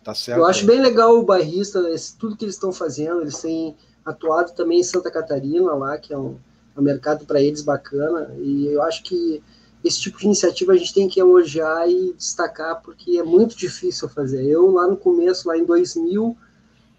[0.03, 0.39] Tá certo.
[0.39, 1.79] Eu acho bem legal o bairrista,
[2.17, 6.17] tudo que eles estão fazendo, eles têm atuado também em Santa Catarina, lá, que é
[6.17, 6.37] um,
[6.77, 9.41] um mercado para eles bacana, e eu acho que
[9.83, 14.07] esse tipo de iniciativa a gente tem que elogiar e destacar, porque é muito difícil
[14.07, 14.45] fazer.
[14.45, 16.37] Eu, lá no começo, lá em 2000,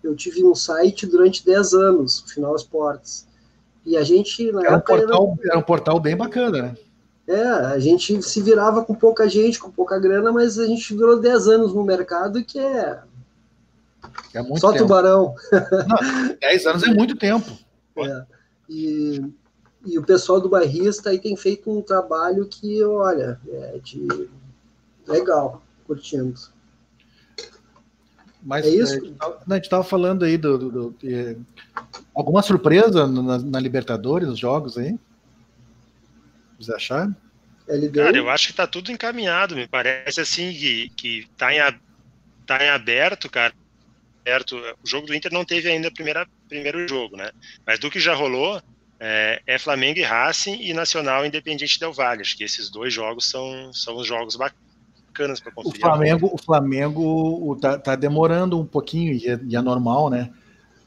[0.02, 3.26] eu tive um site durante 10 anos, Final Esportes.
[3.86, 5.48] E a gente, na era, um portal, era...
[5.50, 6.76] era um portal bem bacana, né?
[7.26, 11.20] É, a gente se virava com pouca gente, com pouca grana, mas a gente durou
[11.20, 12.98] 10 anos no mercado, que é.
[14.34, 14.84] é muito Só tempo.
[14.84, 15.34] tubarão.
[15.52, 17.56] Não, 10 anos é muito tempo.
[17.96, 18.24] É.
[18.68, 19.22] E
[19.84, 24.28] e o pessoal do bairrista aí tem feito um trabalho que, olha, é de
[25.06, 26.34] legal, curtindo.
[28.42, 28.94] Mas é isso?
[28.94, 28.98] É,
[29.50, 31.36] a gente estava falando aí do, do, do é,
[32.14, 34.98] alguma surpresa na, na, Libertadores, os jogos aí?
[36.58, 37.14] Vocês acharam?
[37.94, 39.54] Cara, eu acho que está tudo encaminhado.
[39.54, 41.58] Me parece assim que, que tá, em,
[42.44, 43.54] tá em aberto, cara.
[44.20, 44.56] Aberto.
[44.82, 45.92] O jogo do Inter não teve ainda o
[46.48, 47.30] primeiro jogo, né?
[47.64, 48.60] Mas do que já rolou,
[49.04, 52.20] é, é, Flamengo e Racing e Nacional Independente Del Valle.
[52.20, 55.78] Acho que esses dois jogos são, são os jogos bacanas para conferir.
[55.78, 60.30] O Flamengo, o Flamengo tá, tá, demorando um pouquinho, e é, e é normal, né?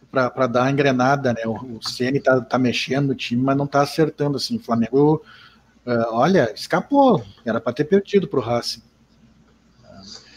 [0.09, 1.41] Para dar a engrenada, né?
[1.45, 4.55] O, o Ceni tá, tá mexendo no time, mas não tá acertando assim.
[4.55, 5.21] O Flamengo,
[5.85, 7.21] uh, olha, escapou.
[7.43, 8.81] Era para ter perdido para o Racing.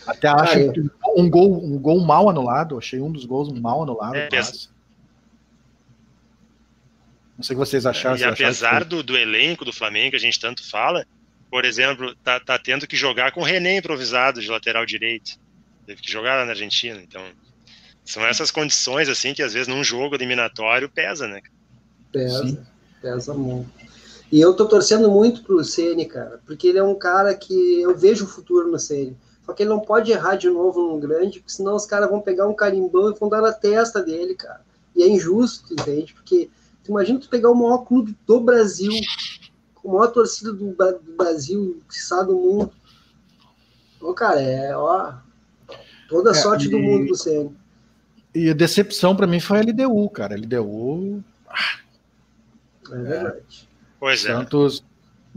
[0.05, 2.77] Até acho ah, um gol, um gol mal anulado.
[2.77, 4.17] Achei um dos gols mal anulado.
[4.17, 4.29] É,
[7.39, 8.17] não sei o que vocês acharam.
[8.17, 11.07] E apesar do, do elenco do Flamengo, que a gente tanto fala,
[11.49, 15.39] por exemplo, tá, tá tendo que jogar com o René improvisado de lateral direito.
[15.87, 17.01] Teve que jogar lá na Argentina.
[17.01, 17.23] Então,
[18.05, 21.41] são essas condições, assim, que às vezes num jogo eliminatório pesa, né?
[22.11, 22.59] Pesa, Sim.
[23.01, 23.71] pesa muito.
[24.33, 27.97] E eu tô torcendo muito pro Ceni, cara, porque ele é um cara que eu
[27.97, 29.17] vejo o futuro no Ceni.
[29.47, 32.21] Só que ele não pode errar de novo num grande, porque senão os caras vão
[32.21, 34.61] pegar um carimbão e vão dar na testa dele, cara.
[34.95, 36.13] E é injusto, entende?
[36.13, 36.51] Porque
[36.89, 38.93] Imagina tu pegar o maior clube do Brasil,
[39.75, 42.73] com a maior torcida do, do Brasil, que está do mundo.
[44.01, 45.15] Ô, cara, é, ó,
[46.09, 47.55] toda a é, sorte e, do mundo do CN.
[48.35, 50.35] E a decepção para mim foi a LDU, cara.
[50.35, 51.23] A LDU.
[52.91, 53.69] É verdade.
[54.01, 54.29] Pois é.
[54.29, 54.85] Santos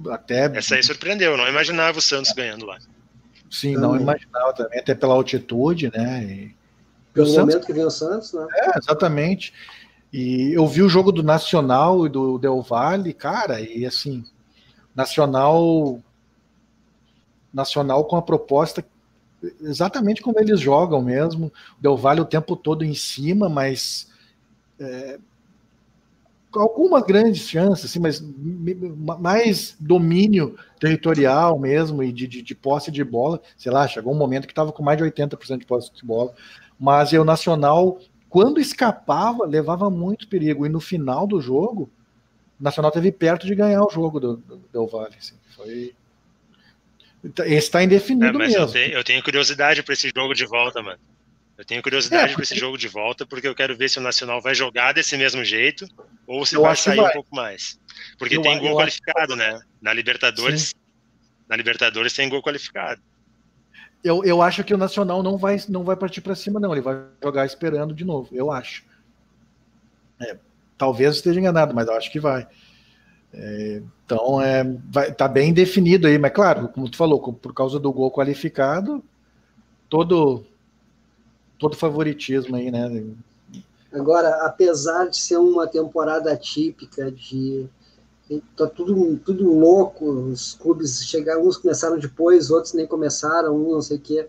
[0.09, 0.45] até.
[0.57, 2.79] Essa aí surpreendeu, não imaginava o Santos ganhando lá.
[3.49, 3.89] Sim, também.
[3.89, 6.23] não imaginava também, até pela altitude, né?
[6.23, 6.55] E...
[7.13, 7.65] Pelo momento Santos...
[7.65, 8.47] que vem o Santos, né?
[8.53, 9.53] É, exatamente.
[10.11, 14.25] E eu vi o jogo do Nacional e do Del Valle, cara, e assim,
[14.95, 15.99] Nacional
[17.53, 18.85] Nacional com a proposta
[19.61, 21.47] exatamente como eles jogam mesmo.
[21.47, 24.09] O Del Valle o tempo todo em cima, mas
[24.79, 25.19] é,
[26.53, 28.23] algumas grandes chances, assim, mas
[29.19, 33.41] mais domínio territorial mesmo e de, de, de, posse de bola.
[33.57, 36.33] Sei lá, chegou um momento que estava com mais de 80% de posse de bola.
[36.79, 37.99] Mas o Nacional
[38.31, 40.65] quando escapava, levava muito perigo.
[40.65, 41.91] E no final do jogo,
[42.57, 45.15] o Nacional teve perto de ganhar o jogo do, do Del Valle.
[45.19, 45.35] Assim.
[45.53, 45.93] Foi.
[47.39, 48.63] Esse está indefinido é, mas mesmo.
[48.63, 50.97] Eu tenho, eu tenho curiosidade para esse jogo de volta, mano.
[51.57, 52.35] Eu tenho curiosidade é, porque...
[52.35, 55.17] para esse jogo de volta, porque eu quero ver se o Nacional vai jogar desse
[55.17, 55.85] mesmo jeito
[56.25, 57.09] ou se eu vai sair vai.
[57.09, 57.77] um pouco mais.
[58.17, 59.59] Porque eu, tem gol qualificado, né?
[59.81, 60.69] Na Libertadores.
[60.69, 60.75] Sim.
[61.49, 63.01] Na Libertadores tem gol qualificado
[64.03, 66.71] eu, eu acho que o Nacional não vai, não vai partir para cima, não.
[66.71, 68.83] Ele vai jogar esperando de novo, eu acho.
[70.19, 70.37] É,
[70.77, 72.47] talvez esteja enganado, mas eu acho que vai.
[73.33, 77.79] É, então, é, vai, tá bem definido aí, mas claro, como tu falou, por causa
[77.79, 79.03] do gol qualificado,
[79.89, 80.45] todo
[81.57, 83.05] todo favoritismo aí, né?
[83.93, 87.67] Agora, apesar de ser uma temporada típica de
[88.55, 93.81] tá tudo, tudo louco, os clubes chegaram, uns começaram depois, outros nem começaram, um não
[93.81, 94.27] sei o quê.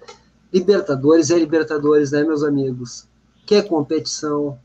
[0.52, 3.06] Libertadores é Libertadores, né, meus amigos?
[3.46, 4.58] Que competição.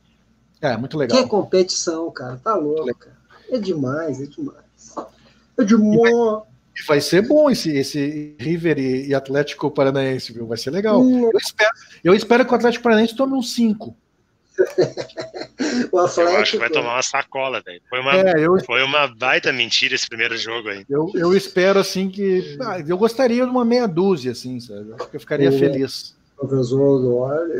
[0.61, 1.17] É, muito legal.
[1.17, 3.17] Que competição, cara, tá louco, cara.
[3.49, 4.95] É demais, é demais.
[5.57, 6.43] É demais.
[6.85, 10.45] Vai ser bom esse, esse River e, Atlético Paranaense, viu?
[10.45, 11.01] Vai ser legal.
[11.01, 11.29] Hum.
[11.31, 11.71] Eu, espero,
[12.03, 13.95] eu espero que o Atlético Paranaense tome um 5.
[15.91, 16.21] o Atlético...
[16.21, 17.81] Eu acho que vai tomar uma sacola, velho.
[17.89, 18.59] Foi uma, é, eu...
[18.65, 20.85] foi uma baita mentira esse primeiro jogo aí.
[20.89, 22.57] Eu, eu espero, assim, que.
[22.61, 24.93] Ah, eu gostaria de uma meia dúzia, assim, sabe?
[24.93, 26.15] Acho que eu ficaria o feliz.
[26.37, 27.51] Professor Duarte.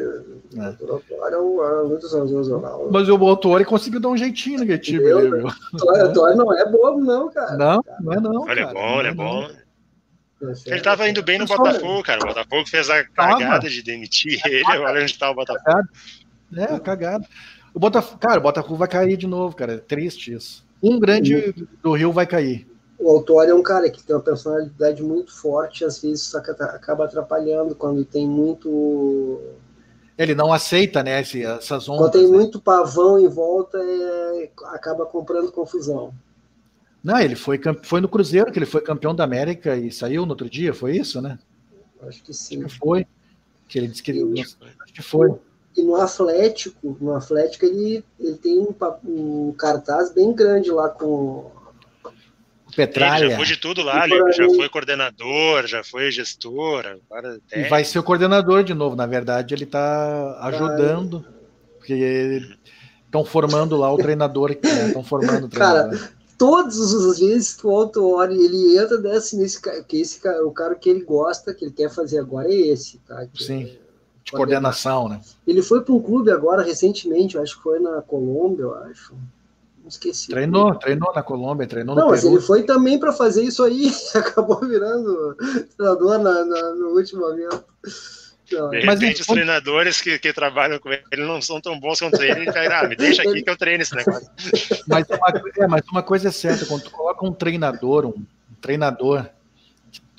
[0.55, 0.59] É.
[0.59, 2.87] é sensacional.
[2.91, 5.47] Mas o Autori conseguiu dar um jeitinho no time, viu?
[5.47, 7.57] O Autori não é bobo, não, cara.
[7.57, 8.49] Não, não é não.
[8.49, 9.49] Ele é bom, ele é bom.
[10.67, 12.23] Ele tava indo bem no Botafogo, cara.
[12.23, 15.87] O Botafogo fez a cagada de demitir ele, agora onde tá o Botafogo.
[16.55, 17.25] É, cagada.
[17.73, 19.73] O Botafogo, cara, o Botafogo vai cair de novo, cara.
[19.73, 20.65] É triste isso.
[20.81, 22.67] Um grande do Rio vai cair.
[22.99, 27.75] O autor é um cara que tem uma personalidade muito forte, às vezes acaba atrapalhando
[27.75, 29.39] quando tem muito.
[30.17, 32.09] Ele não aceita, né, essas ondas.
[32.09, 32.35] Quando tem né?
[32.35, 34.49] muito pavão em volta, é...
[34.73, 36.11] acaba comprando confusão.
[37.03, 40.31] Não, ele foi, foi no Cruzeiro que ele foi campeão da América e saiu no
[40.31, 41.37] outro dia, foi isso, né?
[42.01, 42.63] Acho que sim.
[42.63, 43.07] Acho que foi.
[43.67, 44.41] Que ele disse que ele.
[44.41, 45.35] Acho que foi.
[45.77, 48.73] E no Atlético, no Atlético ele, ele tem um,
[49.05, 51.51] um cartaz bem grande lá com
[52.75, 53.25] Petralha.
[53.25, 56.97] Ele já foi de tudo lá, ele já foi coordenador, já foi gestor.
[57.09, 58.95] Agora e vai ser o coordenador de novo.
[58.95, 61.25] Na verdade, ele está ajudando,
[61.77, 62.41] porque
[63.05, 64.51] estão formando lá o treinador.
[64.51, 65.07] Estão né?
[65.07, 65.97] formando o treinador.
[65.97, 70.75] Cara, todas as vezes que o Autori ele entra nesse, nesse que esse o cara
[70.75, 73.25] que ele gosta, que ele quer fazer agora é esse, tá?
[73.25, 73.77] Que Sim.
[74.27, 75.21] É, de coordenação, né?
[75.45, 79.13] Ele foi para um clube agora recentemente, eu acho que foi na Colômbia, eu acho.
[79.81, 80.27] Não esqueci.
[80.27, 83.89] Treinou, treinou na Colômbia, treinou Não, no mas ele foi também para fazer isso aí,
[84.13, 85.35] acabou virando
[85.77, 87.63] treinador na, na, no último momento.
[88.51, 91.99] Não, de mas repente, os treinadores que, que, trabalham com ele não são tão bons
[91.99, 94.29] quanto ele, vai, ah, me deixa aqui que eu treino esse negócio.
[94.87, 98.25] Mas uma, é, mas uma coisa é certa, quando tu coloca um treinador, um
[98.61, 99.25] treinador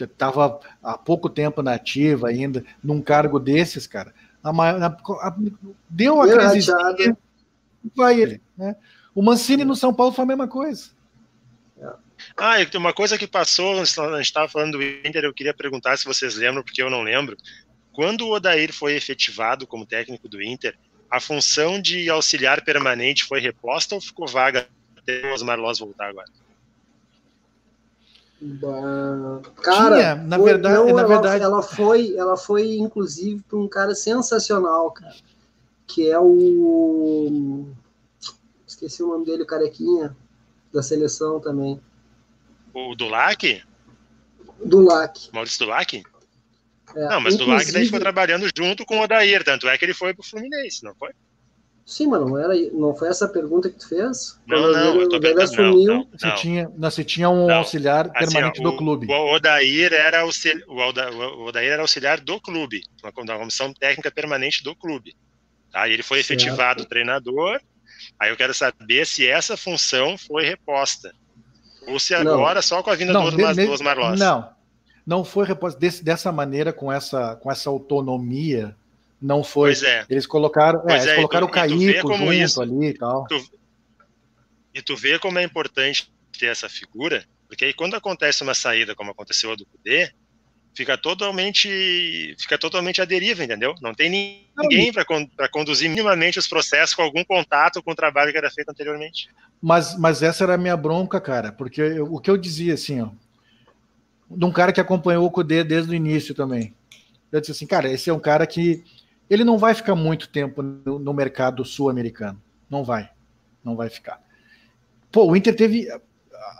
[0.04, 5.36] estava há pouco tempo na ativa ainda, num cargo desses, cara, a, a, a,
[5.88, 6.72] deu a crise,
[7.94, 8.76] vai ele, né?
[9.14, 10.90] O Mancini no São Paulo foi a mesma coisa.
[12.36, 15.96] Ah, e uma coisa que passou, a gente estava falando do Inter, eu queria perguntar
[15.96, 17.36] se vocês lembram, porque eu não lembro.
[17.92, 20.76] Quando o Odair foi efetivado como técnico do Inter,
[21.10, 26.08] a função de auxiliar permanente foi reposta ou ficou vaga até o Osmar Loz voltar
[26.08, 26.28] agora?
[29.62, 33.58] Cara, Tinha, na foi, verdade, não, na ela, verdade, ela foi, ela foi inclusive para
[33.58, 35.14] um cara sensacional, cara,
[35.86, 37.66] que é o
[38.64, 40.16] esqueci o nome dele, o carequinha
[40.72, 41.80] da seleção também.
[42.72, 43.62] O Dulac?
[44.64, 45.30] Dulac.
[45.32, 46.02] Maurício Dulac?
[46.94, 47.44] É, não, mas inclusive...
[47.44, 50.84] Dulac daí ficou trabalhando junto com o Odair, tanto é que ele foi pro Fluminense,
[50.84, 51.10] não foi?
[51.88, 54.38] Sim, mas não, era, não foi essa pergunta que tu fez?
[54.46, 55.86] Não, Quando não, eu tô ele assumiu...
[55.86, 57.56] Não, não, você, tinha, você tinha um não.
[57.56, 59.06] auxiliar assim, permanente ó, do clube.
[59.10, 64.62] O Odair, era auxiliar, o Odair era auxiliar do clube, uma, uma comissão técnica permanente
[64.62, 65.16] do clube.
[65.72, 65.88] Tá?
[65.88, 66.42] E ele foi certo.
[66.42, 67.58] efetivado treinador,
[68.20, 71.14] aí eu quero saber se essa função foi reposta.
[71.86, 74.20] Ou se agora, só com a vinda não, do, de, do Osmar Loss.
[74.20, 74.50] Não,
[75.06, 78.76] não foi reposta desse, dessa maneira, com essa, com essa autonomia
[79.20, 79.70] não foi.
[79.70, 80.06] Pois é.
[80.08, 83.26] Eles colocaram, é, eles é, colocaram tu, o Caíco junto isso, ali e tal.
[83.26, 83.50] Tu,
[84.74, 88.94] e tu vê como é importante ter essa figura, porque aí quando acontece uma saída,
[88.94, 90.12] como aconteceu a do Cudê,
[90.74, 93.74] fica totalmente fica totalmente à deriva, entendeu?
[93.82, 94.08] Não tem
[94.56, 98.68] ninguém para conduzir minimamente os processos com algum contato com o trabalho que era feito
[98.68, 99.28] anteriormente.
[99.60, 103.00] Mas, mas essa era a minha bronca, cara, porque eu, o que eu dizia assim,
[103.00, 103.08] ó,
[104.30, 106.72] de um cara que acompanhou o Cudê desde o início também.
[107.32, 108.84] Eu disse assim, cara, esse é um cara que
[109.28, 112.40] ele não vai ficar muito tempo no, no mercado sul-americano.
[112.68, 113.10] Não vai.
[113.64, 114.20] Não vai ficar.
[115.10, 116.00] Pô, o Inter teve a,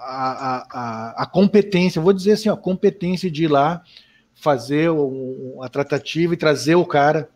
[0.00, 3.82] a, a, a competência, vou dizer assim, a competência de ir lá
[4.34, 7.28] fazer o, a tratativa e trazer o cara,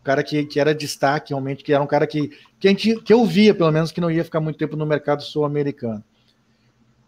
[0.00, 2.96] o cara que, que era destaque realmente, que era um cara que, que, a gente,
[3.02, 6.02] que eu via, pelo menos, que não ia ficar muito tempo no mercado sul-americano.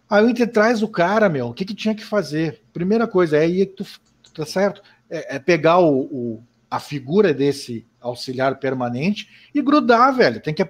[0.09, 2.63] Aí o Inter traz o cara, meu, o que, que tinha que fazer?
[2.73, 3.87] Primeira coisa, é aí que tu,
[4.35, 10.43] tá certo, é, é pegar o, o a figura desse auxiliar permanente e grudar, velho.
[10.43, 10.69] Tem que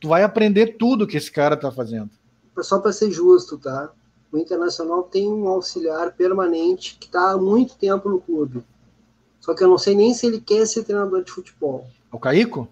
[0.00, 2.10] tu vai aprender tudo que esse cara tá fazendo.
[2.60, 3.92] Só para ser justo, tá?
[4.32, 8.64] O Internacional tem um auxiliar permanente que está há muito tempo no clube.
[9.40, 11.86] Só que eu não sei nem se ele quer ser treinador de futebol.
[12.12, 12.68] O Caico?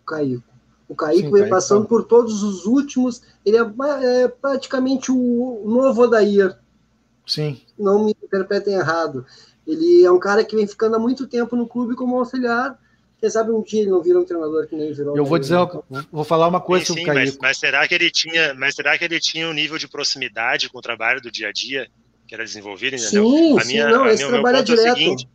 [0.00, 0.42] O Caico.
[0.88, 1.88] O Caico Sim, vem Caico, passando tá.
[1.88, 3.22] por todos os últimos.
[3.44, 6.56] Ele é, é praticamente o novo Odair.
[7.26, 7.60] Sim.
[7.78, 9.26] Não me interpretem errado.
[9.66, 12.76] Ele é um cara que vem ficando há muito tempo no clube como auxiliar
[13.20, 15.16] Quem sabe um dia ele não vira um treinador que nem virou.
[15.16, 15.56] Eu vou dizer,
[16.10, 17.38] vou falar uma coisa sim, sobre o mas, Caíco.
[17.42, 20.78] mas será que ele tinha, mas será que ele tinha um nível de proximidade com
[20.78, 21.88] o trabalho do dia a dia
[22.26, 23.24] que era desenvolvido, entendeu?
[23.24, 24.96] Sim, A sim, minha- não, a esse meu trabalho é é o direto.
[24.96, 25.28] seguinte,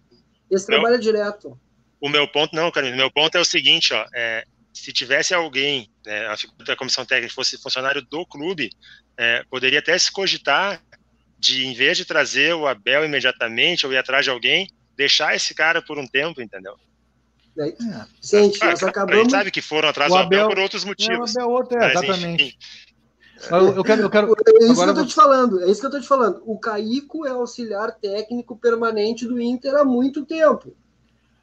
[0.52, 1.58] esse trabalho é direto.
[2.02, 4.44] O meu ponto, não, cara, o meu ponto é o seguinte, ó, é,
[4.74, 8.70] se tivesse alguém, né, a figura da comissão técnica fosse funcionário do clube,
[9.18, 10.82] é, poderia até se cogitar
[11.40, 15.54] de, em vez de trazer o Abel imediatamente ou ir atrás de alguém, deixar esse
[15.54, 16.76] cara por um tempo, entendeu?
[17.60, 17.74] É.
[18.22, 19.22] Gente, Ah, nós claro, A acabamos.
[19.24, 21.36] gente sabe que foram atrás O do Abel, Abel- por outros motivos.
[21.36, 22.44] É, é outra, é, mas, exatamente.
[22.44, 22.58] enfim,
[23.52, 24.28] Mas Eu, eu quero, eu quero.
[24.34, 26.42] É isso Agora que eu tô te falando, é isso que eu tô te falando.
[26.46, 30.76] O Caico é auxiliar técnico permanente do Inter há muito tempo.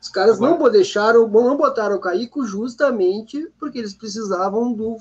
[0.01, 4.97] Os caras Agora- não deixaram, não botaram o Caico justamente porque eles precisavam do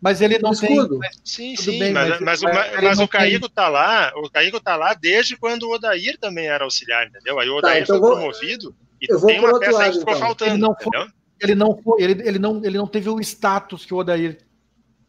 [0.00, 0.76] Mas ele não do tem.
[0.76, 1.00] escudo.
[1.24, 4.60] Sim, Tudo sim, bem, mas, mas- mas, o- mas o Caíco tá lá, o Caíco
[4.60, 7.38] tá lá desde quando o Odair também era auxiliar, entendeu?
[7.40, 9.84] Aí o Odair então foi vou- promovido e eu vou tem uma outro peça aí
[9.86, 10.26] lado, que ficou então.
[10.28, 11.08] faltando, Ele não foi-?
[11.40, 14.38] Ele não foi, ele, ele, não, ele não teve o status que o Odair.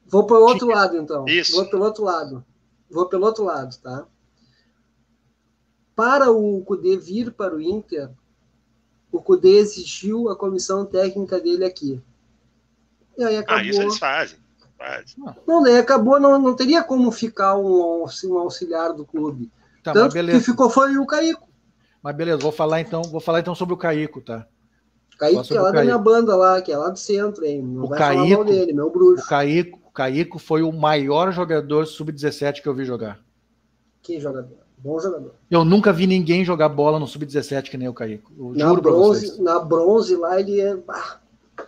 [0.08, 1.26] Vou pelo outro lado, então.
[1.28, 1.52] Isso.
[1.56, 2.44] Vou pelo outro lado.
[2.90, 4.06] Vou pelo outro lado, tá?
[5.96, 8.10] Para o Cudê vir para o Inter,
[9.12, 12.02] o Cudê exigiu a comissão técnica dele aqui.
[13.18, 13.66] E aí Ah, acabou.
[13.66, 14.40] isso eles fazem.
[14.80, 15.36] Fazem.
[15.46, 19.52] Não, daí acabou, não, não teria como ficar um, aux- um auxiliar do clube.
[19.84, 21.48] Tá, mas Tanto que ficou foi o Caico.
[22.02, 24.48] Mas beleza, vou falar então, vou falar então sobre o Caico, tá?
[25.18, 25.86] Caico, que é o lá da Caico.
[25.86, 27.62] minha banda lá, que é lá do centro, hein?
[27.62, 29.28] Não O vai falar Caico- mal dele, meu O bruxo.
[29.28, 33.20] Caico, o Caico foi o maior jogador sub-17 que eu vi jogar.
[34.02, 34.58] Que jogador.
[34.78, 35.34] Bom jogador.
[35.52, 38.32] Eu nunca vi ninguém jogar bola no sub-17 que nem o Caico.
[38.38, 40.78] Eu Na bronze, na bronze lá, ele é.
[40.88, 41.20] ah, Era,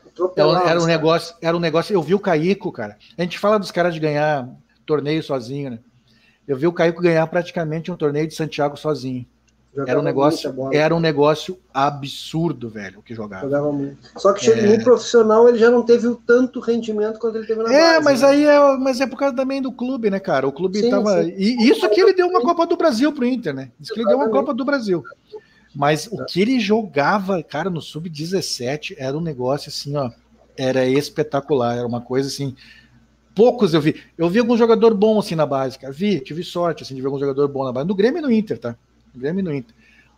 [0.06, 1.94] atropelava era um negócio, era um negócio.
[1.94, 2.98] Eu vi o Caico, cara.
[3.18, 4.50] A gente fala dos caras de ganhar
[4.86, 5.80] torneio sozinho, né?
[6.48, 9.26] Eu vi o Caico ganhar praticamente um torneio de Santiago sozinho.
[9.74, 10.76] Jogava Era um negócio, bola.
[10.76, 13.46] era um negócio absurdo, velho, o que jogava.
[13.46, 13.98] Jogava muito.
[14.18, 14.78] Só que É.
[14.78, 18.04] no profissional, ele já não teve o tanto rendimento quanto ele teve na É, base.
[18.04, 18.28] mas né?
[18.28, 20.46] aí é, mas é por causa também do clube, né, cara?
[20.46, 21.24] O clube Sim, tava.
[21.24, 21.34] sim.
[21.38, 23.72] E isso que ele deu uma Copa do Brasil pro Inter, né?
[23.80, 24.30] Isso que ele deu uma.
[24.30, 25.04] Copa do Brasil.
[25.74, 30.12] Mas o que ele jogava, cara, no Sub-17 era um negócio assim, ó.
[30.58, 32.56] Era espetacular, era uma coisa assim.
[33.34, 33.96] Poucos eu vi.
[34.18, 35.94] Eu vi algum jogador bom assim na base, cara.
[35.94, 37.88] Vi, tive sorte assim, de ver algum jogador bom na base.
[37.88, 38.76] No Grêmio e no Inter, tá?
[39.14, 39.74] No Grêmio e no Inter.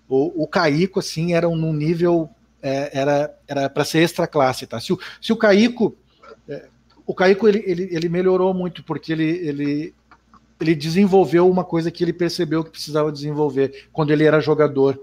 [0.09, 2.29] O, o Caico, assim, era num nível.
[2.61, 4.79] é, era era para ser extra classe, tá?
[4.79, 5.95] Se o, se o Caico.
[6.49, 6.67] é,
[7.05, 9.93] o Caico ele, ele, ele melhorou muito porque ele, ele,
[10.59, 14.99] ele desenvolveu uma coisa que ele percebeu que precisava desenvolver quando ele era jogador.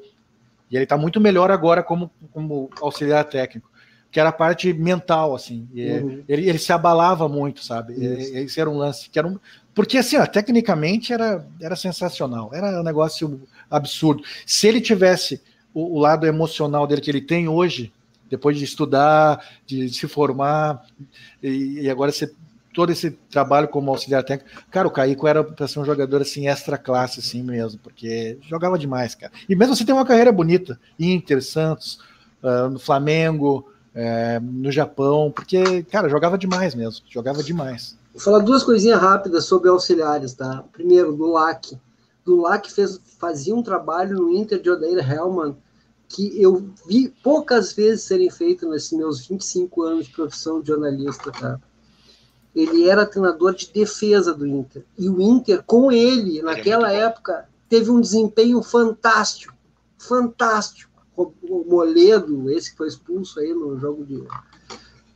[0.71, 3.71] E ele está muito melhor agora como, como auxiliar técnico,
[4.11, 5.69] que era a parte mental, assim.
[5.73, 6.23] Uhum.
[6.29, 7.95] ele, ele se abalava muito, sabe?
[7.95, 8.37] Isso.
[8.37, 9.39] Esse era um lance que era um.
[9.75, 13.41] Porque, assim, ó, tecnicamente era, era sensacional, era um negócio
[13.71, 14.23] absurdo.
[14.47, 15.41] Se ele tivesse
[15.73, 17.93] o, o lado emocional dele que ele tem hoje,
[18.29, 20.85] depois de estudar, de se formar,
[21.43, 22.33] e, e agora ser
[22.73, 26.49] todo esse trabalho como auxiliar técnico, cara, o Caico era para ser um jogador assim,
[26.49, 29.33] extra classe, assim mesmo, porque jogava demais, cara.
[29.49, 31.99] E mesmo assim tem uma carreira bonita, Inter, Santos,
[32.43, 37.99] ah, no Flamengo, eh, no Japão, porque, cara, jogava demais mesmo, jogava demais.
[38.13, 40.65] Vou falar duas coisinhas rápidas sobre auxiliares, tá?
[40.73, 41.79] Primeiro, do LAC.
[42.25, 45.57] Do LAC fez, fazia um trabalho no Inter de Odair Hellman
[46.09, 51.31] que eu vi poucas vezes serem feito nesses meus 25 anos de profissão de jornalista,
[51.31, 51.61] tá?
[52.55, 54.85] Ele era treinador de defesa do Inter.
[54.99, 56.95] E o Inter, com ele, naquela bom.
[56.95, 59.55] época, teve um desempenho fantástico.
[59.97, 60.91] Fantástico.
[61.17, 64.25] O Moledo, esse que foi expulso aí no jogo de,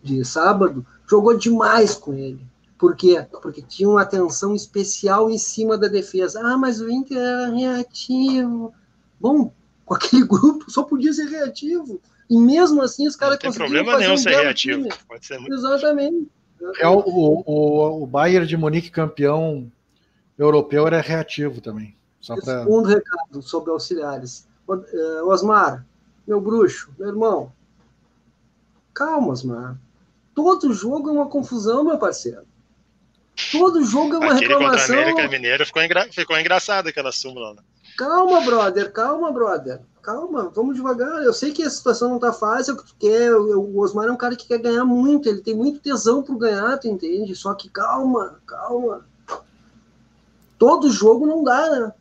[0.03, 2.47] de sábado, jogou demais com ele.
[2.79, 3.27] Por quê?
[3.41, 6.41] Porque tinha uma atenção especial em cima da defesa.
[6.45, 8.75] Ah, mas o Inter era reativo.
[9.19, 9.53] Bom,
[9.85, 12.01] com aquele grupo só podia ser reativo.
[12.29, 14.89] E mesmo assim os caras Não tem conseguiram problema fazer nenhum um ser belo reativo.
[15.51, 16.29] Exatamente.
[16.79, 19.71] É o, o, o, o Bayern de Munique campeão
[20.39, 21.97] europeu era reativo também.
[22.21, 22.61] Só pra...
[22.61, 24.49] Segundo recado sobre auxiliares.
[24.67, 25.85] O- eh, Osmar,
[26.27, 27.53] meu bruxo, meu irmão.
[28.95, 29.77] Calma, Osmar.
[30.35, 32.43] Todo jogo é uma confusão, meu parceiro.
[33.53, 34.95] Todo jogo é uma Aquele contra a reclamação.
[34.97, 36.09] América Mineiro ficou, engra...
[36.11, 37.55] ficou engraçado aquela súmula.
[37.55, 37.63] Né?
[37.99, 39.81] Calma, brother, calma, brother.
[40.05, 41.23] Calma, vamos devagar.
[41.23, 43.35] Eu sei que a situação não tá fácil, que tu quer.
[43.35, 46.77] O Osmar é um cara que quer ganhar muito, ele tem muito tesão por ganhar,
[46.77, 47.35] tu entende?
[47.35, 49.07] Só que calma, calma.
[50.59, 51.93] Todo jogo não dá, né?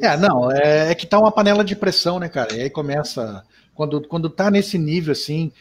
[0.00, 2.52] É, não, é, é que tá uma panela de pressão, né, cara?
[2.52, 3.44] E aí começa.
[3.72, 5.52] Quando, quando tá nesse nível assim,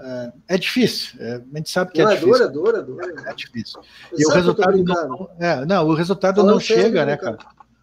[0.00, 1.20] é, é difícil.
[1.20, 2.46] É, a gente sabe que Não, é é dura, difícil.
[2.46, 3.30] é dura, é dura.
[3.30, 3.80] É difícil.
[4.12, 7.38] Mas E o resultado não, é, não, o resultado Falando não chega, né, né, cara?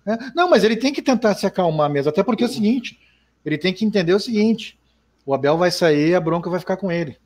[0.05, 2.99] É, não, mas ele tem que tentar se acalmar mesmo, até porque é o seguinte,
[3.43, 4.77] ele tem que entender o seguinte,
[5.25, 7.17] O Abel vai sair e a bronca vai ficar com ele.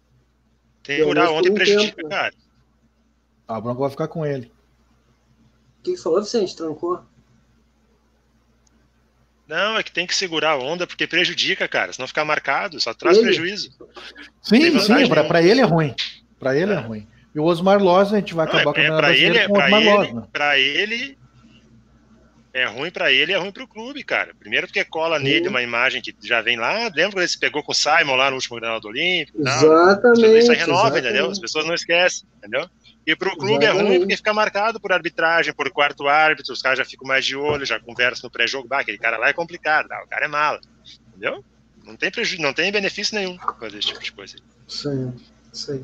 [0.81, 2.09] Tem que segurar ontem prejudica, tempo.
[2.09, 2.33] cara.
[3.47, 4.49] A bronca vai ficar com ele.
[5.79, 6.55] O que, que falou, Vicente?
[6.55, 7.01] Trancou?
[9.47, 11.91] Não, é que tem que segurar a onda porque prejudica, cara.
[11.91, 13.25] Se não ficar marcado, só traz Ele?
[13.27, 13.71] prejuízo.
[14.43, 15.95] Sim, sim, pra ele é ruim.
[16.39, 17.07] Pra ele é, ruim.
[17.33, 19.37] E o Osmar Loz, a gente vai Não, acabar é, com é, o pra ele,
[19.37, 20.27] é, com o pra Osmar Loz, ele, né?
[20.31, 21.17] pra ele
[22.53, 24.33] é ruim pra ele, é ruim pro clube, cara.
[24.39, 26.83] Primeiro porque cola nele uma imagem que já vem lá.
[26.85, 29.43] Lembra quando ele se pegou com o Simon lá no último Granal do Olímpico?
[29.43, 29.55] tal?
[29.55, 30.37] Exatamente.
[30.39, 31.07] Isso aí renova, exatamente.
[31.07, 31.31] entendeu?
[31.31, 32.67] As pessoas não esquecem, entendeu?
[33.05, 33.99] E pro clube é ruim Exatamente.
[33.99, 37.65] porque fica marcado por arbitragem, por quarto árbitro, os caras já ficam mais de olho,
[37.65, 38.67] já conversam no pré-jogo.
[38.67, 40.59] Bah, aquele cara lá é complicado, ah, o cara é mala,
[41.07, 41.43] entendeu?
[41.83, 42.39] Não tem, preju...
[42.39, 44.35] não tem benefício nenhum fazer esse tipo de coisa.
[44.67, 44.89] Isso
[45.71, 45.83] aí.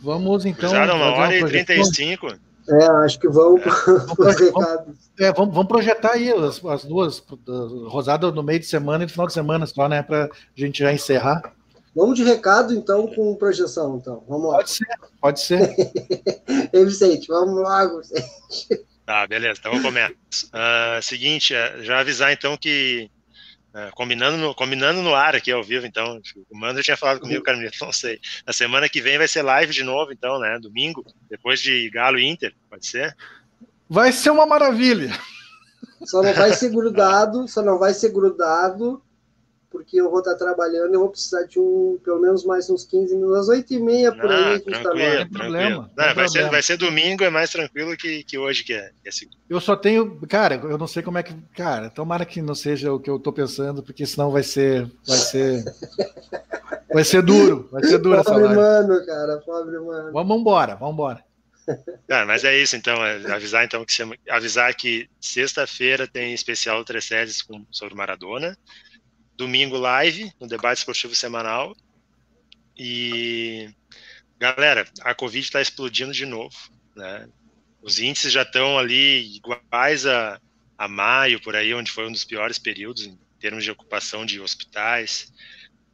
[0.00, 0.68] Vamos então.
[0.68, 1.64] Cruzada uma hora e projeção.
[1.64, 2.38] 35.
[2.68, 4.94] É, acho que vamos Vamos- para os recados.
[5.20, 9.06] É, vamos, vamos projetar aí as, as duas, uh, Rosada no meio de semana e
[9.06, 10.02] no final de semana só, né?
[10.02, 11.52] Pra gente já encerrar.
[11.94, 13.96] Vamos de recado, então, com projeção.
[14.00, 14.24] Então.
[14.28, 14.56] Vamos lá.
[14.56, 14.86] Pode ser,
[15.20, 15.74] pode ser.
[16.72, 18.84] Ei, Vicente, vamos lá, Vicente.
[19.06, 20.14] Tá, beleza, então eu começo.
[20.52, 23.10] Ah, seguinte, é, já avisar então que,
[23.74, 27.18] é, combinando, no, combinando no ar aqui ao vivo, então, o Mano já tinha falado
[27.18, 28.20] comigo, Carmelito, não sei.
[28.46, 32.16] Na semana que vem vai ser live de novo, então, né, domingo, depois de Galo
[32.16, 33.16] e Inter, pode ser?
[33.90, 35.10] Vai ser uma maravilha.
[36.04, 39.02] Só não vai ser grudado, só não vai ser grudado,
[39.74, 42.84] porque eu vou estar trabalhando e eu vou precisar de um, pelo menos mais uns
[42.84, 45.90] 15 minutos, às 8h30 por aí, Ah, a gente tá tranquilo, problema, tranquilo.
[45.96, 46.50] tem Não, vai, ser, problema.
[46.52, 49.36] vai ser domingo, é mais tranquilo que, que hoje, que é, que é segunda.
[49.50, 50.20] Eu só tenho.
[50.28, 51.34] Cara, eu não sei como é que.
[51.56, 54.88] Cara, tomara que não seja o que eu tô pensando, porque senão vai ser.
[55.06, 55.64] Vai ser.
[56.92, 57.68] Vai ser duro.
[57.72, 58.60] Vai ser duro essa Pobre live.
[58.60, 60.12] mano, cara, pobre mano.
[60.12, 61.24] Vamos embora, vamos embora.
[62.06, 63.94] Cara, mas é isso, então, é avisar então que
[64.30, 68.54] avisar que sexta-feira tem especial Três Séries com sobre Maradona,
[69.36, 71.76] domingo live no debate esportivo semanal
[72.76, 73.70] e
[74.38, 76.56] galera, a Covid está explodindo de novo,
[76.94, 77.28] né?
[77.82, 80.40] Os índices já estão ali iguais a,
[80.76, 84.40] a maio por aí, onde foi um dos piores períodos em termos de ocupação de
[84.40, 85.32] hospitais,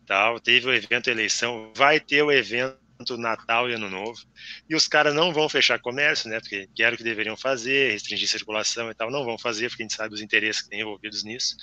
[0.06, 0.38] tal.
[0.38, 2.78] Teve o evento eleição, vai ter o evento
[3.16, 4.20] Natal e Ano Novo
[4.68, 6.40] e os caras não vão fechar comércio, né?
[6.40, 9.82] Porque que era o que deveriam fazer, restringir circulação e tal, não vão fazer, porque
[9.82, 11.56] a gente sabe os interesses que tem envolvidos nisso.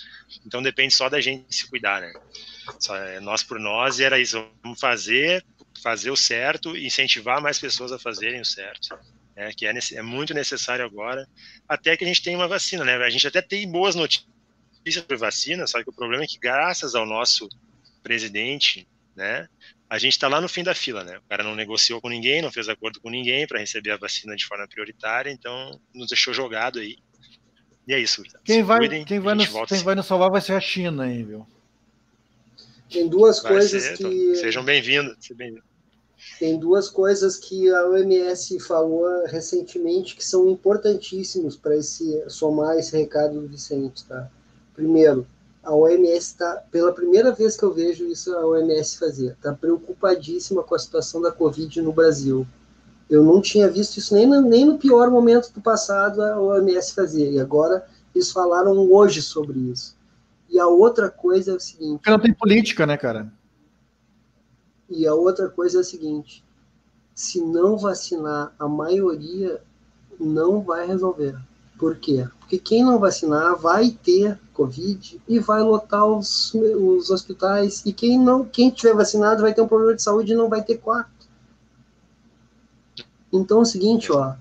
[0.46, 2.12] Então depende só da gente se cuidar, né?
[2.78, 4.44] Só é nós por nós e era isso.
[4.62, 5.44] Vamos fazer,
[5.82, 8.98] fazer o certo e incentivar mais pessoas a fazerem o certo.
[9.36, 11.24] Né, que é, é muito necessário agora,
[11.68, 12.96] até que a gente tenha uma vacina, né?
[12.96, 14.26] A gente até tem boas notícias
[14.86, 17.48] sobre vacina, só que o problema é que graças ao nosso
[18.02, 19.48] presidente, né,
[19.90, 21.18] a gente está lá no fim da fila, né?
[21.18, 24.36] O cara não negociou com ninguém, não fez acordo com ninguém para receber a vacina
[24.36, 26.96] de forma prioritária, então nos deixou jogado aí.
[27.86, 28.22] E é isso.
[28.44, 31.24] Quem vai, cuidem, quem vai, nos, quem vai nos salvar vai ser a China, hein,
[31.24, 31.46] viu?
[32.90, 34.36] Tem duas Vai coisas ser, que.
[34.36, 35.16] Sejam bem-vindos.
[35.20, 35.68] sejam bem-vindos.
[36.38, 42.96] Tem duas coisas que a OMS falou recentemente que são importantíssimos para esse somar esse
[42.96, 44.28] recado do Vicente, tá?
[44.74, 45.26] Primeiro,
[45.68, 50.62] a OMS está, pela primeira vez que eu vejo isso a OMS fazer, está preocupadíssima
[50.62, 52.46] com a situação da Covid no Brasil.
[53.10, 56.94] Eu não tinha visto isso nem no, nem no pior momento do passado a OMS
[56.94, 59.96] fazer, e agora eles falaram hoje sobre isso.
[60.48, 63.30] E a outra coisa é o seguinte: Porque não tem política, né, cara?
[64.88, 66.44] e a outra coisa é a seguinte:
[67.14, 69.60] se não vacinar a maioria,
[70.18, 71.36] não vai resolver.
[71.78, 72.28] Por quê?
[72.40, 77.82] Porque quem não vacinar vai ter Covid e vai lotar os, os hospitais.
[77.86, 80.62] E quem não, quem tiver vacinado vai ter um problema de saúde e não vai
[80.62, 81.28] ter quarto.
[83.32, 84.34] Então é o seguinte, ó.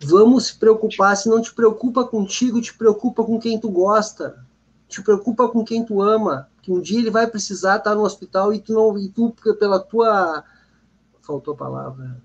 [0.00, 1.16] Vamos se preocupar.
[1.16, 4.44] Se não te preocupa contigo, te preocupa com quem tu gosta.
[4.86, 6.48] Te preocupa com quem tu ama.
[6.62, 9.80] Que um dia ele vai precisar estar no hospital e tu não, e tu pela
[9.80, 10.44] tua
[11.22, 12.22] faltou a palavra.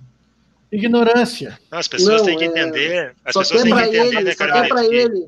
[0.75, 1.59] Ignorância.
[1.71, 3.15] Não, as pessoas Não, têm que é- entender.
[3.23, 4.67] As pessoas têm que entender, ele, né, cara?
[4.67, 5.27] para ele.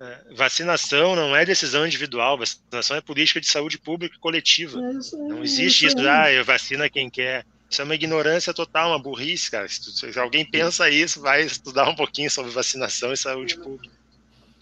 [0.00, 4.80] É, Vacinação não é decisão individual, vacinação é política de saúde pública e coletiva.
[4.80, 6.08] É isso Não existe isso, aí.
[6.08, 7.44] ah, eu vacina quem quer.
[7.70, 9.66] Isso é uma ignorância total, uma burrice, cara.
[9.68, 13.94] Se alguém pensa isso, vai estudar um pouquinho sobre vacinação e saúde pública.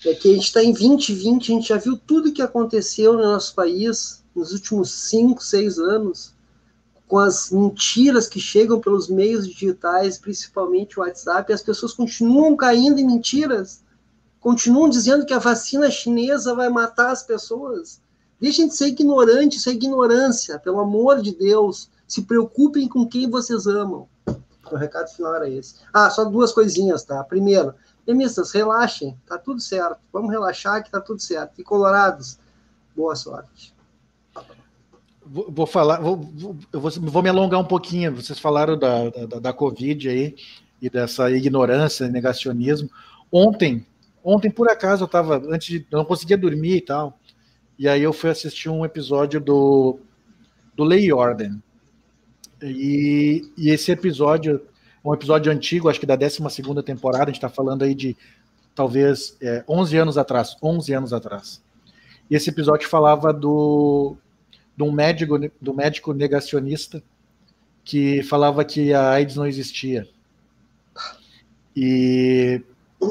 [0.04, 3.22] É que a gente está em 2020, a gente já viu tudo que aconteceu no
[3.22, 6.32] nosso país nos últimos 5, 6 anos,
[7.10, 13.00] com as mentiras que chegam pelos meios digitais, principalmente o WhatsApp, as pessoas continuam caindo
[13.00, 13.82] em mentiras,
[14.38, 18.00] continuam dizendo que a vacina chinesa vai matar as pessoas.
[18.40, 21.90] Deixem de ser ignorantes, isso é ignorância, pelo amor de Deus.
[22.06, 24.08] Se preocupem com quem vocês amam.
[24.70, 25.74] O recado final era esse.
[25.92, 27.24] Ah, só duas coisinhas, tá?
[27.24, 27.74] Primeiro,
[28.06, 29.98] Emistas, relaxem, tá tudo certo.
[30.12, 31.60] Vamos relaxar que tá tudo certo.
[31.60, 32.38] E colorados,
[32.94, 33.74] boa sorte.
[35.30, 36.20] Vou, falar, vou,
[36.72, 38.14] eu vou, vou, me alongar um pouquinho.
[38.14, 40.34] Vocês falaram da, da, da Covid aí
[40.82, 42.90] e dessa ignorância, negacionismo.
[43.30, 43.86] Ontem,
[44.24, 47.18] ontem por acaso eu estava antes de, eu não conseguia dormir e tal.
[47.78, 50.00] E aí eu fui assistir um episódio do
[50.76, 51.62] do Lei Ordem.
[52.62, 54.62] E, e esse episódio,
[55.04, 58.16] um episódio antigo, acho que da 12 segunda temporada, a gente está falando aí de
[58.74, 61.62] talvez é, 11 anos atrás, 11 anos atrás.
[62.30, 64.16] E esse episódio falava do
[64.80, 67.02] de um médico, do médico negacionista
[67.84, 70.08] que falava que a AIDS não existia.
[71.76, 72.62] E,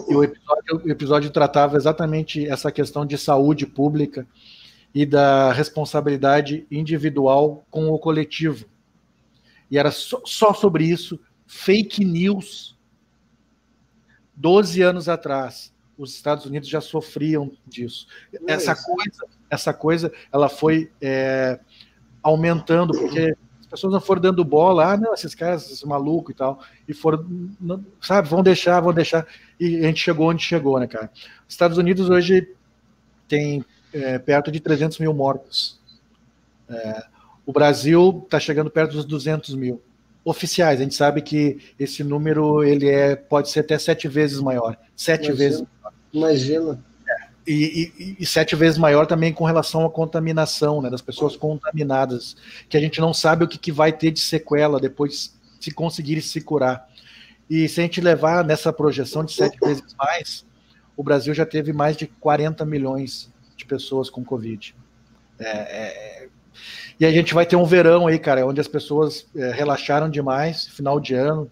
[0.10, 4.28] e o, episódio, o, episódio, tratava exatamente essa questão de saúde pública
[4.96, 8.66] e da responsabilidade individual com o coletivo.
[9.70, 12.76] E era só, só sobre isso, fake news.
[14.36, 18.08] Doze anos atrás, os Estados Unidos já sofriam disso.
[18.34, 21.60] É essa coisa, essa coisa, ela foi é,
[22.24, 23.36] aumentando porque
[23.70, 27.24] pessoas não foram dando bola, ah, não, esses caras, esses malucos e tal, e foram,
[27.62, 29.28] não, sabe, vão deixar, vão deixar,
[29.60, 31.12] e a gente chegou onde chegou, né, cara?
[31.48, 32.52] Os Estados Unidos hoje
[33.28, 33.64] tem
[33.94, 35.80] é, perto de 300 mil mortos.
[36.68, 37.04] É,
[37.46, 39.82] o Brasil está chegando perto dos 200 mil
[40.24, 40.80] oficiais.
[40.80, 45.32] A gente sabe que esse número ele é pode ser até sete vezes maior, sete
[45.32, 45.64] vezes.
[46.14, 46.80] Imagina
[47.50, 52.36] e, e, e, sete vezes maior também com relação à contaminação, né, das pessoas contaminadas,
[52.70, 56.22] que a gente não sabe o que, que vai ter de sequela depois se conseguir
[56.22, 56.88] se curar.
[57.50, 60.46] E se a gente levar nessa projeção de sete vezes mais,
[60.96, 64.76] o Brasil já teve mais de 40 milhões de pessoas com Covid.
[65.40, 66.28] É, é,
[67.00, 70.68] e a gente vai ter um verão aí, cara, onde as pessoas é, relaxaram demais,
[70.68, 71.50] final de ano,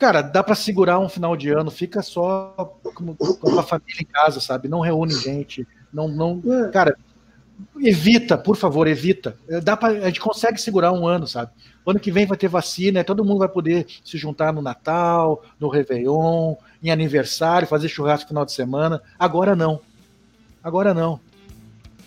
[0.00, 4.06] Cara, dá para segurar um final de ano, fica só com, com a família em
[4.06, 4.66] casa, sabe?
[4.66, 6.70] Não reúne gente, não, não, é.
[6.70, 6.96] cara,
[7.78, 9.36] evita, por favor, evita.
[9.62, 11.52] Dá pra, a gente consegue segurar um ano, sabe?
[11.84, 15.44] O ano que vem vai ter vacina, todo mundo vai poder se juntar no Natal,
[15.60, 19.02] no Réveillon, em aniversário, fazer churrasco no final de semana.
[19.18, 19.82] Agora não.
[20.64, 21.20] Agora não.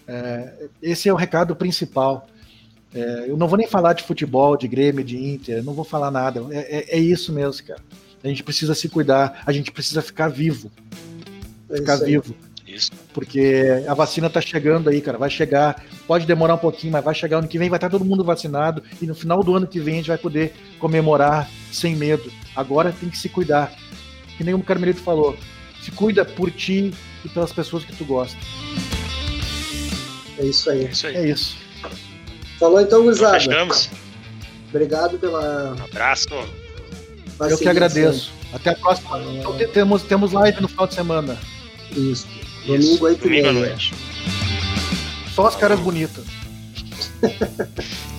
[0.08, 2.28] É, esse é o recado principal.
[2.94, 6.12] É, eu não vou nem falar de futebol, de Grêmio, de Inter, não vou falar
[6.12, 6.46] nada.
[6.52, 7.82] É, é, é, isso mesmo, cara.
[8.24, 10.72] A gente precisa se cuidar, a gente precisa ficar vivo.
[11.70, 12.36] É ficar vivo.
[12.66, 12.92] Isso.
[13.14, 15.18] Porque a vacina tá chegando aí, cara.
[15.18, 18.06] Vai chegar, pode demorar um pouquinho, mas vai chegar ano que vem, vai estar todo
[18.06, 18.82] mundo vacinado.
[19.02, 22.32] E no final do ano que vem a gente vai poder comemorar sem medo.
[22.56, 23.74] Agora tem que se cuidar.
[24.38, 25.38] Que nem o Carmelito falou.
[25.82, 26.94] Se cuida por ti
[27.26, 28.38] e pelas pessoas que tu gosta.
[30.38, 30.86] É isso aí.
[30.86, 31.08] É isso.
[31.08, 31.16] Aí.
[31.16, 31.63] É isso.
[32.60, 33.40] Falou então, Guizada.
[33.40, 33.90] Fechamos.
[34.70, 35.76] Obrigado pela.
[35.80, 36.30] Um abraço.
[37.40, 38.32] Eu que agradeço.
[38.54, 39.20] Até a próxima.
[39.20, 41.38] Então, temos, temos live no final de semana.
[41.92, 42.28] Isso.
[42.66, 43.94] Domingo, aí Domingo à noite.
[45.34, 46.26] Só as caras bonitas.